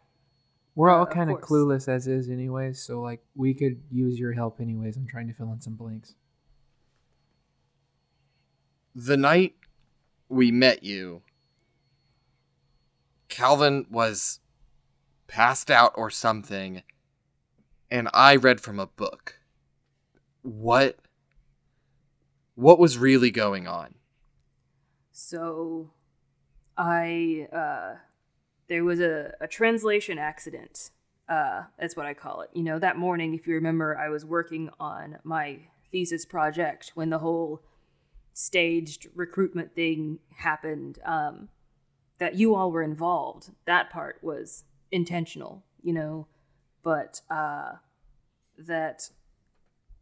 We're 0.75 0.91
Uh, 0.91 0.97
all 0.97 1.03
of 1.05 1.11
kind 1.11 1.31
of 1.31 1.41
course. 1.41 1.49
clueless 1.51 1.89
as 1.89 2.07
is, 2.09 2.29
anyways. 2.29 2.83
So 2.83 3.01
like, 3.01 3.23
we 3.35 3.55
could 3.55 3.83
use 3.91 4.19
your 4.19 4.33
help, 4.33 4.61
anyways. 4.61 4.97
I'm 4.97 5.07
trying 5.07 5.29
to 5.29 5.33
fill 5.33 5.53
in 5.53 5.61
some 5.61 5.75
blanks. 5.75 6.17
The 8.95 9.17
night 9.17 9.55
we 10.29 10.51
met 10.51 10.83
you, 10.83 11.23
Calvin 13.29 13.87
was 13.91 14.41
passed 15.27 15.71
out 15.71 15.93
or 15.97 16.11
something, 16.11 16.83
and 17.91 18.09
I 18.13 18.37
read 18.37 18.61
from 18.61 18.79
a 18.79 18.87
book. 18.87 19.41
What 20.43 20.99
what 22.55 22.79
was 22.79 22.97
really 22.97 23.31
going 23.31 23.67
on? 23.67 23.95
So 25.13 25.91
I 26.77 27.49
uh 27.53 27.97
there 28.69 28.85
was 28.85 29.01
a, 29.01 29.35
a 29.41 29.47
translation 29.47 30.19
accident. 30.19 30.91
Uh 31.29 31.65
that's 31.79 31.97
what 31.97 32.07
I 32.07 32.15
call 32.15 32.43
it. 32.43 32.51
You 32.55 32.63
know, 32.63 32.79
that 32.79 32.97
morning, 32.97 33.35
if 33.35 33.47
you 33.47 33.55
remember, 33.55 33.99
I 33.99 34.09
was 34.09 34.25
working 34.25 34.71
on 34.79 35.19
my 35.25 35.61
thesis 35.91 36.25
project 36.25 36.93
when 36.95 37.11
the 37.11 37.19
whole 37.19 37.63
staged 38.37 39.09
recruitment 39.15 39.75
thing 39.75 40.19
happened. 40.37 40.99
Um 41.05 41.49
that 42.19 42.35
you 42.35 42.55
all 42.55 42.71
were 42.73 42.83
involved. 42.83 43.51
That 43.67 43.91
part 43.91 44.19
was 44.23 44.65
intentional, 44.91 45.65
you 45.83 45.93
know, 45.93 46.27
but 46.83 47.21
uh 47.31 47.73
that 48.59 49.11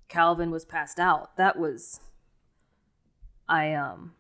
Calvin 0.09 0.51
was 0.51 0.65
passed 0.65 1.01
out. 1.01 1.37
That 1.37 1.59
was 1.59 2.01
I 3.49 3.75
um 3.75 4.15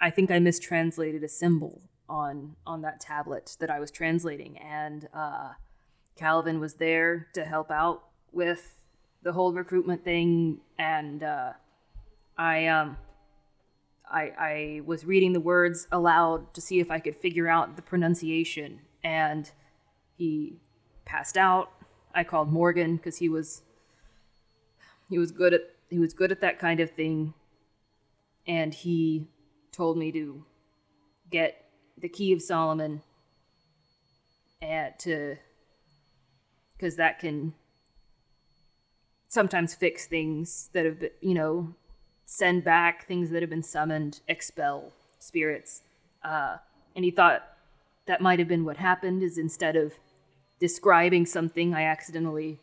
I 0.00 0.10
think 0.10 0.30
I 0.32 0.40
mistranslated 0.40 1.22
a 1.22 1.28
symbol 1.28 1.82
on 2.08 2.56
on 2.66 2.82
that 2.82 3.00
tablet 3.00 3.56
that 3.60 3.70
I 3.70 3.78
was 3.78 3.90
translating, 3.90 4.58
and 4.58 5.08
uh, 5.14 5.52
Calvin 6.16 6.60
was 6.60 6.74
there 6.74 7.28
to 7.34 7.44
help 7.44 7.70
out 7.70 8.02
with 8.32 8.76
the 9.22 9.32
whole 9.32 9.52
recruitment 9.52 10.04
thing, 10.04 10.60
and 10.78 11.22
uh, 11.22 11.52
I 12.36 12.66
um 12.66 12.96
I 14.12 14.32
I 14.38 14.80
was 14.84 15.04
reading 15.04 15.32
the 15.32 15.40
words 15.40 15.88
aloud 15.90 16.52
to 16.54 16.60
see 16.60 16.80
if 16.80 16.90
I 16.90 17.00
could 17.00 17.16
figure 17.16 17.48
out 17.48 17.76
the 17.76 17.82
pronunciation, 17.82 18.80
and 19.02 19.50
he 20.16 20.58
passed 21.04 21.36
out. 21.36 21.72
I 22.14 22.24
called 22.24 22.52
Morgan 22.52 22.96
because 22.96 23.16
he 23.18 23.28
was 23.28 23.62
he 25.08 25.18
was 25.18 25.32
good 25.32 25.54
at 25.54 25.62
he 25.88 25.98
was 25.98 26.12
good 26.12 26.30
at 26.30 26.40
that 26.40 26.58
kind 26.58 26.80
of 26.80 26.90
thing 26.90 27.34
and 28.46 28.74
he 28.74 29.28
told 29.70 29.96
me 29.96 30.10
to 30.12 30.44
get 31.30 31.64
the 31.98 32.08
key 32.08 32.32
of 32.32 32.42
Solomon 32.42 33.02
and 34.60 34.92
to 35.00 35.36
because 36.76 36.96
that 36.96 37.18
can 37.18 37.54
sometimes 39.28 39.74
fix 39.74 40.06
things 40.06 40.68
that 40.72 40.84
have 40.84 41.00
been, 41.00 41.10
you 41.20 41.34
know, 41.34 41.74
send 42.32 42.64
back 42.64 43.06
things 43.06 43.28
that 43.28 43.42
have 43.42 43.50
been 43.50 43.62
summoned, 43.62 44.20
expel 44.26 44.90
spirits. 45.18 45.82
Uh, 46.24 46.56
and 46.96 47.04
he 47.04 47.10
thought 47.10 47.42
that 48.06 48.22
might 48.22 48.38
have 48.38 48.48
been 48.48 48.64
what 48.64 48.78
happened 48.78 49.22
is 49.22 49.36
instead 49.36 49.76
of 49.76 49.92
describing 50.58 51.26
something, 51.26 51.74
I 51.74 51.82
accidentally 51.82 52.58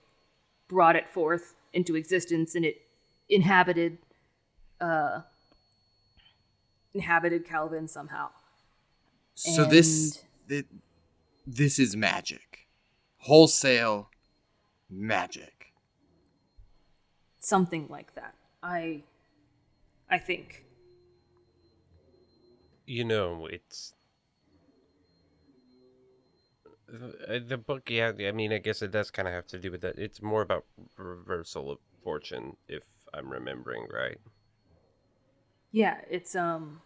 brought 0.67 0.95
it 0.95 1.07
forth 1.07 1.53
into 1.71 1.95
existence 1.95 2.55
and 2.55 2.65
it 2.65 2.81
inhabited 3.29 3.99
uh, 4.81 5.21
inhabited 6.95 7.45
Calvin 7.45 7.87
somehow. 7.87 8.29
So 9.35 9.65
this 9.65 10.23
thi- 10.47 10.63
this 11.45 11.77
is 11.77 11.95
magic. 11.95 12.65
Wholesale 13.19 14.09
magic. 14.89 15.73
Something 17.39 17.85
like 17.87 18.15
that. 18.15 18.33
I 18.63 19.03
I 20.09 20.17
think. 20.17 20.65
You 22.85 23.05
know, 23.05 23.45
it's 23.45 23.93
the, 26.87 27.43
the 27.47 27.57
book. 27.57 27.89
Yeah, 27.89 28.13
I 28.19 28.31
mean, 28.31 28.51
I 28.51 28.57
guess 28.57 28.81
it 28.81 28.91
does 28.91 29.11
kind 29.11 29.27
of 29.27 29.33
have 29.33 29.47
to 29.47 29.59
do 29.59 29.71
with 29.71 29.81
that. 29.81 29.97
It's 29.97 30.21
more 30.21 30.41
about 30.41 30.65
reversal 30.97 31.71
of 31.71 31.77
fortune, 32.03 32.57
if 32.67 32.83
I'm 33.13 33.29
remembering 33.29 33.87
right. 33.91 34.17
Yeah, 35.71 35.97
it's 36.09 36.35
um 36.35 36.81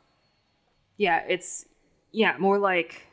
yeah, 0.97 1.23
it's 1.27 1.65
yeah, 2.11 2.35
more 2.37 2.59
like 2.59 3.07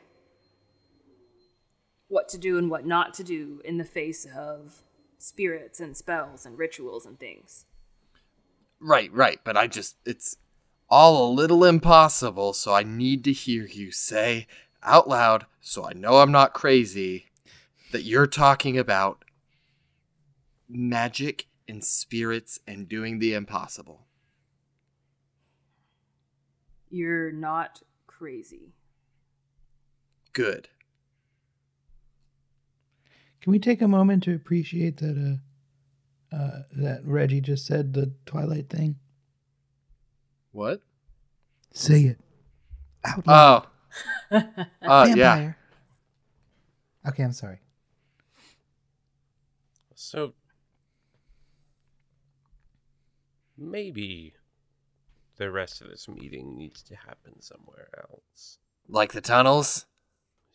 what 2.07 2.27
to 2.29 2.37
do 2.37 2.57
and 2.57 2.69
what 2.69 2.85
not 2.85 3.13
to 3.15 3.23
do 3.23 3.61
in 3.63 3.77
the 3.77 3.85
face 3.85 4.27
of 4.35 4.83
spirits 5.17 5.79
and 5.79 5.95
spells 5.95 6.45
and 6.45 6.57
rituals 6.57 7.05
and 7.05 7.19
things. 7.19 7.65
Right, 8.81 9.13
right, 9.13 9.39
but 9.43 9.55
I 9.55 9.67
just 9.67 9.97
it's 10.05 10.37
all 10.89 11.29
a 11.29 11.33
little 11.33 11.63
impossible, 11.63 12.53
so 12.53 12.73
I 12.73 12.83
need 12.83 13.23
to 13.25 13.31
hear 13.31 13.65
you 13.65 13.91
say 13.91 14.47
out 14.83 15.07
loud 15.07 15.45
so 15.61 15.85
I 15.85 15.93
know 15.93 16.17
I'm 16.17 16.31
not 16.31 16.53
crazy 16.53 17.27
that 17.91 18.03
you're 18.03 18.27
talking 18.27 18.77
about 18.79 19.23
magic 20.67 21.47
and 21.67 21.83
spirits 21.83 22.59
and 22.65 22.89
doing 22.89 23.19
the 23.19 23.33
impossible. 23.35 24.07
You're 26.89 27.31
not 27.31 27.83
crazy. 28.07 28.73
Good. 30.33 30.69
Can 33.41 33.51
we 33.51 33.59
take 33.59 33.81
a 33.81 33.87
moment 33.87 34.23
to 34.23 34.35
appreciate 34.35 34.97
that 34.97 35.17
uh, 35.17 35.50
uh, 36.31 36.61
that 36.73 37.01
Reggie 37.03 37.41
just 37.41 37.65
said 37.65 37.93
the 37.93 38.13
Twilight 38.25 38.69
thing? 38.69 38.95
What? 40.51 40.81
Say 41.73 42.01
it 42.01 42.19
out 43.03 43.25
loud. 43.27 43.65
Oh. 43.65 43.67
Uh, 44.81 45.05
yeah. 45.09 45.15
Vampire. 45.35 45.57
Okay, 47.07 47.23
I'm 47.23 47.33
sorry. 47.33 47.59
So 49.95 50.33
maybe 53.57 54.33
the 55.37 55.51
rest 55.51 55.81
of 55.81 55.89
this 55.89 56.07
meeting 56.07 56.57
needs 56.57 56.81
to 56.83 56.95
happen 56.95 57.41
somewhere 57.41 57.89
else. 58.09 58.57
Like 58.87 59.11
the 59.13 59.21
tunnels? 59.21 59.85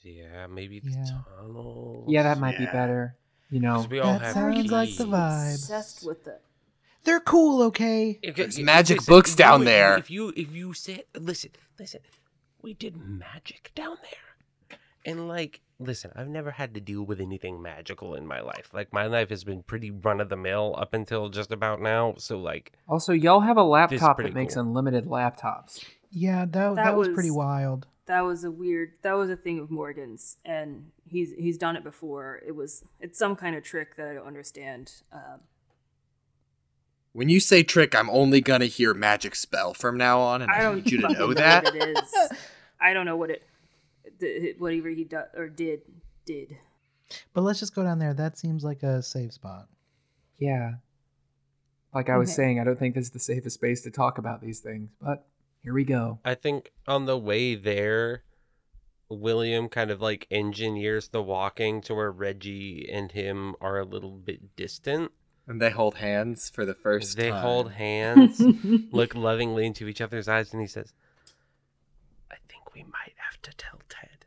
Yeah, 0.02 0.46
maybe 0.46 0.80
the 0.80 0.90
Yeah. 0.90 1.04
tunnel. 1.38 2.06
Yeah, 2.08 2.22
that 2.24 2.38
might 2.38 2.56
be 2.58 2.66
better. 2.66 3.16
You 3.50 3.60
know, 3.60 3.74
Because 3.74 3.88
we 3.90 4.00
all 4.00 4.12
That 4.14 4.22
have 4.22 4.34
sounds 4.34 4.70
like 4.72 4.96
the 4.96 5.04
vibe. 5.04 5.54
Obsessed 5.54 6.04
with 6.04 6.26
it. 6.26 6.42
They're 7.04 7.20
cool, 7.20 7.62
okay? 7.64 8.18
If- 8.22 8.34
There's 8.36 8.58
if- 8.58 8.64
magic 8.64 8.98
listen, 8.98 9.12
books 9.14 9.34
down 9.36 9.60
you- 9.60 9.66
there. 9.66 9.96
If 9.98 10.10
you 10.10 10.32
if 10.36 10.52
you 10.52 10.72
said 10.74 11.04
listen, 11.16 11.50
listen, 11.78 12.00
we 12.62 12.74
did 12.74 12.96
magic 12.96 13.70
down 13.76 13.96
there. 14.02 14.78
And 15.04 15.28
like 15.28 15.60
listen, 15.78 16.10
I've 16.16 16.26
never 16.28 16.50
had 16.52 16.74
to 16.74 16.80
deal 16.80 17.04
with 17.04 17.20
anything 17.20 17.62
magical 17.62 18.14
in 18.14 18.26
my 18.26 18.40
life. 18.40 18.70
Like 18.74 18.92
my 18.92 19.06
life 19.06 19.28
has 19.30 19.44
been 19.44 19.62
pretty 19.62 19.92
run 19.92 20.20
of 20.20 20.28
the 20.30 20.36
mill 20.36 20.74
up 20.76 20.92
until 20.94 21.28
just 21.28 21.52
about 21.52 21.80
now. 21.80 22.14
So 22.18 22.38
like 22.40 22.72
also 22.88 23.12
y'all 23.12 23.40
have 23.40 23.56
a 23.56 23.62
laptop 23.62 24.16
that 24.18 24.34
makes 24.34 24.54
cool. 24.54 24.64
unlimited 24.64 25.04
laptops. 25.06 25.84
Yeah, 26.10 26.40
that 26.46 26.52
that, 26.52 26.74
That 26.76 26.96
was, 26.96 27.08
pretty 27.10 27.30
wild. 27.30 27.86
That 28.06 28.20
was 28.20 28.44
a 28.44 28.50
weird 28.50 28.92
that 29.02 29.12
was 29.14 29.30
a 29.30 29.36
thing 29.36 29.58
of 29.58 29.70
Morgan's 29.70 30.36
and 30.44 30.90
he's 31.04 31.32
he's 31.32 31.58
done 31.58 31.74
it 31.76 31.82
before. 31.84 32.40
It 32.46 32.54
was 32.54 32.84
it's 33.00 33.18
some 33.18 33.34
kind 33.36 33.56
of 33.56 33.64
trick 33.64 33.96
that 33.96 34.06
I 34.08 34.14
don't 34.14 34.26
understand. 34.26 34.92
Um 35.12 35.40
When 37.12 37.28
you 37.28 37.40
say 37.40 37.62
trick, 37.62 37.94
I'm 37.94 38.10
only 38.10 38.40
gonna 38.40 38.66
hear 38.66 38.94
magic 38.94 39.34
spell 39.34 39.74
from 39.74 39.96
now 39.96 40.20
on, 40.20 40.42
and 40.42 40.50
I, 40.52 40.58
I 40.58 40.62
don't 40.62 40.76
need 40.76 40.90
you 40.90 40.98
to 40.98 41.02
fucking 41.08 41.18
know 41.18 41.34
that. 41.34 41.64
what 41.64 41.74
it 41.74 41.98
is. 41.98 42.14
I 42.80 42.92
don't 42.92 43.06
know 43.06 43.16
what 43.16 43.30
it 43.30 43.42
th- 44.20 44.56
whatever 44.58 44.88
he 44.90 45.04
did 45.04 45.18
or 45.34 45.48
did 45.48 45.80
did. 46.24 46.56
But 47.32 47.42
let's 47.42 47.58
just 47.60 47.74
go 47.74 47.82
down 47.82 47.98
there. 47.98 48.14
That 48.14 48.36
seems 48.38 48.62
like 48.64 48.82
a 48.82 49.02
safe 49.02 49.32
spot. 49.32 49.68
Yeah. 50.38 50.74
Like 51.94 52.10
I 52.10 52.18
was 52.18 52.28
Okay. 52.28 52.34
saying, 52.36 52.60
I 52.60 52.64
don't 52.64 52.78
think 52.78 52.94
this 52.94 53.06
is 53.06 53.10
the 53.12 53.18
safest 53.18 53.54
space 53.54 53.80
to 53.82 53.90
talk 53.90 54.18
about 54.18 54.40
these 54.42 54.60
things, 54.60 54.90
but 55.00 55.26
here 55.66 55.74
we 55.74 55.82
go. 55.82 56.20
I 56.24 56.34
think 56.34 56.70
on 56.86 57.06
the 57.06 57.18
way 57.18 57.56
there 57.56 58.22
William 59.08 59.68
kind 59.68 59.90
of 59.90 60.00
like 60.00 60.28
engineers 60.30 61.08
the 61.08 61.20
walking 61.20 61.80
to 61.82 61.94
where 61.96 62.12
Reggie 62.12 62.88
and 62.88 63.10
him 63.10 63.56
are 63.60 63.76
a 63.76 63.84
little 63.84 64.12
bit 64.12 64.54
distant. 64.54 65.10
And 65.48 65.60
they 65.60 65.70
hold 65.70 65.96
hands 65.96 66.48
for 66.50 66.64
the 66.64 66.74
first 66.74 67.16
they 67.16 67.30
time. 67.30 67.42
hold 67.42 67.72
hands, 67.84 68.40
look 68.92 69.16
lovingly 69.16 69.66
into 69.66 69.88
each 69.88 70.00
other's 70.00 70.28
eyes, 70.28 70.52
and 70.52 70.60
he 70.62 70.68
says, 70.68 70.92
I 72.30 72.36
think 72.48 72.72
we 72.72 72.84
might 72.84 73.14
have 73.16 73.42
to 73.42 73.52
tell 73.56 73.80
Ted. 73.88 74.24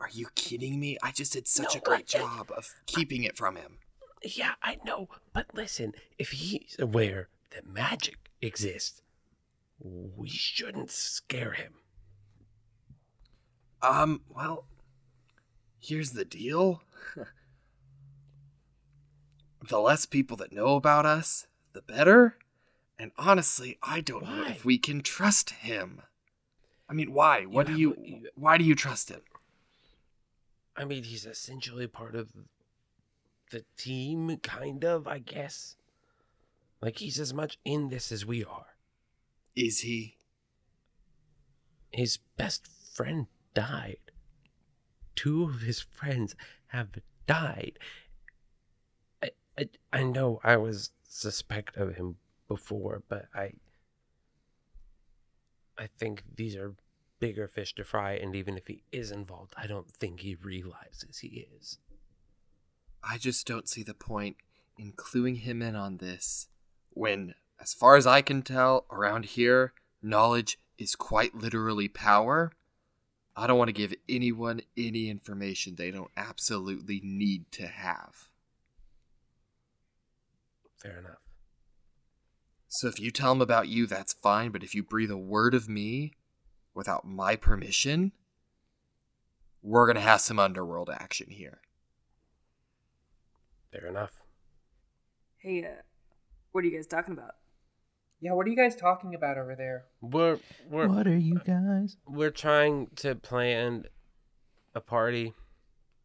Are 0.00 0.08
you 0.12 0.26
kidding 0.34 0.80
me? 0.80 0.98
I 1.00 1.12
just 1.12 1.32
did 1.32 1.46
such 1.46 1.74
No, 1.76 1.80
a 1.80 1.82
great 1.84 2.12
I- 2.12 2.18
job 2.18 2.50
of 2.56 2.74
keeping 2.86 3.22
it 3.22 3.36
from 3.36 3.54
him. 3.54 3.78
Yeah, 4.24 4.54
I 4.62 4.78
know, 4.84 5.08
but 5.32 5.46
listen, 5.54 5.92
if 6.18 6.30
he's 6.30 6.74
aware 6.78 7.28
that 7.52 7.66
magic 7.68 8.16
exists, 8.42 9.00
we 9.80 10.28
shouldn't 10.28 10.90
scare 10.90 11.52
him. 11.52 11.74
Um, 13.82 14.22
well, 14.28 14.66
here's 15.78 16.12
the 16.12 16.24
deal. 16.24 16.82
the 19.68 19.78
less 19.80 20.06
people 20.06 20.36
that 20.38 20.52
know 20.52 20.76
about 20.76 21.06
us, 21.06 21.46
the 21.72 21.82
better. 21.82 22.36
And 22.98 23.10
honestly, 23.18 23.78
I 23.82 24.00
don't 24.00 24.24
know 24.24 24.44
if 24.46 24.64
we 24.64 24.78
can 24.78 25.02
trust 25.02 25.50
him. 25.50 26.02
I 26.88 26.92
mean, 26.92 27.12
why? 27.12 27.44
What 27.44 27.66
do 27.66 27.72
have- 27.72 27.80
you 27.80 27.96
you- 28.02 28.30
why 28.34 28.56
do 28.58 28.64
you 28.64 28.74
trust 28.74 29.08
him? 29.10 29.22
I 30.76 30.84
mean, 30.84 31.04
he's 31.04 31.24
essentially 31.26 31.86
part 31.86 32.14
of 32.14 32.32
the 33.50 33.64
team, 33.76 34.36
kind 34.42 34.84
of, 34.84 35.06
I 35.06 35.18
guess. 35.18 35.76
Like, 36.80 36.98
he's 36.98 37.20
as 37.20 37.32
much 37.32 37.58
in 37.64 37.88
this 37.88 38.10
as 38.10 38.26
we 38.26 38.44
are. 38.44 38.73
Is 39.56 39.80
he? 39.80 40.16
His 41.90 42.18
best 42.36 42.68
friend 42.94 43.26
died. 43.54 43.98
Two 45.14 45.44
of 45.44 45.60
his 45.60 45.80
friends 45.80 46.34
have 46.68 46.98
died. 47.26 47.78
I, 49.22 49.30
I, 49.56 49.68
I 49.92 50.02
know 50.02 50.40
I 50.42 50.56
was 50.56 50.90
suspect 51.08 51.76
of 51.76 51.96
him 51.96 52.16
before, 52.48 53.02
but 53.08 53.26
I. 53.34 53.52
I 55.76 55.88
think 55.98 56.22
these 56.36 56.54
are 56.54 56.74
bigger 57.18 57.48
fish 57.48 57.74
to 57.74 57.84
fry, 57.84 58.12
and 58.12 58.36
even 58.36 58.56
if 58.56 58.66
he 58.66 58.82
is 58.92 59.10
involved, 59.10 59.54
I 59.56 59.66
don't 59.66 59.90
think 59.90 60.20
he 60.20 60.34
realizes 60.36 61.18
he 61.18 61.48
is. 61.58 61.78
I 63.02 63.18
just 63.18 63.46
don't 63.46 63.68
see 63.68 63.82
the 63.82 63.94
point 63.94 64.36
in 64.78 64.92
cluing 64.92 65.38
him 65.38 65.62
in 65.62 65.74
on 65.74 65.96
this 65.98 66.48
when, 66.90 67.34
as 67.60 67.72
far 67.74 67.96
as 67.96 68.06
I 68.06 68.22
can 68.22 68.42
tell, 68.42 68.86
around 68.90 69.24
here, 69.26 69.72
knowledge 70.02 70.58
is 70.78 70.94
quite 70.96 71.34
literally 71.34 71.88
power. 71.88 72.52
I 73.36 73.46
don't 73.46 73.58
want 73.58 73.68
to 73.68 73.72
give 73.72 73.94
anyone 74.08 74.60
any 74.76 75.08
information 75.08 75.74
they 75.74 75.90
don't 75.90 76.10
absolutely 76.16 77.00
need 77.02 77.50
to 77.52 77.66
have. 77.66 78.28
Fair 80.76 80.98
enough. 80.98 81.18
So 82.68 82.88
if 82.88 83.00
you 83.00 83.10
tell 83.10 83.32
them 83.32 83.40
about 83.40 83.68
you, 83.68 83.86
that's 83.86 84.12
fine, 84.12 84.50
but 84.50 84.62
if 84.62 84.74
you 84.74 84.82
breathe 84.82 85.10
a 85.10 85.16
word 85.16 85.54
of 85.54 85.68
me 85.68 86.12
without 86.74 87.06
my 87.06 87.36
permission, 87.36 88.12
we're 89.62 89.86
going 89.86 89.96
to 89.96 90.02
have 90.02 90.20
some 90.20 90.38
underworld 90.38 90.90
action 90.90 91.30
here. 91.30 91.60
Fair 93.72 93.86
enough. 93.86 94.26
Hey, 95.38 95.64
uh, 95.64 95.82
what 96.52 96.64
are 96.64 96.66
you 96.66 96.76
guys 96.76 96.86
talking 96.86 97.14
about? 97.14 97.36
Yeah, 98.24 98.32
what 98.32 98.46
are 98.46 98.48
you 98.48 98.56
guys 98.56 98.74
talking 98.74 99.14
about 99.14 99.36
over 99.36 99.54
there? 99.54 99.84
We're 100.00 100.38
we're 100.70 100.88
What 100.88 101.06
are 101.06 101.14
you 101.16 101.40
guys? 101.46 101.98
we're 102.06 102.30
trying 102.30 102.88
to 102.96 103.14
plan 103.14 103.84
a 104.74 104.80
party. 104.80 105.34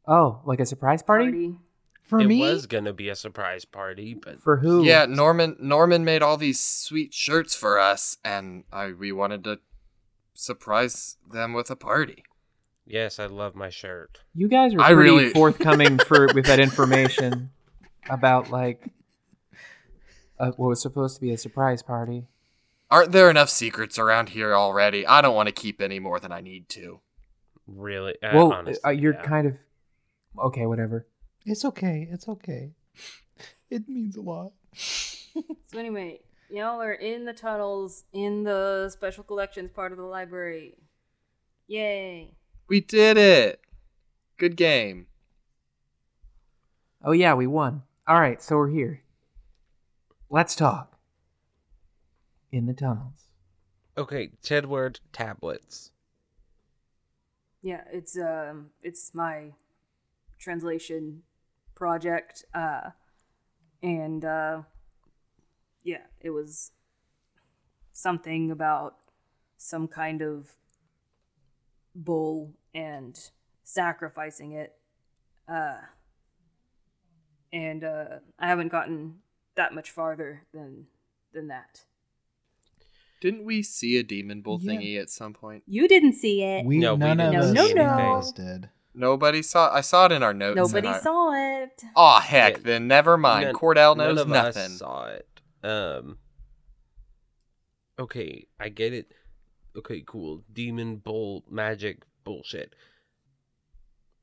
Oh, 0.06 0.42
like 0.44 0.60
a 0.60 0.66
surprise 0.66 1.02
party? 1.02 1.56
For 2.04 2.18
me? 2.18 2.26
it 2.26 2.28
me? 2.28 2.40
was 2.42 2.66
gonna 2.66 2.92
be 2.92 3.08
a 3.08 3.16
surprise 3.16 3.64
party, 3.64 4.14
but 4.16 4.42
For 4.42 4.58
who? 4.58 4.84
Yeah, 4.84 5.06
Norman 5.06 5.56
Norman 5.62 6.04
made 6.04 6.22
all 6.22 6.36
these 6.36 6.60
sweet 6.60 7.14
shirts 7.14 7.56
for 7.56 7.80
us 7.80 8.18
and 8.26 8.66
I 8.74 8.92
we 8.92 9.14
wanted 9.14 9.46
to 9.46 9.60
surprise 10.34 11.16
them 11.32 11.54
with 11.54 11.70
a 11.72 11.76
party. 11.78 12.24
yes, 12.86 13.18
I 13.18 13.28
love 13.28 13.56
my 13.56 13.70
shirt. 13.70 14.20
You 14.34 14.50
guys 14.50 14.76
were 14.76 14.82
I 14.82 14.94
pretty 14.94 15.10
really- 15.10 15.30
forthcoming 15.30 16.00
for 16.00 16.28
with 16.34 16.48
that 16.48 16.60
information 16.68 17.52
about 18.10 18.50
like 18.52 18.90
uh, 20.40 20.52
what 20.52 20.70
was 20.70 20.82
supposed 20.82 21.16
to 21.16 21.22
be 21.22 21.32
a 21.32 21.38
surprise 21.38 21.82
party. 21.82 22.26
Aren't 22.92 23.12
there 23.12 23.30
enough 23.30 23.50
secrets 23.50 24.00
around 24.00 24.30
here 24.30 24.56
already? 24.56 25.06
I 25.06 25.22
don't 25.22 25.36
want 25.36 25.48
to 25.48 25.54
keep 25.54 25.82
any 25.82 26.00
more 26.00 26.20
than 26.20 26.32
I 26.32 26.42
need 26.42 26.70
to. 26.70 27.02
Really? 27.68 28.16
Uh, 28.24 28.32
well, 28.34 28.54
honestly, 28.54 28.84
uh, 28.84 28.90
you're 28.90 29.14
yeah. 29.14 29.22
kind 29.22 29.48
of 29.48 29.58
okay. 30.40 30.66
Whatever. 30.66 31.06
It's 31.46 31.64
okay. 31.66 32.08
It's 32.12 32.28
okay. 32.28 32.74
It 33.72 33.88
means 33.88 34.16
a 34.16 34.22
lot. 34.22 34.54
So 35.68 35.78
anyway, 35.78 36.22
y'all 36.50 36.82
are 36.82 36.92
in 36.92 37.26
the 37.26 37.34
tunnels 37.34 38.04
in 38.12 38.44
the 38.44 38.90
special 38.90 39.24
collections 39.24 39.70
part 39.72 39.92
of 39.92 40.00
the 40.00 40.04
library. 40.04 40.74
Yay! 41.68 42.34
We 42.68 42.82
did 42.82 43.16
it. 43.16 43.62
Good 44.38 44.58
game. 44.58 45.06
Oh 47.04 47.12
yeah, 47.12 47.36
we 47.36 47.46
won. 47.46 47.84
All 48.08 48.20
right, 48.20 48.42
so 48.42 48.58
we're 48.58 48.70
here. 48.70 49.04
Let's 50.32 50.54
talk. 50.54 50.96
In 52.52 52.68
the 52.68 52.74
tunnels. 52.74 53.30
Okay, 53.98 54.30
Tedward 54.44 55.00
tablets. 55.12 55.92
Yeah, 57.64 57.82
it's 57.92 58.18
um, 58.18 58.70
it's 58.84 59.14
my 59.14 59.54
translation 60.40 61.24
project, 61.76 62.46
uh, 62.54 62.92
and 63.82 64.24
uh, 64.24 64.62
yeah, 65.84 66.04
it 66.22 66.30
was 66.30 66.72
something 67.92 68.52
about 68.52 68.98
some 69.58 69.88
kind 69.88 70.22
of 70.22 70.56
bull 71.96 72.54
and 72.74 73.20
sacrificing 73.64 74.54
it, 74.54 74.76
uh, 75.48 75.80
and 77.52 77.84
uh, 77.84 78.20
I 78.38 78.48
haven't 78.48 78.72
gotten 78.72 79.16
that 79.60 79.74
much 79.74 79.92
farther 79.92 80.44
than 80.54 80.88
than 81.34 81.48
that. 81.50 81.84
Didn't 83.22 83.44
we 83.44 83.62
see 83.62 83.98
a 83.98 84.04
demon 84.04 84.42
bull 84.42 84.58
Yeah. 84.62 84.72
thingy 84.72 84.98
at 85.00 85.10
some 85.10 85.34
point? 85.34 85.64
You 85.68 85.88
didn't 85.90 86.14
see 86.14 86.42
it. 86.42 86.66
We 86.66 86.78
No, 86.78 86.94
we 86.94 87.00
none 87.00 87.20
of 87.20 87.32
didn't 87.34 87.44
us, 87.44 87.68
see 87.68 87.74
none 87.74 87.90
anything. 87.90 88.30
of 88.30 88.36
did. 88.36 88.70
Nobody 88.94 89.42
saw. 89.42 89.72
I 89.74 89.82
saw 89.82 90.06
it 90.06 90.14
in 90.14 90.24
our 90.24 90.34
notes. 90.34 90.56
Nobody 90.56 90.88
and 90.88 90.96
I- 90.96 91.00
saw 91.02 91.34
it. 91.64 91.84
Aw, 91.96 92.20
heck. 92.22 92.54
Yeah. 92.58 92.64
Then 92.64 92.88
never 92.88 93.18
mind. 93.18 93.46
None- 93.48 93.56
Cordell 93.56 93.96
none 93.98 94.16
knows 94.16 94.22
of 94.22 94.28
nothing. 94.30 94.64
Us 94.72 94.78
saw 94.80 95.06
it. 95.08 95.28
Um. 95.62 96.18
Okay, 98.00 98.48
I 98.60 98.70
get 98.70 98.94
it. 98.94 99.12
Okay, 99.76 100.02
cool. 100.06 100.44
Demon 100.52 100.96
bull 100.98 101.44
magic 101.50 102.04
bullshit. 102.24 102.74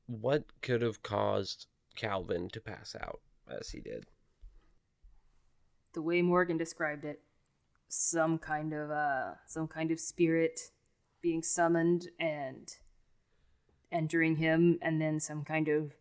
What 0.07 0.45
could 0.61 0.81
have 0.81 1.03
caused 1.03 1.67
Calvin 1.95 2.49
to 2.49 2.59
pass 2.59 2.95
out 2.99 3.21
as 3.47 3.69
he 3.69 3.79
did? 3.79 4.05
The 5.93 6.01
way 6.01 6.21
Morgan 6.21 6.57
described 6.57 7.05
it, 7.05 7.21
some 7.87 8.37
kind 8.37 8.73
of 8.73 8.91
uh 8.91 9.35
some 9.45 9.67
kind 9.67 9.91
of 9.91 9.99
spirit 9.99 10.59
being 11.21 11.41
summoned 11.41 12.07
and 12.19 12.69
entering 13.91 14.35
him 14.35 14.77
and 14.81 15.01
then 15.01 15.19
some 15.19 15.43
kind 15.43 15.67
of 15.67 15.93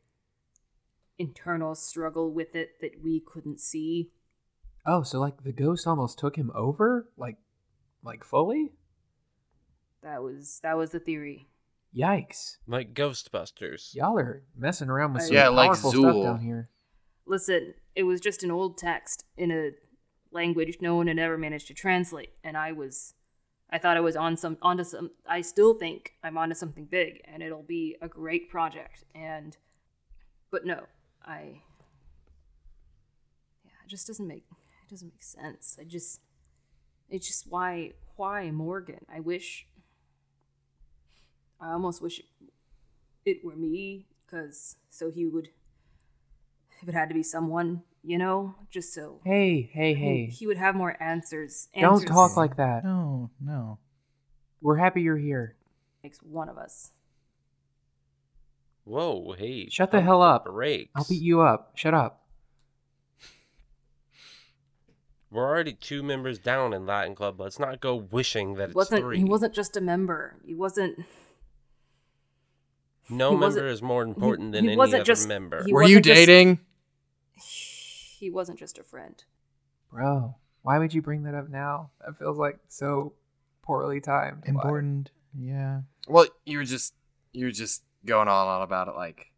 internal 1.18 1.74
struggle 1.74 2.30
with 2.32 2.54
it 2.54 2.80
that 2.80 3.02
we 3.02 3.20
couldn't 3.20 3.60
see. 3.60 4.10
Oh, 4.84 5.02
so 5.02 5.18
like 5.18 5.42
the 5.42 5.52
ghost 5.52 5.86
almost 5.86 6.18
took 6.18 6.36
him 6.36 6.52
over, 6.54 7.08
like, 7.16 7.36
like 8.04 8.22
fully. 8.24 8.72
That 10.02 10.22
was 10.22 10.60
that 10.62 10.76
was 10.76 10.90
the 10.90 11.00
theory. 11.00 11.48
Yikes! 11.96 12.58
Like 12.66 12.94
Ghostbusters. 12.94 13.94
Y'all 13.94 14.18
are 14.18 14.42
messing 14.56 14.88
around 14.90 15.14
with 15.14 15.22
some 15.22 15.34
Yeah, 15.34 15.48
like 15.48 15.68
powerful 15.68 15.92
Zuul. 15.92 16.12
stuff 16.12 16.22
down 16.22 16.40
here. 16.40 16.68
Listen, 17.26 17.74
it 17.94 18.04
was 18.04 18.20
just 18.20 18.42
an 18.42 18.50
old 18.50 18.78
text 18.78 19.24
in 19.36 19.50
a 19.50 19.70
language 20.30 20.78
no 20.80 20.94
one 20.96 21.08
had 21.08 21.18
ever 21.18 21.36
managed 21.36 21.66
to 21.68 21.74
translate, 21.74 22.30
and 22.44 22.56
I 22.56 22.72
was 22.72 23.14
I 23.68 23.78
thought 23.78 23.96
I 23.96 24.00
was 24.00 24.16
on 24.16 24.36
some 24.36 24.58
onto 24.62 24.84
some 24.84 25.10
I 25.26 25.40
still 25.40 25.74
think 25.74 26.12
I'm 26.22 26.38
onto 26.38 26.54
something 26.54 26.84
big 26.84 27.20
and 27.24 27.42
it'll 27.42 27.62
be 27.64 27.96
a 28.00 28.08
great 28.08 28.48
project 28.48 29.04
and 29.14 29.56
but 30.50 30.64
no, 30.64 30.84
I 31.24 31.62
Yeah, 33.64 33.72
it 33.84 33.88
just 33.88 34.06
doesn't 34.06 34.26
make 34.26 34.44
it 34.50 34.90
doesn't 34.90 35.08
make 35.08 35.22
sense. 35.22 35.76
I 35.80 35.84
just 35.84 36.20
it's 37.08 37.26
just 37.26 37.46
why 37.48 37.92
why 38.16 38.50
Morgan? 38.50 39.04
I 39.12 39.20
wish 39.20 39.66
I 41.60 41.72
almost 41.72 42.00
wish 42.00 42.20
it 43.24 43.44
were 43.44 43.56
me 43.56 44.06
cuz 44.30 44.76
so 44.90 45.10
he 45.10 45.26
would 45.26 45.48
if 46.82 46.88
it 46.88 46.94
had 46.94 47.08
to 47.08 47.14
be 47.14 47.22
someone, 47.22 47.82
you 48.04 48.18
know, 48.18 48.54
just 48.70 48.92
so 48.94 49.20
Hey, 49.24 49.62
hey, 49.72 49.94
he- 49.94 50.00
hey! 50.04 50.26
he 50.26 50.46
would 50.46 50.56
have 50.58 50.74
more 50.74 50.96
answers. 51.02 51.68
Don't 51.74 51.92
Answers 51.94 52.10
talk 52.10 52.36
like 52.36 52.56
that. 52.56 52.84
No, 52.84 53.30
no. 53.40 53.78
We're 54.60 54.76
happy 54.76 55.02
you're 55.02 55.16
here. 55.18 55.56
makes 56.02 56.18
one 56.22 56.48
of 56.48 56.56
us. 56.58 56.90
Whoa, 58.84 59.32
hey. 59.36 59.68
Shut 59.68 59.90
the 59.90 60.00
hell 60.00 60.22
up. 60.22 60.44
Brakes. 60.44 60.90
I'll 60.94 61.04
beat 61.08 61.20
you 61.22 61.40
up. 61.40 61.72
Shut 61.74 61.92
up. 61.94 62.22
We're 65.30 65.44
already 65.48 65.72
two 65.72 66.02
members 66.02 66.38
down 66.38 66.72
in 66.72 66.86
Latin 66.86 67.14
Club. 67.16 67.40
Let's 67.40 67.58
not 67.58 67.80
go 67.80 67.96
wishing 67.96 68.54
that 68.54 68.66
He 68.66 68.70
it's 68.70 68.74
wasn't 68.76 69.02
three. 69.02 69.18
he 69.18 69.24
wasn't 69.24 69.54
just 69.54 69.76
a 69.76 69.80
member. 69.80 70.36
He 70.44 70.54
wasn't 70.54 71.00
No 73.08 73.30
He 73.32 73.36
member 73.36 73.66
is 73.68 73.82
more 73.82 74.02
important 74.02 74.52
than 74.52 74.64
he 74.64 74.70
any 74.70 74.76
wasn't 74.76 75.00
other 75.00 75.04
just- 75.04 75.28
member. 75.28 75.62
he 75.64 75.72
Were 75.72 75.82
you 75.82 75.96
wasn't 75.96 76.04
just- 76.06 76.16
dating? 76.16 76.58
He 78.18 78.30
wasn't 78.30 78.58
just 78.58 78.78
a 78.78 78.82
friend. 78.82 79.22
Bro, 79.92 80.36
why 80.62 80.78
would 80.78 80.94
you 80.94 81.02
bring 81.02 81.24
that 81.24 81.34
up 81.34 81.48
now? 81.50 81.90
That 82.04 82.18
feels 82.18 82.38
like 82.38 82.58
so 82.68 83.12
poorly 83.62 84.00
timed. 84.00 84.42
Why? 84.44 84.50
Important. 84.52 85.10
Yeah. 85.38 85.82
Well, 86.08 86.26
you 86.44 86.58
were 86.58 86.64
just 86.64 86.94
you 87.32 87.44
were 87.46 87.50
just 87.52 87.82
going 88.06 88.28
on 88.28 88.46
and 88.46 88.50
on 88.56 88.62
about 88.62 88.88
it 88.88 88.94
like 88.96 89.32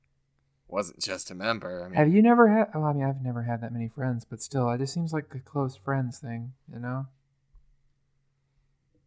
wasn't 0.69 1.01
just 1.01 1.31
a 1.31 1.35
member. 1.35 1.83
I 1.85 1.89
mean, 1.89 1.95
Have 1.97 2.13
you 2.13 2.23
never 2.23 2.49
had? 2.49 2.69
Oh, 2.75 2.85
I 2.85 2.93
mean, 2.93 3.05
I've 3.05 3.21
never 3.23 3.43
had 3.43 3.61
that 3.63 3.73
many 3.73 3.89
friends, 3.89 4.25
but 4.25 4.41
still, 4.43 4.71
it 4.71 4.79
just 4.79 4.95
seems 4.95 5.13
like 5.13 5.27
a 5.35 5.41
close 5.41 5.77
friends 5.77 6.19
thing, 6.21 6.53
you 6.73 6.79
know? 6.79 7.07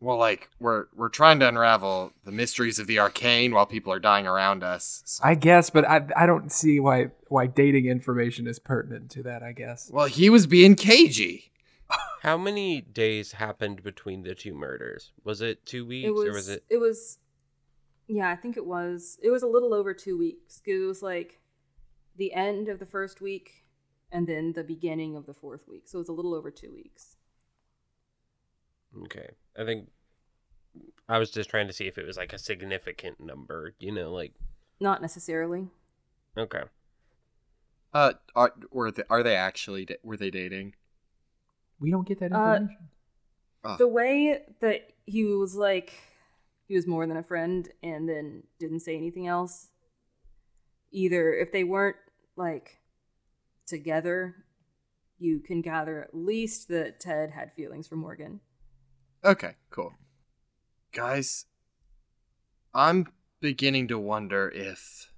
Well, 0.02 0.18
like 0.18 0.50
we're 0.60 0.88
we're 0.96 1.10
trying 1.10 1.40
to 1.40 1.48
unravel 1.48 2.12
the 2.26 2.32
mysteries 2.32 2.80
of 2.80 2.88
the 2.88 3.00
arcane 3.00 3.54
while 3.54 3.66
people 3.66 3.94
are 3.94 4.00
dying 4.00 4.28
around 4.28 4.64
us. 4.64 5.04
So- 5.06 5.24
I 5.24 5.36
guess, 5.36 5.70
but 5.70 5.88
I 5.88 6.02
I 6.16 6.26
don't 6.26 6.52
see 6.52 6.80
why 6.80 7.12
why 7.30 7.48
dating 7.48 7.86
information 7.86 8.48
is 8.48 8.60
pertinent 8.60 9.10
to 9.12 9.24
that. 9.24 9.44
I 9.44 9.54
guess. 9.54 9.90
well, 9.94 10.08
he 10.08 10.30
was 10.30 10.48
being 10.48 10.76
cagey. 10.76 11.52
How 12.22 12.38
many 12.38 12.82
days 12.82 13.34
happened 13.34 13.84
between 13.84 14.24
the 14.24 14.36
two 14.36 14.54
murders? 14.54 15.12
Was 15.24 15.42
it 15.42 15.66
two 15.66 15.86
weeks 15.86 16.08
It 16.08 16.14
was, 16.14 16.28
or 16.28 16.34
was 16.34 16.50
it? 16.50 16.64
it 16.70 16.78
was 16.78 17.18
yeah, 18.08 18.30
I 18.30 18.36
think 18.36 18.58
it 18.58 18.66
was 18.66 19.18
it 19.24 19.30
was 19.30 19.44
a 19.44 19.48
little 19.48 19.74
over 19.74 19.94
2 19.94 20.18
weeks. 20.18 20.62
It 20.66 20.76
was 20.86 21.02
like 21.02 21.40
the 22.18 22.34
end 22.34 22.68
of 22.68 22.80
the 22.80 22.86
first 22.86 23.22
week 23.22 23.64
and 24.12 24.28
then 24.28 24.52
the 24.54 24.64
beginning 24.64 25.16
of 25.16 25.26
the 25.26 25.34
fourth 25.34 25.68
week. 25.68 25.88
So 25.88 25.98
it 25.98 26.02
was 26.02 26.10
a 26.10 26.14
little 26.14 26.34
over 26.34 26.52
2 26.52 26.74
weeks. 26.74 27.16
Okay, 29.06 29.30
I 29.58 29.66
think 29.66 29.90
I 31.10 31.18
was 31.20 31.32
just 31.32 31.50
trying 31.50 31.68
to 31.68 31.74
see 31.74 31.88
if 31.88 31.98
it 31.98 32.06
was 32.06 32.18
like 32.18 32.34
a 32.34 32.38
significant 32.38 33.20
number. 33.20 33.74
You 33.80 33.92
know, 33.92 34.12
like 34.14 34.34
Not 34.80 35.02
necessarily. 35.02 35.68
okay. 36.38 36.64
Uh, 37.94 38.14
are 38.36 38.54
were 38.72 38.90
they, 38.92 39.04
are 39.10 39.22
they 39.24 39.36
actually 39.36 39.86
da- 39.86 39.98
were 40.04 40.16
they 40.18 40.30
dating? 40.32 40.76
We 41.80 41.92
don't 41.92 42.08
get 42.08 42.20
that 42.20 42.32
Uh, 42.32 42.54
information. 42.56 42.88
Oh. 43.64 43.76
The 43.78 43.88
way 43.88 44.42
that 44.62 44.94
he 45.06 45.26
was 45.26 45.56
like 45.56 45.94
he 46.68 46.76
was 46.76 46.88
more 46.88 47.06
than 47.06 47.18
a 47.18 47.24
friend 47.24 47.68
and 47.84 48.08
then 48.08 48.44
didn't 48.60 48.80
say 48.80 48.96
anything 48.96 49.28
else. 49.28 49.72
Either 50.92 51.34
if 51.34 51.52
they 51.52 51.64
weren't 51.66 51.98
like 52.38 52.78
together, 53.68 54.36
you 55.20 55.40
can 55.42 55.62
gather 55.62 56.02
at 56.02 56.16
least 56.16 56.70
that 56.70 57.00
Ted 57.02 57.32
had 57.32 57.52
feelings 57.54 57.88
for 57.88 57.98
Morgan. 57.98 58.40
Okay, 59.24 59.56
cool. 59.70 59.94
Guys, 60.94 61.46
I'm 62.74 63.08
beginning 63.40 63.88
to 63.90 64.00
wonder 64.00 64.50
if 64.50 65.12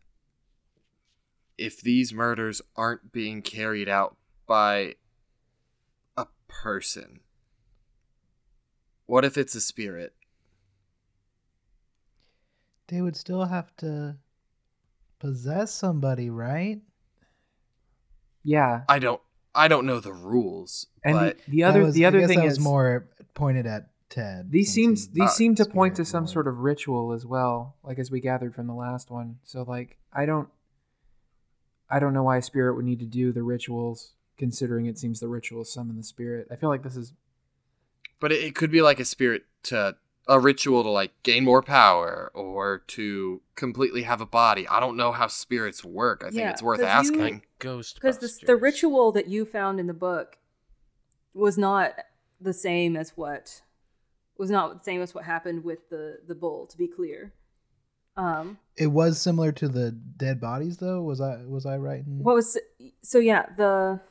if 1.58 1.80
these 1.82 2.14
murders 2.14 2.62
aren't 2.76 3.12
being 3.12 3.42
carried 3.42 3.88
out 3.88 4.18
by 4.48 4.96
a 6.18 6.26
person. 6.48 7.20
What 9.06 9.24
if 9.24 9.38
it's 9.38 9.56
a 9.56 9.62
spirit? 9.62 10.14
They 12.88 13.02
would 13.02 13.16
still 13.16 13.46
have 13.46 13.76
to 13.78 14.18
possess 15.20 15.74
somebody, 15.74 16.30
right? 16.30 16.82
yeah, 18.44 18.82
I 18.90 19.00
don't 19.00 19.22
I 19.56 19.68
don't 19.70 19.86
know 19.86 20.00
the 20.02 20.12
rules, 20.14 20.88
and 21.06 21.14
but 21.14 21.38
the, 21.46 21.52
the 21.52 21.64
other 21.64 21.84
was- 21.84 21.94
the 21.96 22.04
I 22.06 22.08
other 22.10 22.20
guess 22.20 22.28
thing 22.28 22.40
that 22.40 22.46
is 22.48 22.58
was 22.58 22.64
more 22.64 23.08
pointed 23.34 23.66
at 23.66 23.90
Ted. 24.14 24.52
These 24.52 24.72
seems 24.72 25.08
these 25.08 25.24
uh, 25.24 25.28
seem 25.30 25.56
to 25.56 25.66
point 25.66 25.96
to 25.96 26.06
some 26.06 26.24
lord. 26.26 26.30
sort 26.32 26.48
of 26.48 26.60
ritual 26.60 27.14
as 27.14 27.26
well, 27.26 27.76
like 27.84 27.98
as 27.98 28.12
we 28.12 28.20
gathered 28.20 28.54
from 28.54 28.68
the 28.68 28.74
last 28.76 29.10
one. 29.10 29.40
So 29.44 29.64
like 29.64 29.98
I 30.14 30.28
don't 30.28 30.50
I 31.90 32.00
don't 32.00 32.14
know 32.14 32.22
why 32.24 32.38
a 32.38 32.42
spirit 32.44 32.76
would 32.76 32.86
need 32.86 33.00
to 33.00 33.06
do 33.06 33.32
the 33.32 33.42
rituals, 33.42 34.14
considering 34.38 34.86
it 34.86 35.00
seems 35.00 35.20
the 35.20 35.28
rituals 35.28 35.74
summon 35.74 35.98
the 35.98 36.04
spirit. 36.04 36.48
I 36.52 36.56
feel 36.58 36.70
like 36.70 36.84
this 36.84 36.96
is 36.96 37.14
but 38.20 38.32
it, 38.32 38.44
it 38.44 38.56
could 38.56 38.70
be 38.70 38.84
like 38.84 39.00
a 39.00 39.06
spirit 39.06 39.46
to 39.64 39.96
a 40.28 40.40
ritual 40.40 40.84
to 40.84 40.90
like 40.90 41.12
gain 41.24 41.44
more 41.44 41.64
power 41.64 42.32
or 42.36 42.84
to 42.90 43.42
completely 43.56 44.04
have 44.04 44.22
a 44.22 44.26
body. 44.28 44.68
I 44.68 44.80
don't 44.80 44.96
know 44.96 45.12
how 45.12 45.26
spirits 45.26 45.84
work. 45.84 46.22
I 46.24 46.30
think 46.30 46.40
Yeah, 46.42 46.52
it's 46.52 46.62
worth 46.62 46.80
'cause 46.82 46.86
you- 46.86 46.90
asking. 47.18 47.20
Like 47.20 47.48
ghost. 47.58 47.96
Because 47.96 48.20
the, 48.20 48.46
the 48.46 48.56
ritual 48.56 49.12
that 49.12 49.28
you 49.28 49.44
found 49.44 49.80
in 49.80 49.88
the 49.88 49.94
book 49.94 50.38
was 51.34 51.58
not 51.58 51.96
the 52.40 52.54
same 52.54 52.96
as 52.96 53.12
what 53.18 53.62
was 54.38 54.50
not 54.50 54.78
the 54.78 54.84
same 54.84 55.02
as 55.02 55.14
what 55.14 55.24
happened 55.26 55.64
with 55.64 55.90
the 55.90 56.20
the 56.28 56.36
bull. 56.36 56.68
To 56.68 56.78
be 56.78 56.88
clear, 56.88 57.34
um, 58.16 58.60
It 58.78 58.88
was 58.88 59.20
similar 59.20 59.52
to 59.54 59.68
the 59.68 59.92
dead 59.92 60.40
bodies, 60.40 60.78
though. 60.78 61.02
Was 61.02 61.20
I 61.22 61.44
was 61.46 61.66
I 61.66 61.78
right? 61.78 62.06
In... 62.06 62.24
what 62.24 62.36
was 62.36 62.58
so? 63.02 63.20
Yeah, 63.20 63.46
the 63.58 64.02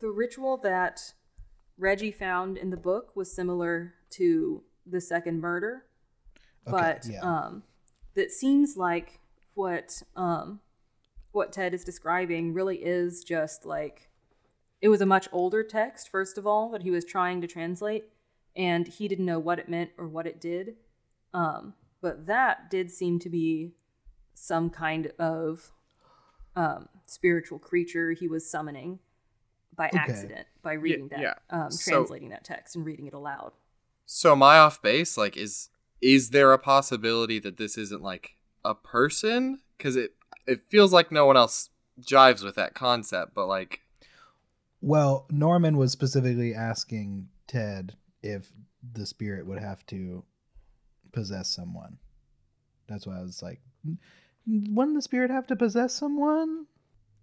the 0.00 0.10
ritual 0.10 0.58
that 0.58 1.14
Reggie 1.78 2.12
found 2.12 2.58
in 2.58 2.70
the 2.70 2.76
book 2.76 3.16
was 3.16 3.32
similar 3.32 3.94
to 4.10 4.62
the 4.86 5.00
second 5.00 5.40
murder, 5.40 5.84
Okay, 6.66 6.76
but 6.76 7.06
yeah. 7.10 7.20
um, 7.20 7.62
that 8.14 8.30
seems 8.30 8.76
like 8.76 9.20
what 9.54 10.02
um 10.14 10.60
what 11.32 11.52
Ted 11.52 11.72
is 11.74 11.84
describing 11.84 12.52
really 12.52 12.76
is 12.76 13.24
just 13.24 13.64
like 13.64 14.10
it 14.82 14.88
was 14.88 15.00
a 15.00 15.06
much 15.06 15.28
older 15.32 15.62
text 15.62 16.10
first 16.10 16.36
of 16.36 16.46
all 16.46 16.70
that 16.70 16.82
he 16.82 16.90
was 16.90 17.04
trying 17.04 17.40
to 17.40 17.46
translate 17.46 18.04
and 18.56 18.88
he 18.88 19.06
didn't 19.08 19.26
know 19.26 19.38
what 19.38 19.58
it 19.58 19.68
meant 19.68 19.90
or 19.98 20.08
what 20.08 20.26
it 20.26 20.40
did 20.40 20.76
um 21.34 21.74
but 22.00 22.26
that 22.26 22.70
did 22.70 22.90
seem 22.90 23.18
to 23.18 23.28
be 23.28 23.72
some 24.34 24.70
kind 24.70 25.12
of 25.18 25.72
um 26.56 26.88
spiritual 27.06 27.58
creature 27.58 28.12
he 28.12 28.26
was 28.28 28.48
summoning 28.50 28.98
by 29.76 29.86
Okay. 29.88 29.98
accident 29.98 30.46
by 30.62 30.72
reading 30.72 31.08
that 31.08 31.20
yeah. 31.20 31.34
um 31.50 31.70
So- 31.70 31.92
translating 31.92 32.30
that 32.30 32.44
text 32.44 32.74
and 32.76 32.84
reading 32.84 33.06
it 33.06 33.14
aloud 33.14 33.52
So 34.06 34.32
am 34.32 34.42
I 34.42 34.58
off 34.58 34.80
base? 34.80 35.16
Like, 35.16 35.36
is 35.36 35.68
is 36.00 36.30
there 36.30 36.52
a 36.52 36.58
possibility 36.58 37.38
that 37.40 37.56
this 37.56 37.76
isn't 37.76 38.02
like 38.02 38.36
a 38.64 38.74
person? 38.74 39.60
Because 39.76 39.96
it 39.96 40.14
it 40.46 40.62
feels 40.68 40.92
like 40.92 41.10
no 41.10 41.26
one 41.26 41.36
else 41.36 41.70
jives 42.00 42.44
with 42.44 42.54
that 42.54 42.74
concept. 42.74 43.34
But 43.34 43.46
like, 43.46 43.80
Well, 44.80 45.26
Norman 45.30 45.76
was 45.76 45.90
specifically 45.92 46.54
asking 46.54 47.28
Ted 47.48 47.96
if 48.26 48.52
the 48.92 49.06
spirit 49.06 49.46
would 49.46 49.60
have 49.60 49.84
to 49.86 50.24
possess 51.12 51.48
someone. 51.48 51.98
That's 52.88 53.06
why 53.06 53.18
I 53.18 53.22
was 53.22 53.42
like, 53.42 53.60
wouldn't 54.46 54.96
the 54.96 55.02
spirit 55.02 55.30
have 55.30 55.46
to 55.48 55.56
possess 55.56 55.94
someone? 55.94 56.66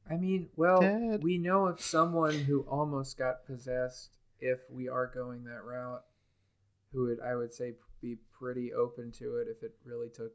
I 0.10 0.18
mean, 0.18 0.50
well, 0.56 0.82
Ted? 0.82 1.24
we 1.24 1.38
know 1.38 1.68
of 1.68 1.80
someone 1.80 2.34
who 2.34 2.62
almost 2.62 3.18
got 3.18 3.46
possessed 3.46 4.18
if 4.40 4.60
we 4.70 4.90
are 4.90 5.08
going 5.08 5.46
that 5.46 5.64
route, 5.64 6.04
who 6.92 7.08
would, 7.08 7.20
I 7.22 7.36
would 7.36 7.54
say, 7.54 7.74
be 8.02 8.18
pretty 8.38 8.74
open 8.74 9.12
to 9.20 9.38
it 9.38 9.48
if 9.50 9.64
it 9.64 9.76
really 9.86 10.10
took 10.10 10.34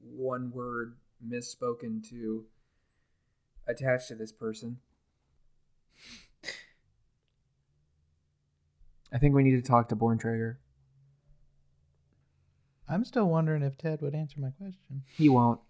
one 0.00 0.50
word 0.50 0.96
misspoken 1.24 2.08
to 2.10 2.44
attach 3.68 4.08
to 4.08 4.16
this 4.16 4.32
person. 4.32 4.78
I 9.12 9.18
think 9.18 9.34
we 9.34 9.42
need 9.42 9.56
to 9.56 9.62
talk 9.62 9.88
to 9.88 9.96
Borntrager. 9.96 10.56
I'm 12.88 13.04
still 13.04 13.26
wondering 13.26 13.62
if 13.62 13.76
Ted 13.76 14.00
would 14.02 14.14
answer 14.14 14.40
my 14.40 14.50
question. 14.50 15.02
He 15.16 15.28
won't. 15.28 15.60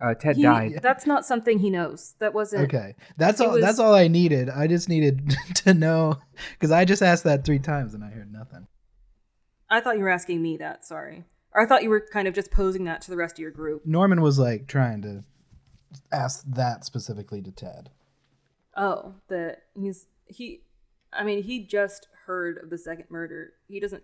Uh, 0.00 0.12
Ted 0.14 0.36
He- 0.36 0.42
died. 0.42 0.80
that's 0.82 1.06
not 1.06 1.24
something 1.24 1.58
he 1.60 1.70
knows 1.70 2.16
that 2.18 2.34
wasn't 2.34 2.64
Okay, 2.64 2.94
that's 3.16 3.40
It 3.40 3.46
all. 3.46 3.52
was- 3.54 3.62
That's 3.62 3.78
all 3.78 3.94
I 3.94 4.08
needed. 4.08 4.50
I 4.50 4.66
just 4.66 4.88
needed 4.90 5.34
to 5.56 5.72
know 5.72 6.18
because 6.52 6.70
I 6.70 6.84
just 6.84 7.02
asked 7.02 7.24
that 7.24 7.44
three 7.46 7.58
times 7.58 7.94
and 7.94 8.04
I 8.04 8.08
heard 8.10 8.30
nothing. 8.30 8.66
I 9.70 9.80
thought 9.80 9.96
you 9.96 10.04
were 10.04 10.10
asking 10.10 10.42
me 10.42 10.58
that. 10.58 10.84
Sorry, 10.84 11.24
or 11.52 11.62
I 11.62 11.66
thought 11.66 11.82
you 11.82 11.88
were 11.90 12.00
kind 12.12 12.28
of 12.28 12.34
just 12.34 12.50
posing 12.50 12.84
that 12.84 13.00
to 13.02 13.10
the 13.10 13.16
rest 13.16 13.36
of 13.36 13.38
your 13.38 13.50
group. 13.50 13.86
Norman 13.86 14.20
was 14.20 14.38
like 14.38 14.66
trying 14.66 15.00
to 15.02 15.24
ask 16.12 16.44
that 16.46 16.84
specifically 16.84 17.40
to 17.40 17.50
Ted. 17.50 17.88
Oh, 18.76 19.14
that 19.28 19.62
he's 19.74 20.06
he. 20.26 20.60
I 21.18 21.24
mean, 21.24 21.42
he 21.42 21.64
just 21.66 22.08
heard 22.26 22.58
of 22.62 22.70
the 22.70 22.78
second 22.78 23.06
murder. 23.10 23.52
He 23.68 23.80
doesn't 23.80 24.02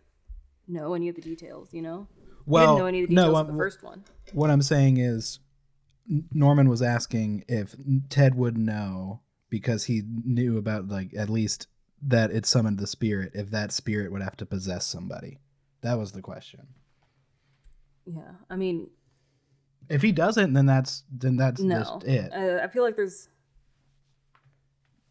know 0.69 0.95
any 0.95 1.09
of 1.09 1.17
the 1.17 1.23
details. 1.23 1.73
You 1.73 1.83
know, 1.83 2.09
he 2.17 2.23
Well, 2.47 2.67
didn't 2.67 2.79
know 2.79 2.87
any 2.87 3.03
of 3.03 3.09
the 3.09 3.15
no, 3.15 3.23
details 3.23 3.37
I'm- 3.37 3.47
of 3.47 3.53
the 3.53 3.59
first 3.59 3.83
one. 3.83 4.05
What 4.33 4.51
I'm 4.51 4.63
saying 4.63 4.97
is, 4.99 5.39
Norman 6.33 6.69
was 6.69 6.83
asking 6.83 7.45
if 7.49 7.75
Ted 8.09 8.35
would 8.35 8.57
know 8.59 9.21
because 9.51 9.85
he 9.85 10.03
knew 10.25 10.57
about 10.59 10.89
like 10.89 11.15
at 11.15 11.29
least 11.31 11.69
that 12.03 12.33
it 12.33 12.47
summoned 12.47 12.79
the 12.79 12.87
spirit. 12.87 13.33
If 13.35 13.51
that 13.51 13.71
spirit 13.73 14.11
would 14.11 14.23
have 14.23 14.37
to 14.39 14.47
possess 14.47 14.85
somebody, 14.87 15.39
that 15.83 15.99
was 15.99 16.13
the 16.13 16.23
question. 16.23 16.67
Yeah, 18.05 18.33
I 18.51 18.57
mean, 18.57 18.91
If 19.89 20.03
he 20.03 20.11
doesn't, 20.13 20.53
then 20.55 20.67
that's 20.67 21.05
then 21.13 21.37
that's 21.37 21.61
no. 21.61 21.79
just 21.79 22.05
it. 22.05 22.33
Uh, 22.33 22.63
I 22.65 22.69
feel 22.69 22.83
like 22.83 22.97
there's 22.97 23.29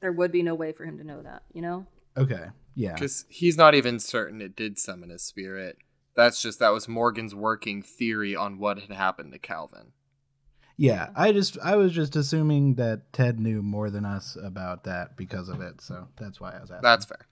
there 0.02 0.12
would 0.12 0.32
be 0.32 0.44
no 0.44 0.56
way 0.56 0.72
for 0.74 0.84
him 0.86 0.98
to 0.98 1.04
know 1.04 1.22
that. 1.22 1.44
You 1.54 1.62
know, 1.62 1.86
Okay, 2.18 2.46
yeah, 2.76 2.94
because 2.94 3.26
he's 3.30 3.58
not 3.58 3.74
even 3.76 4.00
certain 4.00 4.42
it 4.42 4.56
did 4.56 4.78
summon 4.80 5.12
a 5.12 5.18
spirit. 5.20 5.78
That's 6.16 6.42
just 6.42 6.60
that 6.60 6.70
was 6.74 6.88
Morgan's 6.88 7.34
working 7.34 7.82
theory 7.82 8.36
on 8.36 8.60
what 8.60 8.80
had 8.80 8.92
happened 8.92 9.32
to 9.34 9.40
Calvin. 9.40 9.94
Yeah, 10.78 11.10
I 11.16 11.32
just 11.32 11.58
I 11.64 11.76
was 11.76 11.92
just 11.94 12.16
assuming 12.16 12.76
that 12.76 13.14
Ted 13.14 13.40
knew 13.40 13.62
more 13.62 13.90
than 13.90 14.04
us 14.04 14.36
about 14.42 14.84
that 14.86 15.16
because 15.16 15.48
of 15.48 15.62
it, 15.62 15.80
so 15.82 16.08
that's 16.20 16.42
why 16.42 16.52
I 16.52 16.60
was 16.60 16.72
asking. 16.72 16.82
That's 16.84 17.06
fair. 17.06 17.28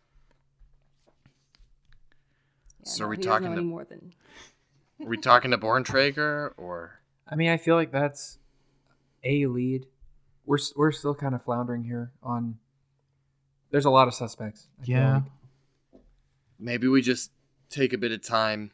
Yeah, 2.86 2.89
So 2.91 3.03
no, 3.03 3.05
are 3.05 3.09
we 3.09 3.17
he 3.17 3.24
talking 3.24 3.55
to- 3.55 3.61
more 3.61 3.86
than 3.86 4.13
Are 5.01 5.07
we 5.07 5.17
talking 5.17 5.51
to 5.51 5.57
Borntrager 5.57 6.51
or 6.57 6.99
I 7.28 7.36
mean, 7.36 7.49
I 7.49 7.57
feel 7.57 7.76
like 7.76 7.91
that's 7.91 8.38
a 9.24 9.45
lead. 9.45 9.86
We're 10.50 10.58
we're 10.76 10.91
still 10.91 11.14
kind 11.14 11.36
of 11.36 11.43
floundering 11.43 11.84
here 11.84 12.12
on. 12.24 12.58
There's 13.70 13.86
a 13.86 13.91
lot 13.91 14.08
of 14.08 14.16
suspects. 14.16 14.68
I 14.80 14.84
Yeah. 14.86 15.14
like. 15.93 16.02
maybe 16.58 16.88
we 16.88 17.04
just 17.04 17.32
take 17.70 17.93
a 17.93 18.00
bit 18.00 18.12
of 18.12 18.24
time, 18.24 18.72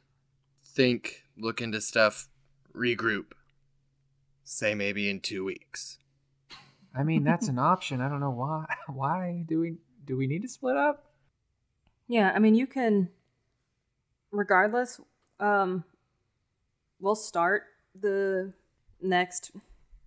think, 0.63 1.25
look 1.37 1.59
into 1.59 1.81
stuff, 1.81 2.29
regroup. 2.73 3.33
Say 4.45 4.73
maybe 4.73 5.09
in 5.09 5.19
two 5.19 5.43
weeks. 5.43 5.97
I 6.95 7.03
mean, 7.03 7.25
that's 7.25 7.49
an 7.49 7.59
option. 7.73 7.99
I 7.99 8.07
don't 8.07 8.21
know 8.21 8.31
why. 8.31 8.73
Why 8.87 9.43
do 9.45 9.59
we 9.59 9.75
do 10.05 10.15
we 10.15 10.27
need 10.27 10.43
to 10.43 10.47
split 10.47 10.77
up? 10.77 11.11
Yeah, 12.07 12.31
I 12.33 12.39
mean, 12.39 12.55
you 12.55 12.67
can, 12.67 13.09
regardless, 14.31 15.01
um, 15.41 15.83
we'll 17.01 17.15
start 17.15 17.63
the 17.99 18.53
next 19.01 19.51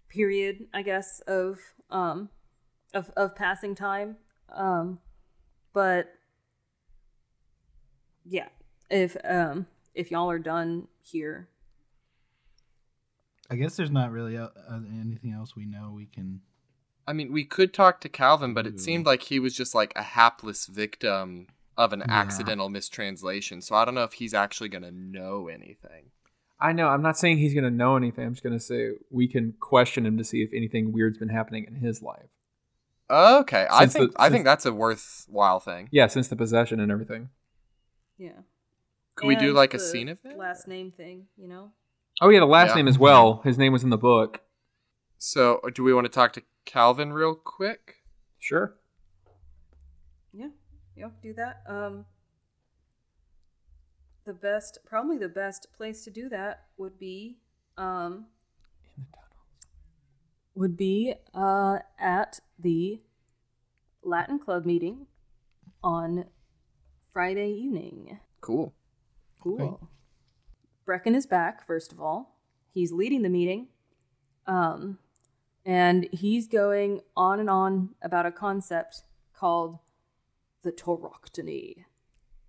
period, 0.09 0.67
I 0.73 0.83
guess, 0.83 1.21
of 1.21 1.59
um, 1.91 2.31
of 2.95 3.11
of 3.17 3.35
passing 3.37 3.75
time. 3.75 4.17
Um, 4.53 5.01
but 5.73 6.13
yeah, 8.25 8.49
if 8.91 9.17
um 9.25 9.67
if 9.95 10.11
y'all 10.11 10.31
are 10.31 10.39
done 10.39 10.89
here, 11.03 11.49
I 13.51 13.57
guess 13.57 13.77
there's 13.77 13.91
not 13.91 14.13
really 14.13 14.37
uh, 14.37 14.49
uh, 14.71 14.81
anything 15.01 15.33
else 15.33 15.57
we 15.57 15.65
know 15.65 15.93
we 15.95 16.07
can. 16.07 16.41
I 17.07 17.15
mean, 17.15 17.33
we 17.33 17.45
could 17.45 17.73
talk 17.73 18.01
to 18.03 18.09
Calvin, 18.09 18.53
but 18.53 18.67
it 18.67 18.75
Ooh. 18.75 18.79
seemed 18.79 19.07
like 19.07 19.23
he 19.23 19.39
was 19.39 19.57
just 19.57 19.75
like 19.75 19.93
a 19.97 20.03
hapless 20.03 20.67
victim 20.67 21.47
of 21.77 21.93
an 21.95 22.01
Yeah. 22.01 22.07
accidental 22.11 22.69
mistranslation. 22.69 23.63
So 23.63 23.75
I 23.75 23.85
don't 23.87 23.95
know 23.95 24.05
if 24.05 24.15
he's 24.15 24.35
actually 24.35 24.69
going 24.69 24.83
to 24.83 24.91
know 24.91 25.49
anything. 25.49 26.11
I 26.61 26.73
know. 26.73 26.89
I'm 26.89 27.03
not 27.03 27.17
saying 27.17 27.39
he's 27.39 27.55
gonna 27.55 27.71
know 27.71 27.97
anything. 27.97 28.27
I'm 28.27 28.33
just 28.35 28.43
gonna 28.43 28.59
say 28.61 28.91
we 29.11 29.29
can 29.29 29.55
question 29.61 30.05
him 30.07 30.19
to 30.19 30.25
see 30.25 30.43
if 30.43 30.51
anything 30.53 30.93
weird's 30.93 31.19
been 31.19 31.29
happening 31.29 31.65
in 31.65 31.77
his 31.77 32.03
life. 32.03 32.29
Okay, 33.11 33.67
I 33.71 33.81
Since 33.83 33.93
the- 33.93 33.99
think 34.01 34.13
I 34.17 34.25
since- 34.25 34.33
think 34.33 34.45
that's 34.45 34.67
a 34.67 34.73
worthwhile 34.73 35.61
thing. 35.61 35.89
Yeah, 35.93 36.09
since 36.09 36.29
the 36.29 36.37
possession 36.37 36.81
and 36.81 36.91
everything. 36.93 37.31
yeah. 38.17 38.41
Could 39.15 39.27
we 39.29 39.37
do 39.37 39.47
And 39.49 39.55
like 39.57 39.75
a 39.75 39.79
scene 39.81 40.09
of 40.09 40.21
it? 40.25 40.37
Last 40.37 40.69
name 40.69 40.93
thing, 40.93 41.27
you 41.37 41.49
know. 41.49 41.73
Oh 42.21 42.29
yeah, 42.29 42.39
the 42.41 42.47
last 42.47 42.71
Yeah. 42.71 42.75
name 42.77 42.89
as 42.89 42.99
well. 42.99 43.41
His 43.43 43.57
name 43.59 43.73
was 43.73 43.83
in 43.83 43.91
the 43.91 43.99
book. 43.99 44.43
So, 45.17 45.61
do 45.75 45.83
we 45.83 45.93
want 45.93 46.05
to 46.05 46.09
talk 46.13 46.33
to 46.35 46.43
Calvin 46.65 47.13
real 47.13 47.35
quick? 47.35 47.97
Sure. 48.39 48.77
Yeah, 50.33 50.51
yeah, 50.97 51.09
do 51.23 51.33
that. 51.35 51.63
Um, 51.67 52.05
the 54.29 54.35
best, 54.35 54.79
probably 54.85 55.16
the 55.16 55.29
best 55.29 55.68
place 55.74 56.05
to 56.05 56.11
do 56.11 56.29
that 56.29 56.66
would 56.76 56.99
be, 56.99 57.39
um, 57.79 58.26
would 60.55 60.76
be 60.76 61.14
uh, 61.35 61.79
at 61.99 62.41
the 62.59 63.01
Latin 64.03 64.39
Club 64.39 64.66
meeting 64.66 65.07
on 65.83 66.26
Friday 67.11 67.51
evening. 67.51 68.20
Cool. 68.43 68.74
Cool. 69.43 69.89
Brecken 70.87 71.16
is 71.16 71.26
back, 71.26 71.66
first 71.66 71.91
of 71.91 72.01
all. 72.01 72.37
He's 72.74 72.93
leading 72.93 73.22
the 73.22 73.31
meeting. 73.31 73.68
Um, 74.47 74.99
and 75.64 76.07
he's 76.12 76.47
going 76.49 77.01
on 77.16 77.41
and 77.41 77.49
on 77.49 77.95
about 78.03 78.26
a 78.26 78.33
concept 78.33 79.05
called 79.35 79.79
the 80.62 80.72
Tauroctony. 80.72 81.85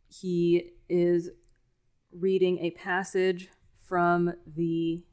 He 0.09 0.71
is 0.89 1.29
reading 2.11 2.59
a 2.59 2.71
passage 2.71 3.49
from 3.77 4.33
the 4.45 5.03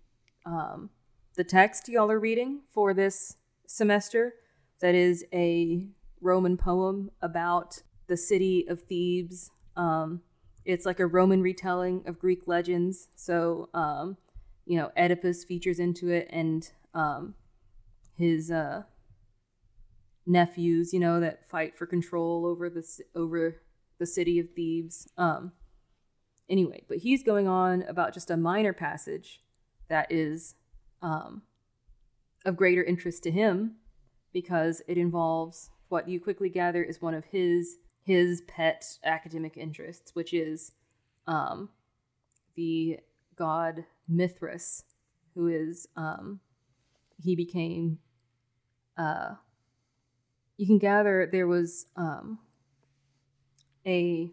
um, 0.44 0.90
the 1.36 1.44
text 1.44 1.88
y'all 1.88 2.11
are 2.11 2.20
reading 2.20 2.61
for 2.70 2.94
this 2.94 3.36
semester 3.66 4.34
that 4.80 4.94
is 4.94 5.24
a 5.32 5.86
Roman 6.20 6.57
poem 6.57 7.11
about 7.20 7.82
the 8.07 8.16
city 8.16 8.66
of 8.68 8.82
Thebes. 8.82 9.51
Um, 9.76 10.22
it's 10.64 10.86
like 10.86 11.01
a 11.01 11.07
Roman 11.07 11.42
retelling 11.42 12.03
of 12.07 12.18
Greek 12.18 12.47
legends. 12.47 13.09
So, 13.16 13.68
um, 13.74 14.16
you 14.64 14.76
know, 14.76 14.90
Oedipus 14.97 15.44
features 15.44 15.78
into 15.78 16.11
it 16.11 16.28
and 16.30 16.68
um, 16.94 17.34
his 18.16 18.51
uh, 18.51 18.82
nephews, 20.26 20.92
you 20.92 21.01
know, 21.01 21.20
that 21.20 21.49
fight 21.49 21.76
for 21.76 21.86
control 21.86 22.47
over 22.47 22.68
the 22.68 22.84
over 23.14 23.62
the 23.99 24.07
city 24.07 24.38
of 24.38 24.51
Thebes. 24.57 25.09
Um, 25.16 25.53
anyway, 26.49 26.82
but 26.88 26.99
he's 26.99 27.22
going 27.22 27.49
on 27.49 27.82
about 27.82 28.14
just 28.14 28.30
a 28.30 28.36
minor 28.36 28.72
passage 28.72 29.40
that 29.88 30.11
is 30.11 30.55
um, 31.03 31.42
of 32.44 32.57
greater 32.57 32.82
interest 32.82 33.22
to 33.24 33.30
him 33.30 33.76
because 34.32 34.82
it 34.86 34.99
involves 34.99 35.70
what 35.88 36.09
you 36.09 36.20
quickly 36.20 36.49
gather 36.49 36.82
is 36.82 37.01
one 37.01 37.14
of 37.14 37.24
his 37.26 37.78
his 38.03 38.42
pet 38.42 38.84
academic 39.05 39.57
interests, 39.57 40.14
which 40.14 40.32
is 40.32 40.72
um, 41.26 41.68
the 42.55 43.01
god 43.34 43.84
Mithras, 44.09 44.84
who 45.34 45.49
is 45.49 45.88
um, 45.97 46.40
he 47.22 47.34
became. 47.34 47.99
Uh, 48.97 49.34
you 50.57 50.66
can 50.66 50.78
gather 50.78 51.28
there 51.30 51.47
was 51.47 51.86
um, 51.97 52.38
a 53.86 54.32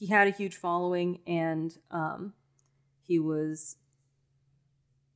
he 0.00 0.06
had 0.06 0.26
a 0.26 0.30
huge 0.30 0.56
following 0.56 1.20
and 1.26 1.76
um, 1.90 2.32
he 3.06 3.18
was 3.18 3.76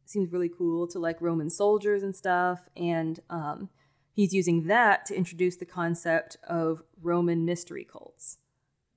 seems 0.05 0.31
really 0.31 0.51
cool 0.51 0.87
to 0.87 0.99
like 0.99 1.23
Roman 1.23 1.49
soldiers 1.49 2.03
and 2.03 2.15
stuff. 2.15 2.69
And 2.77 3.19
um, 3.31 3.71
he's 4.13 4.35
using 4.35 4.67
that 4.67 5.07
to 5.07 5.17
introduce 5.17 5.57
the 5.57 5.65
concept 5.65 6.37
of 6.47 6.83
Roman 7.01 7.47
mystery 7.47 7.87
cults, 7.91 8.37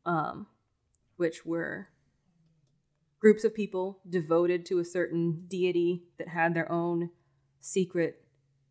um, 0.05 0.47
which 1.15 1.45
were 1.45 1.87
groups 3.21 3.45
of 3.45 3.55
people 3.55 4.01
devoted 4.07 4.65
to 4.65 4.79
a 4.79 4.85
certain 4.85 5.45
deity 5.47 6.03
that 6.17 6.27
had 6.27 6.53
their 6.53 6.69
own 6.69 7.11
secret 7.61 8.25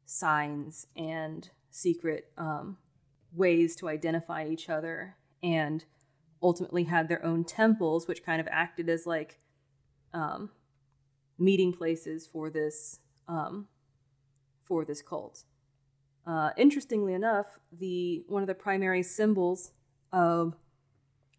signs 0.05 0.87
and 0.95 1.49
secret 1.71 2.31
um, 2.37 2.77
ways 3.33 3.75
to 3.77 3.89
identify 3.89 4.47
each 4.47 4.69
other, 4.69 5.17
and 5.43 5.87
ultimately 6.47 6.85
had 6.85 7.09
their 7.09 7.25
own 7.25 7.43
temples, 7.43 8.07
which 8.07 8.25
kind 8.25 8.41
of 8.41 8.47
acted 8.53 8.89
as 8.89 9.05
like 9.05 9.41
um, 10.15 10.51
meeting 11.39 11.73
places 11.73 12.25
for 12.25 12.49
this 12.49 13.01
um, 13.27 13.67
for 14.63 14.85
this 14.85 15.03
cult. 15.03 15.43
Uh, 16.25 16.51
interestingly 16.57 17.15
enough, 17.15 17.59
the 17.77 18.25
one 18.29 18.43
of 18.43 18.47
the 18.47 18.55
primary 18.55 19.03
symbols 19.03 19.73
of 20.13 20.55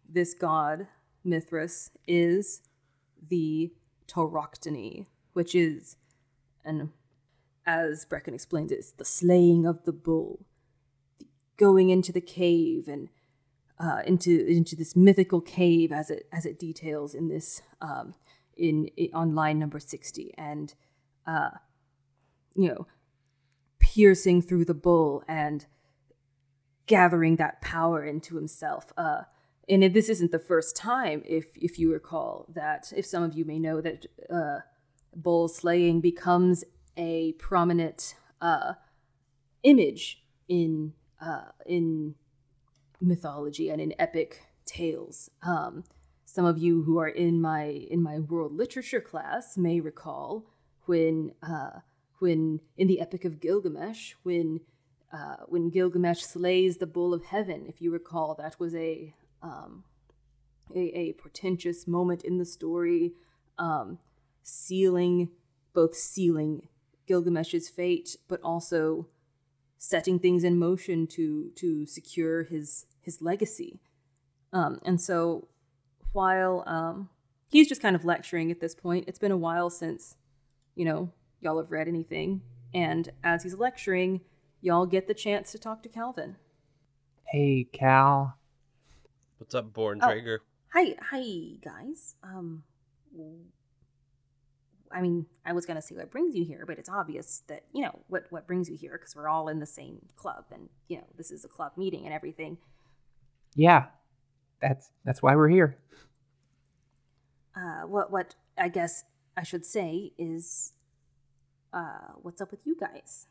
this 0.06 0.34
god 0.34 0.86
Mithras 1.24 1.90
is 2.06 2.62
the 3.28 3.72
Tauroctony, 4.06 5.06
which 5.32 5.54
is, 5.54 5.96
and 6.64 6.90
as 7.66 8.06
Brecken 8.06 8.34
explains 8.34 8.72
it, 8.72 8.76
it's 8.76 8.92
the 8.92 9.04
slaying 9.04 9.66
of 9.66 9.84
the 9.84 9.92
bull, 9.92 10.46
the 11.18 11.26
going 11.56 11.90
into 11.90 12.12
the 12.12 12.20
cave 12.20 12.88
and 12.88 13.08
uh, 13.80 14.02
into 14.06 14.46
into 14.46 14.76
this 14.76 14.96
mythical 14.96 15.40
cave 15.40 15.92
as 15.92 16.10
it 16.10 16.28
as 16.32 16.44
it 16.46 16.58
details 16.58 17.14
in 17.14 17.28
this 17.28 17.62
um, 17.80 18.14
in, 18.56 18.86
in 18.96 19.10
on 19.14 19.34
line 19.34 19.58
number 19.58 19.78
sixty, 19.80 20.34
and 20.36 20.74
uh, 21.26 21.50
you 22.54 22.68
know 22.68 22.86
piercing 23.78 24.42
through 24.42 24.64
the 24.64 24.74
bull 24.74 25.22
and 25.26 25.66
gathering 26.86 27.36
that 27.36 27.60
power 27.60 28.04
into 28.04 28.36
himself. 28.36 28.92
Uh, 28.96 29.22
and 29.68 29.82
this 29.94 30.08
isn't 30.08 30.32
the 30.32 30.38
first 30.38 30.76
time, 30.76 31.22
if 31.26 31.46
if 31.56 31.78
you 31.78 31.92
recall, 31.92 32.46
that 32.54 32.92
if 32.96 33.06
some 33.06 33.22
of 33.22 33.34
you 33.34 33.44
may 33.44 33.58
know 33.58 33.80
that 33.80 34.06
uh, 34.30 34.60
bull 35.14 35.48
slaying 35.48 36.00
becomes 36.00 36.64
a 36.96 37.32
prominent 37.32 38.14
uh, 38.40 38.74
image 39.62 40.24
in 40.48 40.94
uh, 41.20 41.50
in 41.66 42.14
mythology 43.00 43.68
and 43.70 43.80
in 43.80 43.94
epic 43.98 44.42
tales. 44.64 45.30
Um, 45.42 45.84
some 46.24 46.44
of 46.44 46.58
you 46.58 46.82
who 46.82 46.98
are 46.98 47.08
in 47.08 47.40
my 47.40 47.64
in 47.64 48.02
my 48.02 48.18
world 48.18 48.52
literature 48.52 49.00
class 49.00 49.56
may 49.56 49.80
recall 49.80 50.44
when 50.84 51.32
uh, 51.42 51.80
when 52.18 52.60
in 52.76 52.86
the 52.86 53.00
Epic 53.00 53.24
of 53.24 53.40
Gilgamesh, 53.40 54.14
when 54.22 54.60
uh, 55.12 55.36
when 55.46 55.70
Gilgamesh 55.70 56.20
slays 56.20 56.78
the 56.78 56.86
bull 56.86 57.14
of 57.14 57.24
heaven, 57.24 57.64
if 57.66 57.80
you 57.80 57.90
recall, 57.90 58.34
that 58.34 58.60
was 58.60 58.74
a 58.74 59.14
um, 59.42 59.84
a, 60.74 60.80
a 60.98 61.12
portentous 61.14 61.86
moment 61.86 62.24
in 62.24 62.38
the 62.38 62.44
story, 62.44 63.12
um, 63.58 63.98
sealing 64.42 65.30
both 65.72 65.94
sealing 65.94 66.68
Gilgamesh's 67.06 67.68
fate, 67.68 68.16
but 68.28 68.40
also 68.42 69.06
setting 69.78 70.18
things 70.18 70.44
in 70.44 70.58
motion 70.58 71.06
to 71.06 71.50
to 71.54 71.86
secure 71.86 72.42
his 72.42 72.86
his 73.00 73.22
legacy. 73.22 73.80
Um, 74.52 74.80
and 74.84 75.00
so, 75.00 75.48
while 76.12 76.64
um, 76.66 77.08
he's 77.48 77.68
just 77.68 77.80
kind 77.80 77.96
of 77.96 78.04
lecturing 78.04 78.50
at 78.50 78.60
this 78.60 78.74
point, 78.74 79.04
it's 79.06 79.18
been 79.18 79.32
a 79.32 79.36
while 79.36 79.70
since 79.70 80.16
you 80.74 80.84
know 80.84 81.12
y'all 81.40 81.58
have 81.58 81.70
read 81.70 81.88
anything, 81.88 82.42
and 82.74 83.10
as 83.22 83.44
he's 83.44 83.54
lecturing, 83.54 84.20
y'all 84.60 84.86
get 84.86 85.06
the 85.06 85.14
chance 85.14 85.52
to 85.52 85.58
talk 85.58 85.82
to 85.84 85.88
Calvin. 85.88 86.36
Hey, 87.26 87.66
Cal. 87.72 88.38
What's 89.38 89.54
up, 89.54 89.72
Born 89.72 90.00
Oh. 90.02 90.08
Hi, 90.74 90.96
hi, 91.00 91.22
guys. 91.62 92.16
Um, 92.22 92.64
I 94.92 95.00
mean, 95.00 95.26
I 95.44 95.52
was 95.52 95.66
gonna 95.66 95.82
say 95.82 95.94
what 95.94 96.10
brings 96.10 96.34
you 96.34 96.44
here, 96.44 96.64
but 96.66 96.78
it's 96.78 96.88
obvious 96.88 97.42
that 97.48 97.64
you 97.72 97.82
know 97.82 97.98
what 98.08 98.26
what 98.30 98.46
brings 98.46 98.68
you 98.68 98.76
here 98.76 98.92
because 98.92 99.14
we're 99.14 99.28
all 99.28 99.48
in 99.48 99.60
the 99.60 99.66
same 99.66 100.00
club, 100.16 100.44
and 100.52 100.68
you 100.88 100.98
know 100.98 101.04
this 101.16 101.30
is 101.30 101.44
a 101.44 101.48
club 101.48 101.72
meeting 101.76 102.04
and 102.04 102.14
everything. 102.14 102.58
Yeah, 103.54 103.86
that's 104.60 104.90
that's 105.04 105.22
why 105.22 105.36
we're 105.36 105.48
here. 105.48 105.78
Uh, 107.54 107.82
what 107.86 108.10
what 108.10 108.34
I 108.56 108.68
guess 108.68 109.04
I 109.36 109.42
should 109.42 109.66
say 109.66 110.12
is, 110.18 110.72
uh, 111.72 112.12
what's 112.22 112.40
up 112.40 112.50
with 112.50 112.60
you 112.64 112.76
guys? 112.76 113.26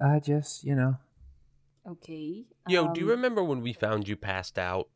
Uh, 0.00 0.20
just 0.20 0.64
you 0.64 0.74
know, 0.74 0.96
Okay. 1.88 2.44
Yo, 2.68 2.92
do 2.92 3.00
you 3.00 3.06
um, 3.06 3.12
remember 3.12 3.42
when 3.42 3.62
we 3.62 3.72
found 3.72 4.06
you 4.06 4.16
passed 4.16 4.58
out? 4.58 4.88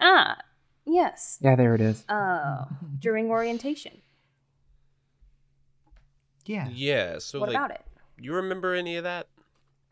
Ah, 0.00 0.38
yes. 0.84 1.38
yeah, 1.40 1.54
there 1.54 1.74
it 1.74 1.80
is. 1.80 2.04
Uh, 2.08 2.64
during 2.98 3.30
orientation. 3.30 4.02
Yeah. 6.46 6.68
Yeah. 6.72 7.18
So 7.18 7.40
what 7.40 7.48
like, 7.48 7.56
about 7.56 7.70
it? 7.70 7.82
you 8.18 8.34
remember 8.34 8.74
any 8.74 8.96
of 8.96 9.04
that? 9.04 9.28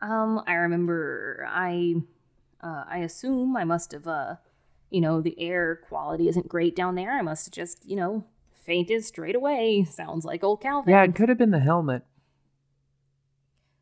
Um, 0.01 0.41
I 0.47 0.53
remember 0.53 1.45
I 1.49 1.95
uh 2.61 2.83
I 2.87 2.99
assume 2.99 3.55
I 3.55 3.63
must 3.63 3.91
have 3.91 4.07
uh 4.07 4.35
you 4.93 5.01
know, 5.01 5.21
the 5.21 5.35
air 5.41 5.75
quality 5.75 6.29
isn't 6.29 6.47
great 6.47 6.75
down 6.75 6.93
there. 6.93 7.17
I 7.17 7.23
must 7.23 7.47
have 7.47 7.51
just, 7.51 7.83
you 7.83 7.95
know, 7.95 8.25
fainted 8.53 9.03
straight 9.03 9.35
away. 9.35 9.85
Sounds 9.89 10.23
like 10.23 10.43
old 10.43 10.61
Calvin. 10.61 10.93
Yeah, 10.93 11.03
it 11.03 11.15
could 11.15 11.29
have 11.29 11.37
been 11.39 11.49
the 11.49 11.59
helmet. 11.59 12.03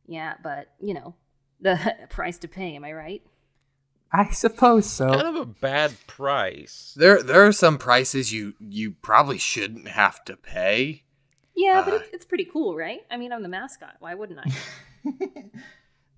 Yeah, 0.07 0.35
but, 0.41 0.69
you 0.79 0.93
know, 0.93 1.15
the 1.59 1.95
price 2.09 2.37
to 2.39 2.47
pay, 2.47 2.75
am 2.77 2.85
I 2.85 2.93
right? 2.93 3.21
I 4.13 4.31
suppose 4.31 4.89
so. 4.89 5.09
Kind 5.09 5.27
of 5.27 5.35
a 5.35 5.45
bad 5.45 5.95
price. 6.07 6.93
There, 6.95 7.21
there 7.21 7.45
are 7.45 7.51
some 7.51 7.77
prices 7.77 8.31
you 8.31 8.53
you 8.59 8.91
probably 8.91 9.37
shouldn't 9.37 9.89
have 9.89 10.23
to 10.25 10.37
pay. 10.37 11.03
Yeah, 11.61 11.81
but 11.85 11.93
Uh. 11.93 11.97
it's, 11.97 12.09
it's 12.13 12.25
pretty 12.25 12.45
cool, 12.45 12.75
right? 12.75 13.01
I 13.11 13.17
mean, 13.17 13.31
I'm 13.31 13.43
the 13.43 13.49
mascot. 13.49 13.95
Why 13.99 14.13
wouldn't 14.15 14.39
I? 14.39 14.49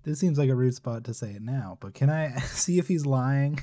This 0.04 0.20
seems 0.20 0.36
like 0.38 0.50
a 0.50 0.54
rude 0.54 0.74
spot 0.74 1.04
to 1.04 1.14
say 1.14 1.30
it 1.30 1.40
now, 1.40 1.78
but 1.80 1.94
can 1.94 2.10
I 2.10 2.36
see 2.40 2.78
if 2.78 2.88
he's 2.88 3.06
lying? 3.06 3.58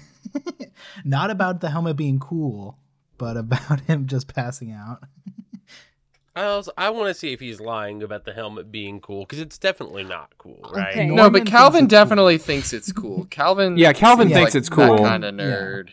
Not 1.06 1.30
about 1.30 1.62
the 1.62 1.70
helmet 1.70 1.98
being 1.98 2.18
cool, 2.18 2.80
but 3.20 3.38
about 3.38 3.82
him 3.82 4.08
just 4.08 4.34
passing 4.34 4.72
out. 4.72 5.04
I 6.36 6.46
also 6.46 6.72
I 6.76 6.90
want 6.90 7.10
to 7.10 7.14
see 7.14 7.32
if 7.32 7.40
he's 7.40 7.60
lying 7.62 8.02
about 8.02 8.26
the 8.26 8.34
helmet 8.34 8.72
being 8.72 9.02
cool 9.02 9.20
because 9.20 9.38
it's 9.40 9.60
definitely 9.60 10.04
not 10.04 10.32
cool, 10.40 10.68
right? 10.74 10.94
Okay. 10.94 11.06
No, 11.06 11.14
Norman 11.16 11.32
but 11.34 11.38
thinks 11.40 11.52
Calvin 11.52 11.82
cool. 11.82 11.88
definitely 11.90 12.38
thinks 12.40 12.74
it's 12.74 12.92
cool. 12.92 13.26
Calvin, 13.30 13.78
Yeah, 13.78 13.94
Calvin 13.94 14.30
thinks 14.30 14.56
like 14.56 14.60
it's 14.60 14.70
cool. 14.70 14.98
Kind 14.98 15.24
of 15.24 15.36
Yeah. 15.36 15.44
nerd. 15.44 15.90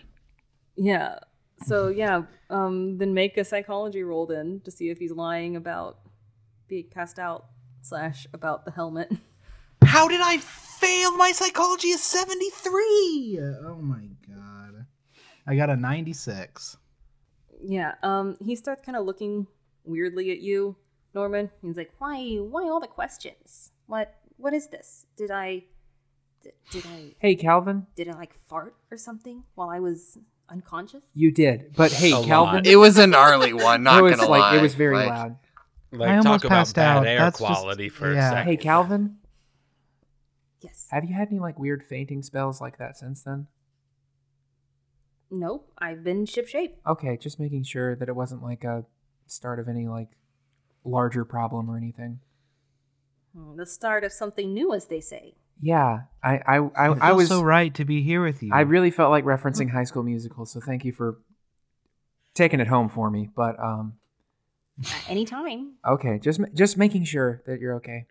Yeah. 0.76 1.18
So 1.66 1.88
yeah, 1.88 2.22
um, 2.50 2.98
then 2.98 3.14
make 3.14 3.36
a 3.36 3.44
psychology 3.44 4.02
roll 4.02 4.26
then 4.26 4.61
to 4.64 4.70
see 4.70 4.90
if 4.90 4.98
he's 4.98 5.12
lying 5.12 5.56
about 5.56 5.98
being 6.68 6.88
passed 6.90 7.18
out 7.18 7.46
slash 7.82 8.26
about 8.32 8.64
the 8.64 8.70
helmet. 8.70 9.11
How 9.84 10.09
did 10.09 10.20
I 10.20 10.38
fail? 10.38 11.16
My 11.16 11.32
psychology 11.32 11.88
is 11.88 12.02
73. 12.02 13.40
Oh 13.64 13.78
my 13.80 14.09
god. 14.28 14.86
I 15.46 15.56
got 15.56 15.70
a 15.70 15.76
96. 15.76 16.76
Yeah. 17.62 17.94
Um, 18.02 18.36
he 18.44 18.54
starts 18.54 18.84
kind 18.84 18.96
of 18.96 19.04
looking 19.04 19.46
weirdly 19.84 20.30
at 20.30 20.40
you, 20.40 20.76
Norman. 21.14 21.50
He's 21.62 21.76
like, 21.76 21.92
"Why? 21.98 22.36
Why 22.36 22.64
all 22.68 22.80
the 22.80 22.86
questions? 22.86 23.72
What? 23.86 24.14
What 24.36 24.54
is 24.54 24.68
this? 24.68 25.06
Did 25.16 25.30
I? 25.30 25.64
Did, 26.42 26.52
did 26.70 26.86
I? 26.86 27.14
Hey, 27.18 27.34
Calvin, 27.34 27.86
Did 27.96 28.09
I 28.09 28.12
like 28.12 28.34
fart 28.48 28.76
or 28.90 28.96
something 28.96 29.44
while 29.54 29.70
I 29.70 29.80
was 29.80 30.18
unconscious?" 30.51 31.05
you 31.14 31.30
did, 31.32 31.74
but 31.76 31.92
hey, 31.92 32.12
A 32.20 32.22
Calvin, 32.24 32.55
lot. 32.57 32.66
It 32.66 32.76
was 32.76 32.99
a 32.99 33.07
gnarly 33.07 33.53
one. 33.53 33.82
Not 33.82 33.99
it 34.01 34.03
was 34.03 34.16
gonna 34.16 34.28
like 34.28 34.40
lie. 34.40 34.57
it 34.57 34.62
was 34.62 34.74
very 34.74 34.96
Like, 34.96 35.09
loud. 35.09 35.36
Like 35.90 36.09
I 36.11 36.16
almost 36.18 36.24
talk 36.26 36.44
about 36.44 36.49
passed 36.57 36.74
bad 36.76 36.96
out. 36.99 37.07
air 37.07 37.18
That's 37.18 37.38
just- 37.38 37.51
quality 37.53 37.88
for 37.88 38.12
yeah. 38.12 38.28
a 38.28 38.30
second. 38.32 38.46
Hey, 38.46 38.57
Calvin, 38.59 39.16
Yes. 40.61 40.86
have 40.90 41.05
you 41.05 41.14
had 41.14 41.28
any 41.28 41.38
like 41.38 41.59
weird 41.59 41.82
fainting 41.84 42.22
spells 42.22 42.61
like 42.61 42.78
that 42.78 42.96
since 42.99 43.22
then? 43.22 43.46
Nope. 45.30 45.70
I've 45.78 46.03
been 46.05 46.26
ship 46.26 46.49
shape. 46.49 46.76
Okay, 46.86 47.16
just 47.16 47.38
making 47.38 47.62
sure 47.64 47.94
that 47.96 48.09
it 48.09 48.16
wasn't 48.16 48.42
like 48.42 48.64
a 48.64 48.84
start 49.26 49.59
of 49.61 49.68
any 49.68 49.86
like 49.86 50.09
larger 50.84 51.24
problem 51.24 51.70
or 51.70 51.76
anything. 51.76 52.20
Hmm, 53.36 53.57
The 53.57 53.66
start 53.66 54.05
of 54.05 54.12
something 54.12 54.53
new, 54.55 54.72
as 54.72 54.86
they 54.86 55.01
say. 55.01 55.34
Yeah, 55.61 56.02
I 56.22 56.36
I 56.46 56.56
I, 56.59 56.86
I 56.86 57.12
was 57.12 57.28
so 57.28 57.42
right 57.42 57.74
to 57.74 57.84
be 57.84 58.02
here 58.02 58.22
with 58.22 58.42
you. 58.42 58.50
I 58.52 58.61
really 58.61 58.90
felt 58.90 59.11
like 59.11 59.24
referencing 59.24 59.70
High 59.70 59.84
School 59.84 60.02
Musical, 60.02 60.46
so 60.46 60.61
thank 60.61 60.84
you 60.84 60.92
for 60.92 61.18
taking 62.34 62.61
it 62.61 62.68
home 62.68 62.88
for 62.88 63.11
me. 63.11 63.28
But 63.34 63.59
um, 63.59 63.94
At 64.84 65.11
any 65.11 65.24
time. 65.24 65.72
okay, 65.86 66.18
just 66.20 66.40
just 66.54 66.76
making 66.78 67.04
sure 67.04 67.42
that 67.46 67.61
you're 67.61 67.74
okay. 67.76 68.06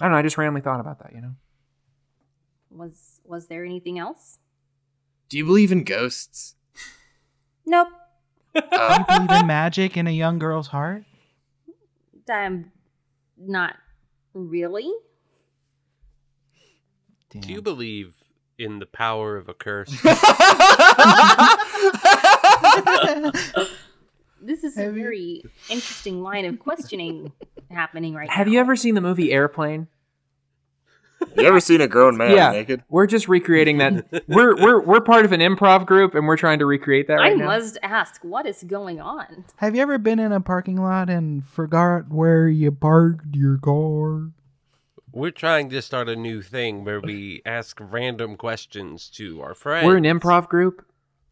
I 0.00 0.04
don't 0.04 0.12
know. 0.12 0.18
I 0.18 0.22
just 0.22 0.38
randomly 0.38 0.60
thought 0.60 0.80
about 0.80 1.00
that. 1.00 1.12
You 1.14 1.20
know. 1.22 1.34
Was 2.70 3.20
Was 3.24 3.48
there 3.48 3.64
anything 3.64 3.98
else? 3.98 4.38
Do 5.28 5.36
you 5.38 5.44
believe 5.44 5.72
in 5.72 5.82
ghosts? 5.84 6.54
Nope. 7.66 7.88
Do 8.54 8.60
Uh, 8.72 8.98
you 8.98 9.04
believe 9.26 9.40
in 9.42 9.46
magic 9.46 9.96
in 9.96 10.06
a 10.06 10.10
young 10.12 10.38
girl's 10.38 10.68
heart? 10.68 11.04
I'm 12.28 12.70
not 13.36 13.76
really. 14.34 14.90
Damn. 17.30 17.42
Do 17.42 17.52
you 17.52 17.62
believe 17.62 18.14
in 18.58 18.78
the 18.78 18.86
power 18.86 19.36
of 19.36 19.48
a 19.48 19.54
curse? 19.54 19.90
This 24.42 24.64
is 24.64 24.78
a 24.78 24.84
Have 24.84 24.96
you- 24.96 25.02
very 25.02 25.42
interesting 25.68 26.22
line 26.22 26.46
of 26.46 26.58
questioning 26.58 27.30
happening 27.70 28.14
right 28.14 28.26
now. 28.26 28.32
Have 28.34 28.46
now. 28.46 28.54
you 28.54 28.58
ever 28.60 28.74
seen 28.74 28.94
the 28.94 29.02
movie 29.02 29.32
Airplane? 29.32 29.86
you 31.36 31.44
ever 31.46 31.60
seen 31.60 31.82
a 31.82 31.86
grown 31.86 32.16
man 32.16 32.34
yeah, 32.34 32.50
naked? 32.50 32.82
we're 32.88 33.06
just 33.06 33.28
recreating 33.28 33.76
that. 33.78 34.24
we're 34.26 34.56
we're 34.56 34.80
we're 34.80 35.02
part 35.02 35.26
of 35.26 35.32
an 35.32 35.40
improv 35.40 35.84
group, 35.84 36.14
and 36.14 36.26
we're 36.26 36.38
trying 36.38 36.58
to 36.60 36.64
recreate 36.64 37.06
that 37.08 37.16
right 37.16 37.32
I 37.32 37.36
now. 37.36 37.44
must 37.48 37.76
ask, 37.82 38.24
what 38.24 38.46
is 38.46 38.62
going 38.62 38.98
on? 38.98 39.44
Have 39.56 39.76
you 39.76 39.82
ever 39.82 39.98
been 39.98 40.18
in 40.18 40.32
a 40.32 40.40
parking 40.40 40.80
lot 40.80 41.10
and 41.10 41.44
forgot 41.46 42.08
where 42.08 42.48
you 42.48 42.72
parked 42.72 43.36
your 43.36 43.58
car? 43.58 44.30
We're 45.12 45.30
trying 45.30 45.70
to 45.70 45.82
start 45.82 46.08
a 46.08 46.16
new 46.16 46.40
thing 46.42 46.84
where 46.84 47.00
we 47.00 47.42
ask 47.44 47.78
random 47.80 48.36
questions 48.36 49.08
to 49.10 49.40
our 49.42 49.54
friends. 49.54 49.86
We're 49.86 49.96
an 49.96 50.04
improv 50.04 50.48
group. 50.48 50.86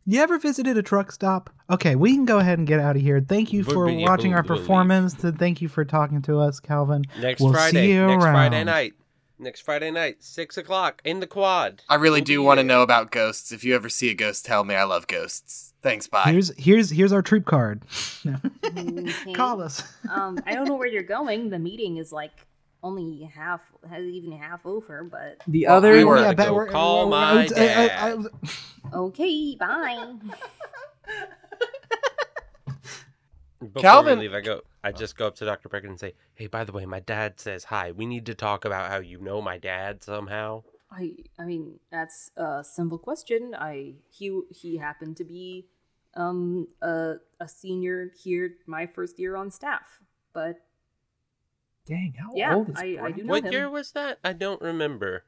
You 0.04 0.20
ever 0.20 0.38
visited 0.38 0.76
a 0.78 0.82
truck 0.82 1.12
stop? 1.12 1.50
Okay, 1.70 1.94
we 1.94 2.14
can 2.14 2.24
go 2.24 2.38
ahead 2.38 2.58
and 2.58 2.66
get 2.66 2.80
out 2.80 2.96
of 2.96 3.02
here. 3.02 3.20
Thank 3.20 3.52
you 3.52 3.62
Would 3.64 3.74
for 3.74 3.86
be- 3.86 4.02
watching 4.02 4.32
our 4.34 4.42
we'll 4.42 4.56
leave. 4.56 4.62
performance. 4.66 5.22
and 5.22 5.38
Thank 5.38 5.60
you 5.60 5.68
for 5.68 5.84
talking 5.84 6.22
to 6.22 6.38
us, 6.40 6.60
Calvin. 6.60 7.04
next 7.20 7.40
We'll 7.42 7.52
Friday. 7.52 7.86
see 7.88 7.92
you 7.92 8.06
next 8.06 8.24
Friday 8.24 8.64
night. 8.64 8.94
Next 9.40 9.60
Friday 9.60 9.92
night, 9.92 10.16
six 10.24 10.56
o'clock 10.56 11.00
in 11.04 11.20
the 11.20 11.26
quad. 11.28 11.82
I 11.88 11.94
really 11.94 12.20
do 12.22 12.42
want 12.42 12.58
to 12.58 12.64
know 12.64 12.82
about 12.82 13.12
ghosts. 13.12 13.52
If 13.52 13.62
you 13.62 13.72
ever 13.76 13.88
see 13.88 14.10
a 14.10 14.14
ghost, 14.14 14.44
tell 14.44 14.64
me. 14.64 14.74
I 14.74 14.82
love 14.82 15.06
ghosts. 15.06 15.74
Thanks. 15.80 16.08
Bye. 16.08 16.32
Here's 16.32 16.52
here's 16.58 16.90
here's 16.90 17.12
our 17.12 17.22
troop 17.22 17.44
card. 17.44 17.84
Okay. 18.26 19.12
Call 19.34 19.62
us. 19.62 19.80
um, 20.10 20.40
I 20.44 20.54
don't 20.54 20.66
know 20.66 20.74
where 20.74 20.88
you're 20.88 21.04
going. 21.04 21.50
The 21.50 21.58
meeting 21.60 21.98
is 21.98 22.10
like 22.10 22.32
only 22.82 23.22
half, 23.34 23.60
has 23.88 24.04
even 24.04 24.32
half 24.32 24.64
over. 24.66 25.04
But 25.04 25.42
The 25.46 25.66
Well, 25.66 25.76
other 25.78 25.92
we 25.92 26.04
were- 26.04 26.18
Yeah, 26.20 26.32
bet 26.32 26.48
go 26.48 26.54
we're- 26.54 26.70
call 26.70 27.08
we're- 27.08 27.10
my 27.10 27.32
I- 27.32 27.34
I- 27.36 27.42
I- 27.42 28.16
dad. 28.16 28.26
okay, 28.94 29.56
bye. 29.56 30.14
Before 33.60 33.82
Calvin- 33.82 34.18
we 34.18 34.28
leave, 34.28 34.34
I 34.34 34.40
go. 34.40 34.62
I 34.84 34.92
just 34.92 35.16
go 35.16 35.26
up 35.26 35.34
to 35.36 35.44
Dr. 35.44 35.68
Beckett 35.68 35.90
and 35.90 35.98
say, 35.98 36.14
"Hey, 36.34 36.46
by 36.46 36.62
the 36.62 36.70
way, 36.70 36.86
my 36.86 37.00
dad 37.00 37.40
says 37.40 37.64
hi. 37.64 37.90
We 37.90 38.06
need 38.06 38.24
to 38.26 38.34
talk 38.34 38.64
about 38.64 38.88
how 38.88 38.98
you 38.98 39.18
know 39.20 39.42
my 39.42 39.58
dad 39.58 40.04
somehow." 40.04 40.62
I, 40.92 41.16
I 41.38 41.44
mean, 41.44 41.80
that's 41.90 42.30
a 42.36 42.62
simple 42.62 42.98
question. 42.98 43.54
I 43.58 43.96
he 44.10 44.40
he 44.50 44.76
happened 44.76 45.16
to 45.16 45.24
be 45.24 45.66
um 46.14 46.68
a 46.80 47.16
a 47.40 47.48
senior 47.48 48.12
here 48.22 48.54
my 48.66 48.86
first 48.86 49.18
year 49.18 49.34
on 49.34 49.50
staff, 49.50 50.00
but 50.32 50.60
dang, 51.88 52.12
how 52.18 52.32
Yeah, 52.36 52.54
old 52.54 52.68
is 52.70 52.76
I- 52.76 52.98
I 53.00 53.10
do 53.12 53.24
know 53.24 53.32
What 53.32 53.44
him. 53.44 53.52
year 53.52 53.70
was 53.70 53.92
that? 53.92 54.18
I 54.22 54.32
don't 54.34 54.60
remember. 54.62 55.24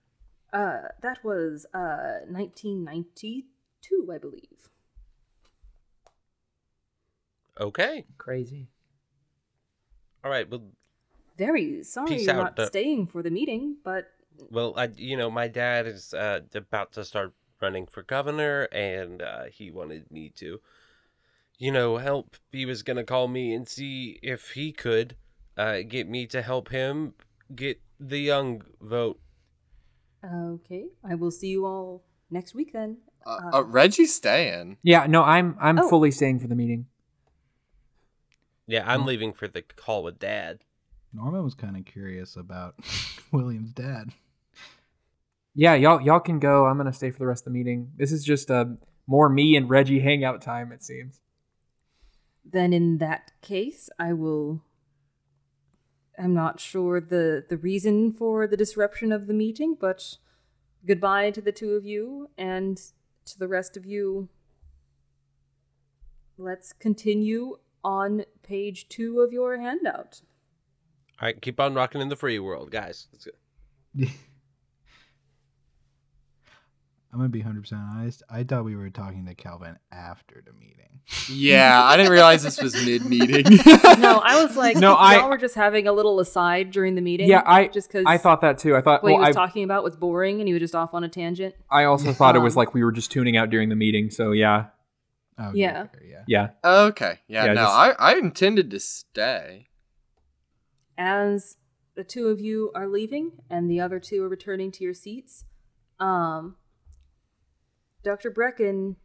uh 0.52 0.88
that 1.00 1.22
was 1.24 1.64
uh 1.72 2.20
1992, 2.28 4.10
I 4.12 4.18
believe. 4.18 4.68
Okay. 7.60 8.04
Crazy. 8.18 8.68
All 10.24 10.30
right. 10.30 10.48
Well, 10.50 10.70
very 11.36 11.82
sorry 11.82 12.10
Peace 12.16 12.26
you're 12.26 12.34
out, 12.36 12.42
not 12.42 12.56
the- 12.56 12.66
staying 12.66 13.06
for 13.06 13.22
the 13.22 13.30
meeting, 13.30 13.76
but 13.84 14.10
Well, 14.50 14.72
I, 14.76 14.84
you 14.96 15.16
know, 15.16 15.30
my 15.30 15.48
dad 15.48 15.86
is 15.86 16.14
uh, 16.14 16.40
about 16.54 16.92
to 16.92 17.04
start 17.04 17.32
running 17.60 17.86
for 17.86 18.02
governor, 18.02 18.68
and 18.72 19.20
uh, 19.20 19.44
he 19.52 19.70
wanted 19.70 20.10
me 20.10 20.30
to, 20.36 20.60
you 21.58 21.70
know, 21.70 21.98
help. 21.98 22.36
He 22.50 22.64
was 22.64 22.82
gonna 22.82 23.04
call 23.04 23.28
me 23.28 23.52
and 23.52 23.68
see 23.68 24.18
if 24.22 24.52
he 24.52 24.72
could 24.72 25.16
uh, 25.56 25.78
get 25.88 26.08
me 26.08 26.26
to 26.28 26.42
help 26.42 26.68
him 26.70 27.14
get 27.54 27.80
the 27.98 28.18
young 28.18 28.62
vote. 28.80 29.20
okay. 30.24 30.86
I 31.08 31.14
will 31.14 31.30
see 31.30 31.48
you 31.48 31.66
all 31.66 32.02
next 32.30 32.54
week 32.54 32.72
then. 32.72 32.98
Uh, 33.26 33.50
uh, 33.54 33.62
Reggie's 33.64 34.14
staying. 34.14 34.78
Yeah, 34.82 35.06
no, 35.06 35.22
I'm 35.22 35.56
I'm 35.60 35.78
Oh. 35.78 35.88
fully 35.88 36.10
staying 36.10 36.40
for 36.40 36.46
the 36.46 36.54
meeting. 36.54 36.86
Yeah, 38.66 38.84
I'm 38.86 39.04
leaving 39.04 39.32
for 39.32 39.48
the 39.48 39.62
call 39.62 40.02
with 40.04 40.18
dad. 40.18 40.60
Norman 41.12 41.42
was 41.42 41.54
kind 41.54 41.76
of 41.76 41.84
curious 41.84 42.36
about 42.36 42.76
William's 43.32 43.72
dad. 43.72 44.10
Yeah, 45.54 45.74
y'all 45.74 46.00
y'all 46.00 46.20
can 46.20 46.38
go. 46.38 46.66
I'm 46.66 46.76
gonna 46.76 46.92
stay 46.92 47.10
for 47.10 47.18
the 47.18 47.26
rest 47.26 47.42
of 47.46 47.52
the 47.52 47.58
meeting. 47.58 47.90
This 47.96 48.12
is 48.12 48.24
just 48.24 48.50
uh, 48.50 48.66
more 49.06 49.28
me 49.28 49.56
and 49.56 49.68
Reggie 49.68 50.00
hangout 50.00 50.40
time. 50.40 50.70
It 50.72 50.82
seems. 50.84 51.20
Then 52.44 52.72
in 52.72 52.98
that 52.98 53.32
case, 53.42 53.90
I 53.98 54.12
will 54.12 54.62
I'm 56.20 56.34
not 56.34 56.60
sure 56.60 57.00
the 57.00 57.44
the 57.48 57.56
reason 57.56 58.12
for 58.12 58.46
the 58.46 58.56
disruption 58.56 59.10
of 59.10 59.26
the 59.26 59.34
meeting, 59.34 59.76
but 59.80 60.18
goodbye 60.86 61.30
to 61.30 61.40
the 61.40 61.52
two 61.52 61.72
of 61.72 61.84
you 61.86 62.28
and 62.36 62.76
to 63.24 63.38
the 63.38 63.48
rest 63.48 63.76
of 63.76 63.86
you. 63.86 64.28
Let's 66.36 66.72
continue 66.72 67.58
on 67.84 68.24
page 68.42 68.88
2 68.88 69.20
of 69.20 69.32
your 69.32 69.58
handout. 69.58 70.22
All 71.20 71.26
right, 71.26 71.40
keep 71.40 71.60
on 71.60 71.74
rocking 71.74 72.00
in 72.00 72.08
the 72.08 72.16
free 72.16 72.38
world, 72.38 72.70
guys. 72.70 73.08
Let's 77.10 77.12
go. 77.12 77.14
I'm 77.14 77.18
gonna 77.18 77.28
be 77.28 77.40
100 77.40 77.60
percent 77.62 77.80
honest. 77.82 78.22
I 78.30 78.44
thought 78.44 78.64
we 78.64 78.76
were 78.76 78.90
talking 78.90 79.26
to 79.26 79.34
Calvin 79.34 79.76
after 79.90 80.42
the 80.44 80.52
meeting. 80.52 80.76
Yeah, 81.28 81.82
I 81.82 81.96
didn't 81.96 82.12
realize 82.12 82.42
this 82.42 82.60
was 82.62 82.74
mid 82.86 83.04
meeting. 83.04 83.44
No, 83.98 84.18
I 84.24 84.42
was 84.44 84.56
like, 84.56 84.76
No, 84.76 84.92
no, 84.92 84.94
I- 84.94 85.16
y'all 85.16 85.28
were 85.28 85.38
just 85.38 85.54
having 85.56 85.86
a 85.88 85.92
little 85.92 86.20
aside 86.20 86.70
during 86.70 86.94
the 86.94 87.00
meeting. 87.00 87.28
Yeah, 87.28 87.42
I 87.44 87.66
just 87.68 87.88
because 87.88 88.04
I 88.06 88.16
thought 88.18 88.40
that 88.42 88.58
too. 88.58 88.76
I 88.76 88.80
thought. 88.80 89.02
what 89.02 89.12
he 89.12 89.18
was 89.18 89.28
I, 89.28 89.32
talking 89.32 89.64
about 89.64 89.82
was 89.82 89.96
boring, 89.96 90.40
and 90.40 90.46
he 90.48 90.52
was 90.54 90.60
just 90.60 90.74
off 90.74 90.94
on 90.94 91.02
a 91.04 91.08
tangent. 91.08 91.54
I 91.70 91.84
also 91.84 92.12
thought 92.12 92.36
it 92.36 92.40
was 92.40 92.54
Um, 92.54 92.58
like 92.58 92.74
we 92.74 92.84
were 92.84 92.92
just 92.92 93.10
tuning 93.10 93.36
out 93.36 93.50
during 93.50 93.68
the 93.70 93.76
meeting. 93.76 94.10
So 94.10 94.32
yeah, 94.32 94.66
Oh, 95.38 95.52
Yeah. 95.54 95.86
yeah. 96.06 96.22
yeah. 96.26 96.48
okay, 96.64 97.18
yeah, 97.26 97.46
Yeah, 97.46 97.52
no, 97.54 97.62
just- 97.62 97.74
I, 97.74 97.90
I 97.98 98.14
intended 98.16 98.70
to 98.70 98.78
stay. 98.80 99.68
as 100.96 101.56
the 101.96 102.04
two 102.04 102.28
of 102.28 102.40
you 102.40 102.70
are 102.74 102.86
leaving 102.86 103.32
and 103.50 103.70
the 103.70 103.80
other 103.80 103.98
two 103.98 104.22
are 104.24 104.28
returning 104.28 104.70
to 104.72 104.84
your 104.84 104.94
seats, 104.94 105.44
um, 105.98 106.56
Dr. 108.02 108.30
Brecken 108.30 108.96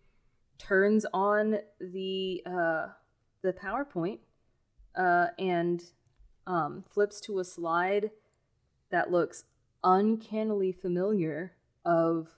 turns 0.58 1.06
on 1.14 1.58
the 1.80 2.42
uh, 2.46 2.88
the 3.42 3.54
PowerPoint 3.54 4.20
uh, 4.96 5.28
and 5.38 5.84
um, 6.48 6.84
flips 6.90 7.20
to 7.22 7.40
a 7.40 7.44
slide 7.44 8.12
that 8.92 9.12
looks 9.12 9.44
uncannily 9.84 10.72
familiar 10.72 11.54
of 11.84 12.30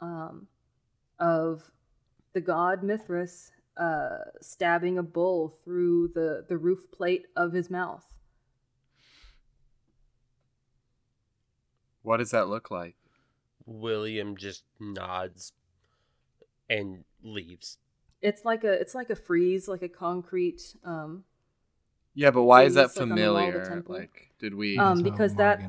um, 0.00 0.48
of 1.18 1.72
the 2.32 2.40
god 2.40 2.82
Mithras 2.82 3.52
uh, 3.76 4.18
stabbing 4.40 4.96
a 4.98 5.02
bull 5.02 5.48
through 5.48 6.08
the, 6.08 6.44
the 6.48 6.56
roof 6.56 6.90
plate 6.90 7.26
of 7.36 7.52
his 7.52 7.68
mouth. 7.68 8.14
What 12.02 12.18
does 12.18 12.30
that 12.30 12.48
look 12.48 12.70
like? 12.70 12.96
William 13.66 14.36
just 14.36 14.64
nods 14.78 15.52
and 16.68 17.04
leaves. 17.22 17.78
It's 18.22 18.44
like 18.44 18.64
a 18.64 18.72
it's 18.72 18.94
like 18.94 19.10
a 19.10 19.16
frieze, 19.16 19.68
like 19.68 19.82
a 19.82 19.88
concrete. 19.88 20.74
Um, 20.84 21.24
Yeah, 22.14 22.30
but 22.30 22.44
why 22.44 22.64
is 22.64 22.74
that 22.74 22.88
like, 22.96 23.02
on 23.02 23.08
the 23.10 23.14
wall 23.14 23.36
of 23.38 23.54
the 23.54 23.60
familiar? 23.60 23.84
Like, 23.86 24.30
did 24.38 24.54
we? 24.54 24.78
Um, 24.78 24.98
That's 24.98 25.00
how 25.00 25.10
because 25.12 25.34
that- 25.36 25.60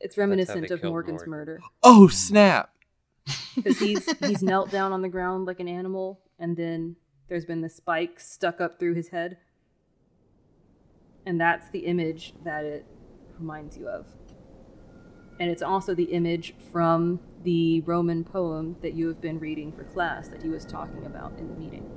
it's 0.00 0.18
reminiscent 0.18 0.70
of 0.70 0.82
Morgan's 0.82 1.20
Morgan. 1.20 1.30
murder 1.30 1.60
oh 1.82 2.08
snap! 2.08 2.70
because 3.54 3.78
he's 3.78 4.10
he's 4.20 4.42
knelt 4.42 4.70
down 4.70 4.92
on 4.92 5.02
the 5.02 5.08
ground 5.08 5.46
like 5.46 5.60
an 5.60 5.68
animal, 5.68 6.20
and 6.38 6.56
then 6.56 6.96
there's 7.28 7.44
been 7.44 7.60
the 7.62 7.70
spike 7.70 8.20
stuck 8.20 8.60
up 8.60 8.78
through 8.78 8.94
his 8.94 9.08
head, 9.08 9.38
and 11.24 11.40
that's 11.40 11.68
the 11.70 11.80
image 11.80 12.34
that 12.44 12.64
it 12.64 12.86
reminds 13.38 13.76
you 13.76 13.88
of. 13.88 14.06
And 15.38 15.50
it's 15.50 15.62
also 15.62 15.94
the 15.94 16.04
image 16.04 16.54
from 16.72 17.20
the 17.42 17.80
Roman 17.82 18.24
poem 18.24 18.76
that 18.82 18.94
you 18.94 19.08
have 19.08 19.20
been 19.20 19.38
reading 19.38 19.72
for 19.72 19.84
class 19.84 20.28
that 20.28 20.42
he 20.42 20.48
was 20.48 20.64
talking 20.64 21.04
about 21.04 21.38
in 21.38 21.48
the 21.48 21.54
meeting. 21.54 21.90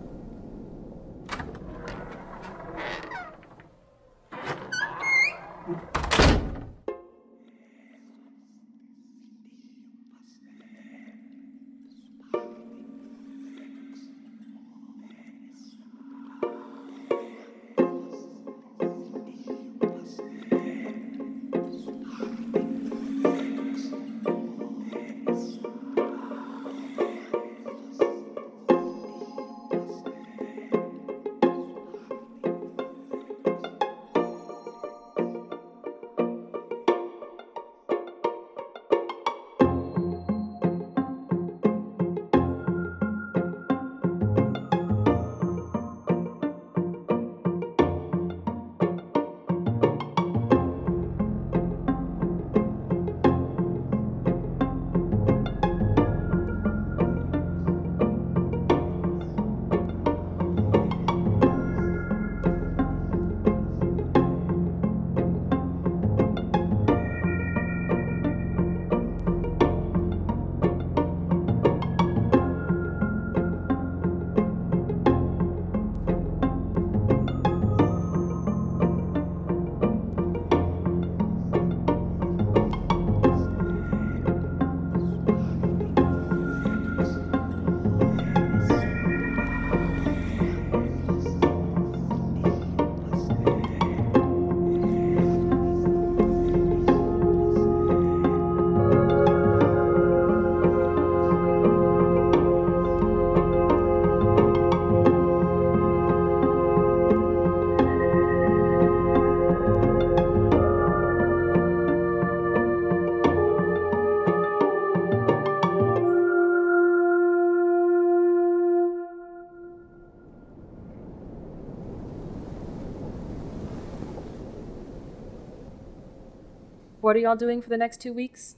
What 127.07 127.15
are 127.15 127.19
y'all 127.19 127.37
doing 127.37 127.61
for 127.61 127.69
the 127.69 127.77
next 127.77 128.01
two 128.01 128.11
weeks? 128.11 128.57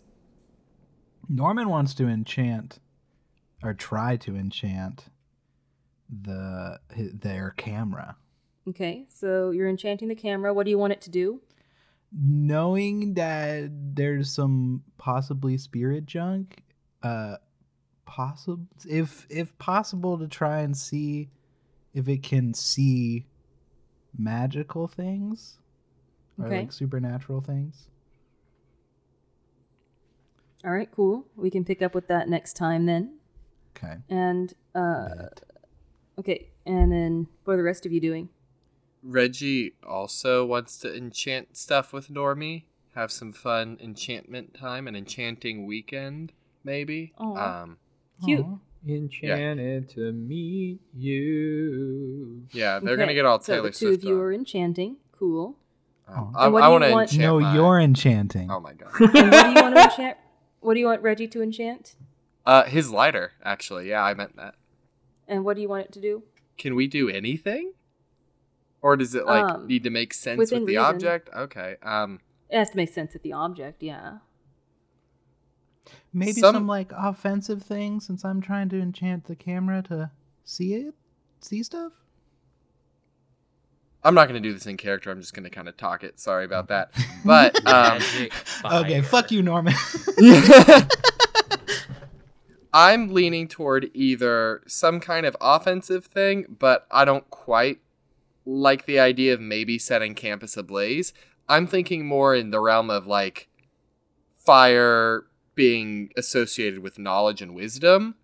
Norman 1.29 1.69
wants 1.69 1.93
to 1.93 2.07
enchant, 2.07 2.79
or 3.61 3.75
try 3.75 4.17
to 4.17 4.35
enchant, 4.35 5.05
the 6.09 6.79
their 6.89 7.51
camera. 7.51 8.17
Okay, 8.67 9.05
so 9.07 9.51
you're 9.51 9.69
enchanting 9.69 10.07
the 10.07 10.15
camera. 10.15 10.51
What 10.51 10.63
do 10.63 10.71
you 10.71 10.79
want 10.79 10.93
it 10.93 11.01
to 11.01 11.11
do? 11.11 11.41
knowing 12.11 13.13
that 13.13 13.69
there's 13.71 14.33
some 14.33 14.81
possibly 14.97 15.55
spirit 15.55 16.07
junk, 16.07 16.63
uh, 17.03 17.35
possible 18.05 18.65
if 18.89 19.27
if 19.29 19.55
possible 19.59 20.17
to 20.17 20.27
try 20.27 20.61
and 20.61 20.75
see 20.75 21.29
if 21.93 22.09
it 22.09 22.23
can 22.23 22.55
see 22.55 23.27
magical 24.17 24.87
things 24.87 25.59
or 26.39 26.49
like 26.49 26.71
supernatural 26.71 27.41
things. 27.41 27.89
All 30.65 30.71
right, 30.71 30.89
cool. 30.91 31.25
We 31.35 31.49
can 31.49 31.63
pick 31.63 31.81
up 31.81 31.95
with 31.95 32.07
that 32.07 32.27
next 32.27 32.53
time 32.53 32.85
then. 32.85 33.17
Okay. 33.77 33.95
And 34.09 34.53
uh 34.75 35.07
Bet. 35.15 35.41
okay, 36.19 36.49
and 36.65 36.91
then 36.91 37.27
what 37.45 37.53
are 37.53 37.57
the 37.57 37.63
rest 37.63 37.85
of 37.85 37.91
you 37.93 38.01
doing? 38.01 38.29
Reggie 39.01 39.73
also 39.87 40.45
wants 40.45 40.77
to 40.79 40.93
enchant 40.95 41.55
stuff 41.55 41.93
with 41.93 42.09
Normie. 42.09 42.63
Have 42.95 43.11
some 43.11 43.31
fun 43.31 43.77
enchantment 43.81 44.53
time, 44.53 44.87
an 44.87 44.95
enchanting 44.95 45.65
weekend, 45.65 46.33
maybe. 46.65 47.13
Aw. 47.17 47.61
Um, 47.63 47.77
Cute. 48.25 48.41
Aw. 48.45 48.57
Enchanted 48.87 49.89
to 49.89 50.11
meet 50.11 50.79
you. 50.93 52.43
yeah, 52.51 52.79
they're 52.79 52.93
Okay, 52.93 53.01
gonna 53.03 53.13
get 53.13 53.25
all 53.25 53.39
so 53.39 53.53
Taylor 53.53 53.63
the 53.69 53.71
two 53.71 53.87
Swift. 53.87 54.03
of 54.03 54.09
you 54.09 54.15
on. 54.15 54.21
are 54.21 54.33
enchanting. 54.33 54.97
Cool. 55.17 55.55
Um, 56.07 56.33
Aw. 56.35 56.39
I, 56.39 56.45
I 56.45 56.49
do 56.49 56.55
you 56.55 56.71
want 56.71 56.83
to 56.83 56.91
want- 56.91 57.13
enchant. 57.13 57.21
No, 57.21 57.39
my- 57.39 57.55
you're 57.55 57.79
enchanting. 57.79 58.51
Oh 58.51 58.59
my 58.59 58.73
god. 58.73 58.89
And 58.99 59.31
what 59.31 59.43
do 59.43 59.49
you 59.49 59.55
want 59.63 59.75
to 59.75 59.81
enchant? 59.91 60.17
What 60.61 60.73
do 60.73 60.79
you 60.79 60.85
want 60.85 61.01
Reggie 61.01 61.27
to 61.29 61.41
enchant? 61.41 61.95
Uh, 62.45 62.63
his 62.65 62.89
lighter, 62.91 63.33
actually. 63.43 63.89
Yeah, 63.89 64.03
I 64.03 64.13
meant 64.13 64.35
that. 64.35 64.55
And 65.27 65.45
what 65.45 65.55
do 65.55 65.61
you 65.61 65.69
want 65.69 65.85
it 65.85 65.91
to 65.93 66.01
do? 66.01 66.23
Can 66.57 66.75
we 66.75 66.87
do 66.87 67.09
anything? 67.09 67.73
Or 68.81 68.95
does 68.97 69.13
it 69.13 69.25
like 69.25 69.43
Um, 69.43 69.67
need 69.67 69.83
to 69.83 69.89
make 69.89 70.13
sense 70.13 70.37
with 70.37 70.49
the 70.49 70.59
reason. 70.61 70.77
object? 70.83 71.29
Okay. 71.35 71.75
Um, 71.83 72.19
It 72.49 72.57
has 72.57 72.69
to 72.71 72.77
make 72.77 72.89
sense 72.89 73.13
with 73.13 73.23
the 73.23 73.33
object, 73.33 73.83
yeah. 73.83 74.19
Maybe 76.13 76.33
Some- 76.33 76.55
some... 76.55 76.67
like 76.67 76.91
offensive 76.95 77.61
thing 77.63 77.99
since 77.99 78.23
I'm 78.25 78.41
trying 78.41 78.69
to 78.69 78.79
enchant 78.79 79.25
the 79.25 79.35
camera 79.35 79.81
to 79.83 80.11
see 80.43 80.73
it, 80.73 80.95
see 81.41 81.61
stuff. 81.63 81.93
I'm 84.03 84.15
not 84.15 84.27
gonna 84.27 84.39
do 84.39 84.53
this 84.53 84.65
in 84.65 84.77
character. 84.77 85.11
I'm 85.11 85.19
just 85.19 85.33
gonna 85.33 85.49
kind 85.49 85.67
of 85.67 85.75
talk 85.77 86.03
it. 86.03 86.19
Sorry 86.19 86.45
about 86.45 86.69
that. 86.69 86.91
But 87.25 87.65
um, 87.67 88.01
Okay, 88.65 89.01
fuck 89.01 89.31
you, 89.31 89.41
Norman. 89.41 89.73
I'm 92.73 93.09
leaning 93.09 93.47
toward 93.47 93.89
either 93.93 94.61
some 94.67 94.99
kind 94.99 95.25
of 95.25 95.35
offensive 95.41 96.05
thing, 96.05 96.45
but 96.59 96.87
I 96.91 97.03
don't 97.03 97.27
quite 97.29 97.79
like 98.45 98.85
the 98.85 98.99
idea 98.99 99.33
of 99.33 99.41
maybe 99.41 99.77
setting 99.79 100.13
campus 100.15 100.55
ablaze. 100.55 101.13
I'm 101.47 101.65
thinking 101.67 102.05
more 102.05 102.35
in 102.35 102.51
the 102.51 102.59
realm 102.59 102.89
of 102.89 103.07
like 103.07 103.49
fire 104.33 105.25
being 105.55 106.09
associated 106.15 106.79
with 106.79 106.99
knowledge 106.99 107.41
and 107.41 107.55
wisdom. 107.55 108.15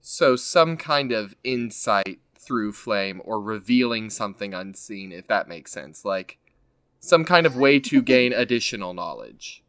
So 0.00 0.34
some 0.34 0.76
kind 0.76 1.12
of 1.12 1.36
insight 1.44 2.20
through 2.50 2.72
flame 2.72 3.22
or 3.24 3.40
revealing 3.40 4.10
something 4.10 4.52
unseen, 4.52 5.12
if 5.12 5.28
that 5.28 5.46
makes 5.46 5.70
sense. 5.70 6.04
Like 6.04 6.36
some 6.98 7.24
kind 7.24 7.46
of 7.46 7.54
way 7.54 7.78
to 7.78 8.02
gain 8.14 8.32
additional 8.32 8.92
knowledge. 8.92 9.62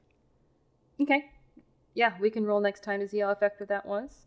Okay. 0.99 1.29
Yeah, 1.93 2.13
we 2.19 2.31
can 2.31 2.43
roll 2.43 2.59
next 2.59 2.83
time 2.83 2.99
to 2.99 3.07
see 3.07 3.19
how 3.19 3.29
effective 3.29 3.67
that 3.67 3.85
was. 3.85 4.25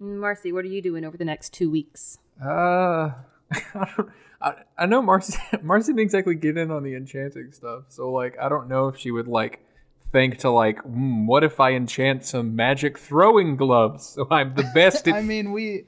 Marcy, 0.00 0.52
what 0.52 0.64
are 0.64 0.68
you 0.68 0.80
doing 0.80 1.04
over 1.04 1.18
the 1.18 1.24
next 1.26 1.52
two 1.52 1.70
weeks? 1.70 2.18
Uh, 2.42 3.10
I, 3.52 3.92
don't, 3.94 4.10
I, 4.40 4.54
I 4.78 4.86
know 4.86 5.02
Marcy. 5.02 5.38
Marcy 5.62 5.92
didn't 5.92 6.00
exactly 6.00 6.34
get 6.34 6.56
in 6.56 6.70
on 6.70 6.82
the 6.82 6.94
enchanting 6.94 7.52
stuff, 7.52 7.84
so 7.88 8.10
like 8.10 8.38
I 8.40 8.48
don't 8.48 8.68
know 8.68 8.88
if 8.88 8.96
she 8.96 9.10
would 9.10 9.28
like 9.28 9.60
think 10.12 10.38
to 10.38 10.50
like, 10.50 10.82
mm, 10.82 11.26
what 11.26 11.44
if 11.44 11.60
I 11.60 11.72
enchant 11.72 12.24
some 12.24 12.56
magic 12.56 12.98
throwing 12.98 13.56
gloves 13.56 14.06
so 14.06 14.26
I'm 14.30 14.54
the 14.54 14.70
best 14.74 15.08
at 15.08 15.14
I 15.14 15.20
mean, 15.20 15.52
we 15.52 15.84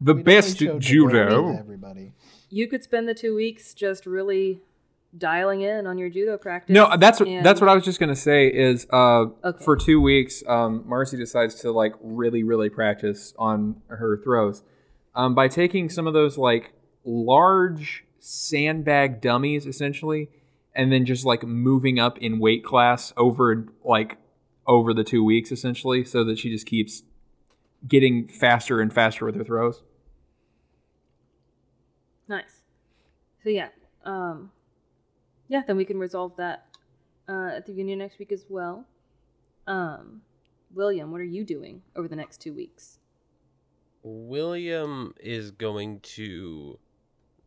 the 0.00 0.14
we 0.14 0.22
best 0.22 0.58
definitely 0.58 0.76
at 0.76 0.82
showed 0.84 1.00
the 1.10 1.16
way 1.16 1.22
to 1.24 1.28
judo. 1.30 1.58
Everybody. 1.58 2.12
You 2.50 2.66
could 2.68 2.82
spend 2.82 3.08
the 3.08 3.14
two 3.14 3.34
weeks 3.34 3.74
just 3.74 4.06
really 4.06 4.60
dialing 5.16 5.62
in 5.62 5.86
on 5.86 5.96
your 5.98 6.08
judo 6.10 6.36
practice. 6.36 6.72
No, 6.74 6.94
that's 6.98 7.18
what 7.20 7.28
and- 7.28 7.44
that's 7.44 7.60
what 7.60 7.68
I 7.70 7.74
was 7.74 7.84
just 7.84 7.98
gonna 8.00 8.14
say. 8.16 8.48
Is 8.48 8.86
uh, 8.92 9.26
Okay. 9.44 9.64
for 9.64 9.76
two 9.76 10.00
weeks, 10.00 10.42
um, 10.46 10.84
Marcy 10.86 11.16
decides 11.16 11.54
to 11.62 11.72
like 11.72 11.94
really, 12.02 12.42
really 12.42 12.68
practice 12.68 13.34
on 13.38 13.80
her 13.88 14.20
throws, 14.22 14.62
um, 15.14 15.34
by 15.34 15.48
taking 15.48 15.88
some 15.88 16.06
of 16.06 16.12
those 16.14 16.36
like 16.38 16.72
large 17.04 18.04
sandbag 18.18 19.20
dummies, 19.20 19.66
essentially, 19.66 20.28
and 20.74 20.92
then 20.92 21.04
just 21.06 21.24
like 21.24 21.42
moving 21.42 21.98
up 21.98 22.18
in 22.18 22.38
weight 22.38 22.62
class 22.64 23.12
over 23.16 23.66
like 23.84 24.18
over 24.66 24.92
the 24.92 25.04
two 25.04 25.24
weeks, 25.24 25.50
essentially, 25.50 26.04
so 26.04 26.22
that 26.24 26.38
she 26.38 26.50
just 26.50 26.66
keeps 26.66 27.02
getting 27.86 28.28
faster 28.28 28.80
and 28.80 28.92
faster 28.92 29.24
with 29.24 29.34
her 29.36 29.44
throws. 29.44 29.82
Nice. 32.28 32.60
So 33.42 33.50
yeah, 33.50 33.68
um, 34.04 34.50
yeah. 35.48 35.62
Then 35.66 35.76
we 35.76 35.84
can 35.84 35.98
resolve 35.98 36.36
that 36.36 36.66
uh, 37.28 37.50
at 37.56 37.66
the 37.66 37.72
union 37.72 37.98
next 38.00 38.18
week 38.18 38.32
as 38.32 38.44
well. 38.48 38.84
Um, 39.66 40.22
William, 40.74 41.10
what 41.10 41.20
are 41.20 41.24
you 41.24 41.44
doing 41.44 41.82
over 41.96 42.08
the 42.08 42.16
next 42.16 42.38
two 42.40 42.52
weeks? 42.52 42.98
William 44.02 45.14
is 45.20 45.50
going 45.50 46.00
to 46.00 46.78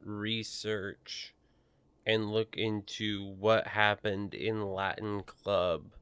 research 0.03 1.33
and 2.05 2.31
look 2.31 2.55
into 2.57 3.35
what 3.39 3.67
happened 3.67 4.33
in 4.33 4.61
Latin 4.61 5.23
Club 5.23 5.93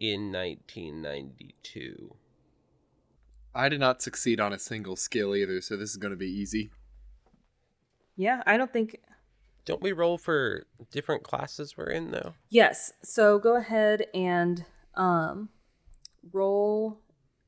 in 0.00 0.32
1992. 0.32 2.14
I 3.54 3.68
did 3.68 3.80
not 3.80 4.02
succeed 4.02 4.40
on 4.40 4.52
a 4.52 4.58
single 4.58 4.94
skill 4.94 5.34
either, 5.34 5.60
so 5.60 5.76
this 5.76 5.90
is 5.90 5.96
going 5.96 6.12
to 6.12 6.16
be 6.16 6.30
easy. 6.30 6.70
Yeah, 8.18 8.42
I 8.46 8.56
don't 8.56 8.72
think. 8.72 9.00
Don't 9.64 9.80
we 9.80 9.92
roll 9.92 10.18
for 10.18 10.66
different 10.90 11.22
classes 11.22 11.76
we're 11.76 11.90
in 11.90 12.10
though? 12.10 12.34
Yes. 12.50 12.92
So 13.04 13.38
go 13.38 13.56
ahead 13.56 14.06
and 14.12 14.64
um, 14.94 15.50
roll. 16.32 17.00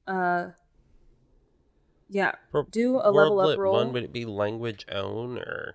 Uh, 0.07 0.51
yeah, 2.09 2.33
For 2.53 2.67
do 2.71 3.01
a 3.03 3.11
level 3.11 3.41
up 3.41 3.59
roll. 3.59 3.75
One, 3.75 3.93
would 3.93 4.05
it 4.05 4.13
be 4.13 4.25
language 4.25 4.87
own 4.91 5.39
or 5.39 5.75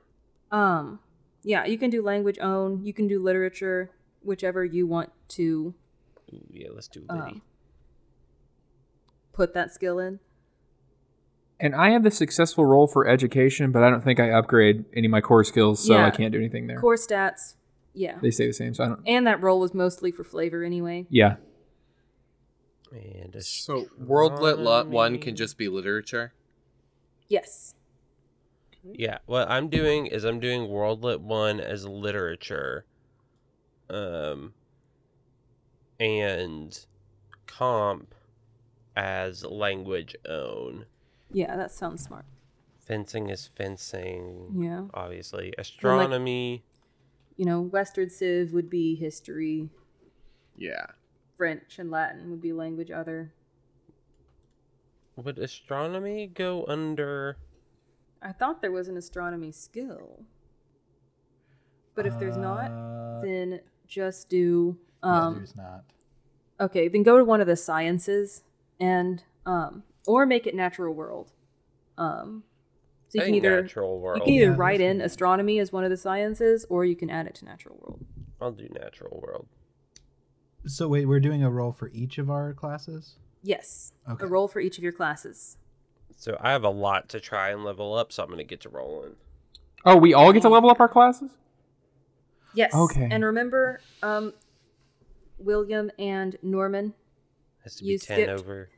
Um, 0.51 0.99
yeah, 1.43 1.65
you 1.65 1.77
can 1.77 1.89
do 1.89 2.01
language 2.01 2.39
own. 2.39 2.85
You 2.85 2.93
can 2.93 3.07
do 3.07 3.19
literature, 3.19 3.91
whichever 4.21 4.63
you 4.63 4.87
want 4.87 5.11
to 5.29 5.75
Ooh, 6.33 6.47
yeah, 6.51 6.69
let's 6.73 6.87
do 6.87 7.05
Um, 7.09 7.41
put 9.33 9.53
that 9.53 9.73
skill 9.73 9.99
in. 9.99 10.19
And 11.59 11.73
I 11.73 11.91
have 11.91 12.03
the 12.03 12.11
successful 12.11 12.65
role 12.65 12.87
for 12.87 13.07
education, 13.07 13.71
but 13.71 13.83
I 13.83 13.89
don't 13.89 14.03
think 14.03 14.19
I 14.19 14.31
upgrade 14.31 14.85
any 14.93 15.07
of 15.07 15.11
my 15.11 15.21
core 15.21 15.43
skills, 15.43 15.85
so 15.85 15.93
Yeah. 15.93 16.05
I 16.05 16.11
can't 16.11 16.31
do 16.33 16.37
anything 16.37 16.67
there. 16.67 16.79
Core 16.79 16.95
stats, 16.95 17.55
yeah. 17.93 18.17
They 18.21 18.31
stay 18.31 18.47
the 18.47 18.53
same, 18.53 18.73
so 18.73 18.83
I 18.83 18.87
don't. 18.89 19.01
And 19.05 19.25
that 19.25 19.41
role 19.41 19.59
was 19.59 19.73
mostly 19.73 20.11
for 20.11 20.23
flavor 20.23 20.63
anyway. 20.63 21.07
Yeah. 21.09 21.37
and 22.91 23.35
So 23.43 23.87
World 23.97 24.39
Lit 24.39 24.59
Lot 24.59 24.87
One 24.87 25.17
can 25.17 25.35
just 25.35 25.57
be 25.57 25.67
literature. 25.67 26.33
Yes. 27.27 27.73
Yeah, 28.83 29.17
what 29.25 29.49
I'm 29.49 29.69
doing 29.69 30.05
is 30.05 30.23
I'm 30.23 30.39
doing 30.39 30.69
World 30.69 31.03
Lit 31.03 31.19
1 31.19 31.59
as 31.59 31.85
literature. 31.87 32.85
Um 33.89 34.53
and 35.99 36.85
comp 37.47 38.13
as 38.95 39.43
language 39.45 40.15
own. 40.27 40.85
Yeah, 41.31 41.55
that 41.57 41.71
sounds 41.71 42.03
smart. 42.03 42.25
Fencing 42.79 43.29
is 43.29 43.47
fencing. 43.47 44.53
Yeah. 44.61 44.85
Obviously. 44.93 45.53
Astronomy. 45.57 46.63
You 47.35 47.45
know, 47.45 47.61
Western 47.61 48.09
Civ 48.09 48.53
would 48.53 48.69
be 48.69 48.95
history. 48.95 49.69
Yeah. 50.55 50.85
French 51.37 51.79
and 51.79 51.91
Latin 51.91 52.29
would 52.29 52.41
be 52.41 52.53
language 52.53 52.91
other. 52.91 53.33
Would 55.17 55.37
astronomy 55.39 56.27
go 56.27 56.65
under 56.67 57.37
I 58.21 58.31
thought 58.31 58.61
there 58.61 58.71
was 58.71 58.87
an 58.87 58.97
astronomy 58.97 59.51
skill. 59.51 60.23
But 61.93 62.05
if 62.07 62.17
there's 62.19 62.37
not, 62.37 62.71
Uh, 62.71 63.21
then 63.21 63.61
just 63.87 64.29
do 64.29 64.77
yeah, 65.03 65.25
um 65.27 65.35
there's 65.35 65.55
not. 65.55 65.83
okay, 66.59 66.87
then 66.87 67.03
go 67.03 67.17
to 67.17 67.23
one 67.25 67.39
of 67.41 67.47
the 67.47 67.55
sciences 67.55 68.43
and 68.79 69.23
um 69.45 69.83
or 70.07 70.25
make 70.25 70.47
it 70.47 70.55
natural 70.55 70.93
world. 70.93 71.31
Um 71.97 72.43
so 73.09 73.19
you 73.19 73.21
I 73.21 73.25
can 73.27 73.35
either 73.35 73.61
natural 73.61 74.13
you 74.15 74.21
can 74.21 74.29
either 74.33 74.51
Yeah, 74.51 74.55
write 74.57 74.81
in 74.81 74.97
good. 74.97 75.05
astronomy 75.05 75.59
as 75.59 75.71
one 75.71 75.83
of 75.83 75.89
the 75.89 75.97
sciences 75.97 76.65
or 76.69 76.85
you 76.85 76.95
can 76.95 77.09
add 77.09 77.27
it 77.27 77.35
to 77.35 77.45
natural 77.45 77.77
world. 77.81 78.05
I'll 78.41 78.51
do 78.51 78.67
natural 78.73 79.19
world. 79.23 79.47
So 80.65 80.87
wait, 80.87 81.05
we're 81.07 81.19
doing 81.19 81.43
a 81.43 81.49
roll 81.49 81.71
for 81.71 81.89
each 81.93 82.17
of 82.17 82.29
our 82.29 82.53
classes. 82.53 83.15
Yes. 83.43 83.93
Okay. 84.09 84.25
A 84.25 84.27
roll 84.27 84.47
for 84.47 84.59
each 84.59 84.77
of 84.77 84.83
your 84.83 84.91
classes. 84.93 85.57
So 86.17 86.37
I 86.41 86.51
have 86.51 86.63
a 86.63 86.69
lot 86.69 87.09
to 87.09 87.19
try 87.19 87.49
and 87.51 87.63
level 87.63 87.93
up, 87.93 88.11
so 88.11 88.23
I'm 88.23 88.29
gonna 88.29 88.43
get 88.43 88.61
to 88.61 88.69
rolling. 88.69 89.15
Oh, 89.85 89.95
we 89.97 90.13
all 90.15 90.33
get 90.33 90.41
to 90.41 90.49
level 90.49 90.69
up 90.71 90.79
our 90.79 90.87
classes? 90.89 91.29
Yes. 92.55 92.73
Okay. 92.73 93.07
And 93.11 93.23
remember, 93.23 93.81
um, 94.01 94.33
William 95.37 95.91
and 95.99 96.37
Norman, 96.41 96.93
Has 97.63 97.75
to 97.75 97.83
be 97.83 97.89
You 97.91 97.99
10 97.99 98.17
skipped. 98.17 98.31
over. 98.41 98.69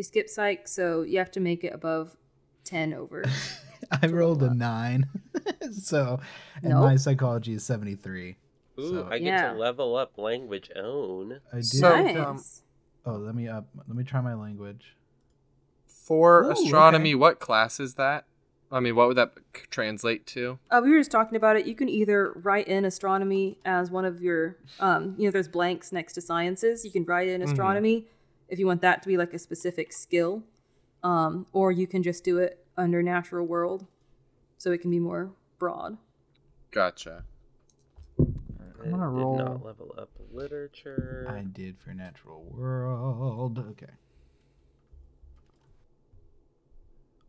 You 0.00 0.04
skip 0.04 0.30
psych, 0.30 0.66
so 0.66 1.02
you 1.02 1.18
have 1.18 1.30
to 1.32 1.40
make 1.40 1.62
it 1.62 1.74
above 1.74 2.16
10 2.64 2.94
over. 2.94 3.22
I 4.02 4.06
rolled 4.06 4.42
a 4.42 4.54
nine, 4.54 5.08
so 5.72 6.20
and 6.62 6.70
Nope. 6.70 6.84
my 6.84 6.96
psychology 6.96 7.52
is 7.54 7.64
seventy 7.64 7.96
three. 7.96 8.36
Ooh, 8.78 8.88
So- 8.90 9.08
I 9.10 9.18
get 9.18 9.26
Yeah. 9.26 9.52
to 9.52 9.58
level 9.58 9.96
up 9.96 10.16
language 10.16 10.70
own. 10.76 11.40
I 11.52 11.56
did. 11.56 11.64
So- 11.66 12.02
nice. 12.02 12.16
um, 12.16 12.42
oh, 13.14 13.18
let 13.18 13.34
me 13.34 13.46
up. 13.48 13.66
Let 13.88 13.94
me 13.96 14.04
try 14.04 14.20
my 14.22 14.34
language. 14.34 14.96
For 15.86 16.44
Ooh, 16.44 16.50
astronomy, 16.52 17.10
okay. 17.10 17.14
what 17.16 17.40
class 17.40 17.78
is 17.80 17.94
that? 17.94 18.24
I 18.72 18.80
mean, 18.80 18.94
what 18.94 19.08
would 19.08 19.16
that 19.16 19.32
translate 19.70 20.26
to? 20.28 20.58
Uh, 20.70 20.80
we 20.84 20.92
were 20.92 20.98
just 20.98 21.10
talking 21.10 21.36
about 21.36 21.56
it. 21.56 21.66
You 21.66 21.74
can 21.74 21.88
either 21.88 22.32
write 22.36 22.68
in 22.68 22.84
astronomy 22.84 23.58
as 23.64 23.90
one 23.90 24.04
of 24.04 24.22
your, 24.22 24.56
um, 24.78 25.14
you 25.18 25.24
know, 25.26 25.30
there's 25.32 25.48
blanks 25.48 25.90
next 25.90 26.12
to 26.14 26.20
sciences. 26.20 26.84
You 26.84 26.90
can 26.92 27.04
write 27.04 27.28
in 27.28 27.42
astronomy 27.42 28.06
if 28.50 28.58
you 28.58 28.66
want 28.66 28.82
that 28.82 29.02
to 29.02 29.08
be 29.08 29.16
like 29.16 29.32
a 29.32 29.38
specific 29.38 29.92
skill, 29.92 30.42
um, 31.02 31.46
or 31.52 31.72
you 31.72 31.86
can 31.86 32.02
just 32.02 32.24
do 32.24 32.38
it 32.38 32.64
under 32.76 33.02
natural 33.02 33.46
world, 33.46 33.86
so 34.58 34.72
it 34.72 34.80
can 34.80 34.90
be 34.90 34.98
more 34.98 35.30
broad. 35.58 35.96
Gotcha. 36.70 37.24
I'm 38.18 38.90
gonna 38.90 39.08
roll. 39.08 39.36
Did 39.36 39.44
not 39.44 39.64
level 39.64 39.94
up 39.98 40.10
literature. 40.32 41.26
I 41.28 41.42
did 41.42 41.78
for 41.78 41.92
natural 41.92 42.42
world. 42.42 43.58
Okay. 43.58 43.92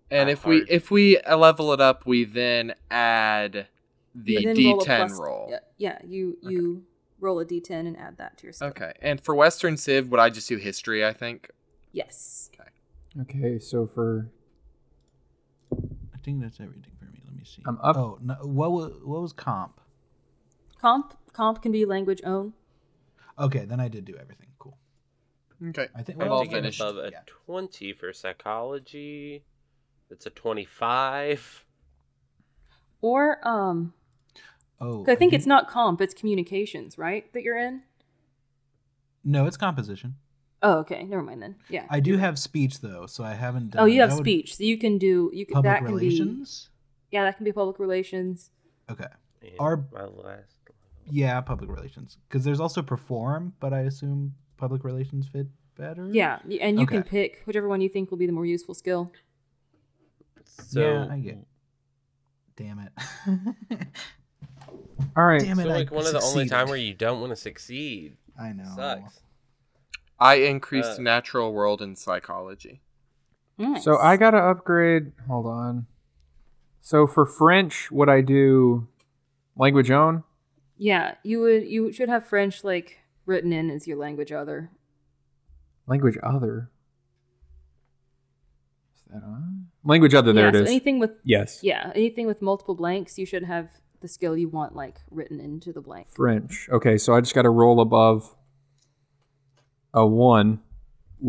And 0.09 0.27
Not 0.27 0.33
if 0.33 0.45
we 0.45 0.65
if 0.67 0.91
we 0.91 1.17
uh, 1.19 1.37
level 1.37 1.73
it 1.73 1.81
up, 1.81 2.05
we 2.05 2.25
then 2.25 2.73
add 2.89 3.67
the 4.13 4.37
D10 4.37 5.09
roll 5.09 5.19
roll. 5.19 5.47
Yeah, 5.49 5.59
yeah, 5.77 5.97
you 6.05 6.37
you 6.41 6.83
roll 7.21 7.39
a 7.39 7.45
d10 7.45 7.69
and 7.87 7.97
add 7.97 8.17
that 8.17 8.37
to 8.39 8.43
your 8.47 8.53
skill. 8.53 8.69
Okay. 8.69 8.93
And 9.01 9.21
for 9.21 9.35
Western 9.35 9.77
Civ, 9.77 10.09
would 10.09 10.19
I 10.19 10.29
just 10.29 10.49
do 10.49 10.57
history? 10.57 11.05
I 11.05 11.13
think. 11.13 11.49
Yes. 11.93 12.49
Okay, 12.53 12.69
Okay, 13.21 13.59
so 13.59 13.87
for 13.87 14.29
I 15.73 16.17
think 16.23 16.41
that's 16.41 16.59
everything 16.59 16.91
for 16.99 17.05
me. 17.05 17.21
Let 17.25 17.35
me 17.35 17.43
see. 17.43 17.61
I'm 17.65 17.77
up. 17.81 17.97
Oh, 17.97 18.19
no, 18.21 18.35
what 18.43 18.71
was 18.71 18.91
what 19.03 19.21
was 19.21 19.33
comp? 19.33 19.79
Comp 20.79 21.13
comp 21.33 21.61
can 21.61 21.71
be 21.71 21.85
language 21.85 22.21
own. 22.25 22.53
Okay, 23.39 23.65
then 23.65 23.79
I 23.79 23.87
did 23.87 24.05
do 24.05 24.15
everything. 24.15 24.47
Cool. 24.59 24.77
Okay. 25.69 25.87
I 25.95 26.03
think 26.03 26.19
we're 26.19 26.27
all 26.29 26.43
to 26.43 26.47
get 26.49 26.55
finished. 26.57 26.81
above 26.81 26.97
a 26.97 27.09
Yeah. 27.11 27.19
20 27.45 27.93
for 27.93 28.13
psychology. 28.13 29.43
It's 30.09 30.25
a 30.25 30.29
25. 30.29 31.65
Or 33.01 33.45
um, 33.47 33.93
Oh, 34.81 35.03
'cause 35.03 35.09
I 35.09 35.15
think 35.15 35.31
did- 35.31 35.37
it's 35.37 35.45
not 35.47 35.69
comp, 35.69 36.01
it's 36.01 36.13
communications, 36.13 36.97
right? 36.97 37.31
That 37.33 37.43
you're 37.43 37.57
in. 37.57 37.83
no, 39.23 39.45
it's 39.45 39.55
composition. 39.57 40.15
Oh, 40.63 40.79
okay. 40.79 41.03
Never 41.03 41.23
mind 41.23 41.41
then. 41.41 41.55
Yeah. 41.69 41.85
I 41.89 41.99
do 41.99 42.17
have 42.17 42.37
speech 42.37 42.81
though, 42.81 43.05
so 43.07 43.23
I 43.23 43.33
haven't. 43.33 43.71
Done 43.71 43.81
Oh, 43.83 43.85
you 43.85 44.01
have 44.01 44.09
that 44.11 44.15
would- 44.17 44.23
speech, 44.23 44.55
so 44.57 44.63
you 44.63 44.77
can 44.77 44.97
do 44.97 45.29
you 45.33 45.45
can 45.45 45.53
Public 45.53 45.71
that 45.71 45.77
can 45.79 45.87
be 45.87 45.93
relations. 45.93 46.69
yeah 47.11 47.23
that 47.23 47.37
can 47.37 47.43
be 47.45 47.51
public 47.51 47.79
relations. 47.79 48.51
Okay. 48.89 49.07
And 49.41 49.51
Our- 49.59 49.85
my 49.91 50.05
last 50.05 50.55
Yeah, 51.09 51.41
public 51.41 51.69
relations. 51.69 52.17
Because 52.27 52.43
there's 52.43 52.59
also 52.59 52.81
perform, 52.83 53.53
but 53.59 53.73
I 53.73 53.81
assume 53.81 54.35
public 54.57 54.83
relations 54.83 55.27
fit 55.27 55.47
better. 55.75 56.07
Yeah, 56.11 56.39
y- 56.45 56.59
and 56.61 56.79
you 56.79 56.85
can 56.85 56.99
Okay. 56.99 57.09
pick 57.09 57.41
whichever 57.45 57.67
one 57.67 57.81
you 57.81 57.89
think 57.89 58.11
will 58.11 58.19
be 58.19 58.27
the 58.27 58.31
more 58.31 58.45
useful 58.45 58.75
skill. 58.75 59.11
So, 60.45 60.79
yeah, 60.81 61.07
I 61.11 61.19
get. 61.19 61.47
Damn 62.55 62.79
it. 62.79 62.91
all 65.15 65.25
right. 65.25 65.41
Damn 65.41 65.57
so 65.57 65.63
it. 65.63 65.67
I 65.67 65.73
like 65.75 65.91
one 65.91 66.05
of 66.05 66.13
the 66.13 66.21
only 66.21 66.47
time 66.47 66.67
where 66.67 66.77
you 66.77 66.93
don't 66.93 67.19
want 67.19 67.31
to 67.31 67.35
succeed. 67.35 68.17
I 68.39 68.53
know. 68.53 68.71
Sucks. 68.75 69.21
I 70.19 70.35
increased 70.35 70.99
Uh, 70.99 71.01
natural 71.01 71.53
world 71.53 71.81
and 71.81 71.97
psychology. 71.97 72.81
Nice. 73.57 73.83
So 73.83 73.97
I 73.97 74.17
gotta 74.17 74.37
upgrade. 74.37 75.11
Hold 75.27 75.45
on. 75.47 75.87
So 76.81 77.05
for 77.07 77.25
French, 77.25 77.91
would 77.91 78.09
I 78.09 78.21
do 78.21 78.87
language 79.55 79.91
own? 79.91 80.23
yeah, 80.77 81.13
you 81.23 81.39
would 81.41 81.67
you 81.67 81.91
should 81.91 82.09
have 82.09 82.25
French 82.25 82.63
like 82.63 82.99
written 83.27 83.53
in 83.53 83.69
as 83.69 83.87
your 83.87 83.97
language 83.97 84.31
other. 84.31 84.71
Language 85.85 86.17
other. 86.23 86.71
Is 88.95 89.03
that 89.13 89.23
on? 89.23 89.67
Language 89.83 90.13
other. 90.15 90.33
There 90.33 90.45
yeah, 90.45 90.49
it 90.49 90.55
so 90.55 90.63
is. 90.63 90.69
anything 90.69 90.99
with 90.99 91.11
yes. 91.23 91.59
yeah 91.61 91.91
anything 91.93 92.25
with 92.27 92.41
multiple 92.41 92.75
blanks, 92.75 93.19
you 93.19 93.25
should 93.25 93.43
have 93.43 93.69
the 94.01 94.07
skill 94.07 94.35
you 94.37 94.49
want 94.49 94.75
like 94.75 94.97
written 95.09 95.39
into 95.39 95.71
the 95.71 95.81
blank. 95.81 96.07
French. 96.09 96.67
Okay, 96.71 96.97
so 96.97 97.13
I 97.15 97.21
just 97.21 97.33
got 97.35 97.43
to 97.43 97.49
roll 97.49 97.79
above 97.79 98.35
a 99.93 100.05
one. 100.05 100.61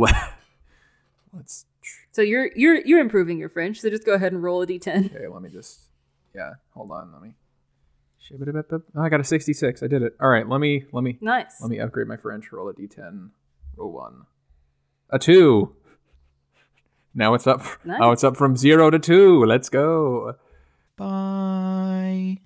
Let's. 1.32 1.66
So 2.12 2.22
you're 2.22 2.50
you're 2.54 2.76
you're 2.84 3.00
improving 3.00 3.38
your 3.38 3.48
French. 3.48 3.80
So 3.80 3.88
just 3.90 4.04
go 4.04 4.12
ahead 4.14 4.32
and 4.32 4.42
roll 4.42 4.62
a 4.62 4.66
d10. 4.66 5.14
Okay, 5.14 5.26
let 5.28 5.42
me 5.42 5.48
just. 5.50 5.80
Yeah, 6.34 6.52
hold 6.74 6.90
on. 6.90 7.12
Let 7.12 7.22
me. 7.22 7.34
Oh, 8.32 9.02
I 9.02 9.08
got 9.10 9.20
a 9.20 9.24
sixty-six. 9.24 9.82
I 9.82 9.88
did 9.88 10.02
it. 10.02 10.16
All 10.20 10.28
right, 10.30 10.48
let 10.48 10.58
me 10.60 10.84
let 10.92 11.02
me 11.02 11.18
Nice. 11.20 11.60
let 11.60 11.70
me 11.70 11.78
upgrade 11.80 12.06
my 12.06 12.16
French. 12.16 12.50
Roll 12.52 12.68
a 12.68 12.72
d10. 12.74 13.30
Roll 13.76 13.92
one. 13.92 14.22
A 15.10 15.18
two. 15.18 15.74
Now 17.14 17.34
it's 17.34 17.46
up. 17.46 17.62
Now 17.84 17.98
Nice. 17.98 18.12
it's 18.14 18.24
up 18.24 18.36
from 18.36 18.56
zero 18.56 18.88
to 18.90 18.98
two. 18.98 19.44
Let's 19.44 19.68
go. 19.68 20.36
Bye. 20.96 22.38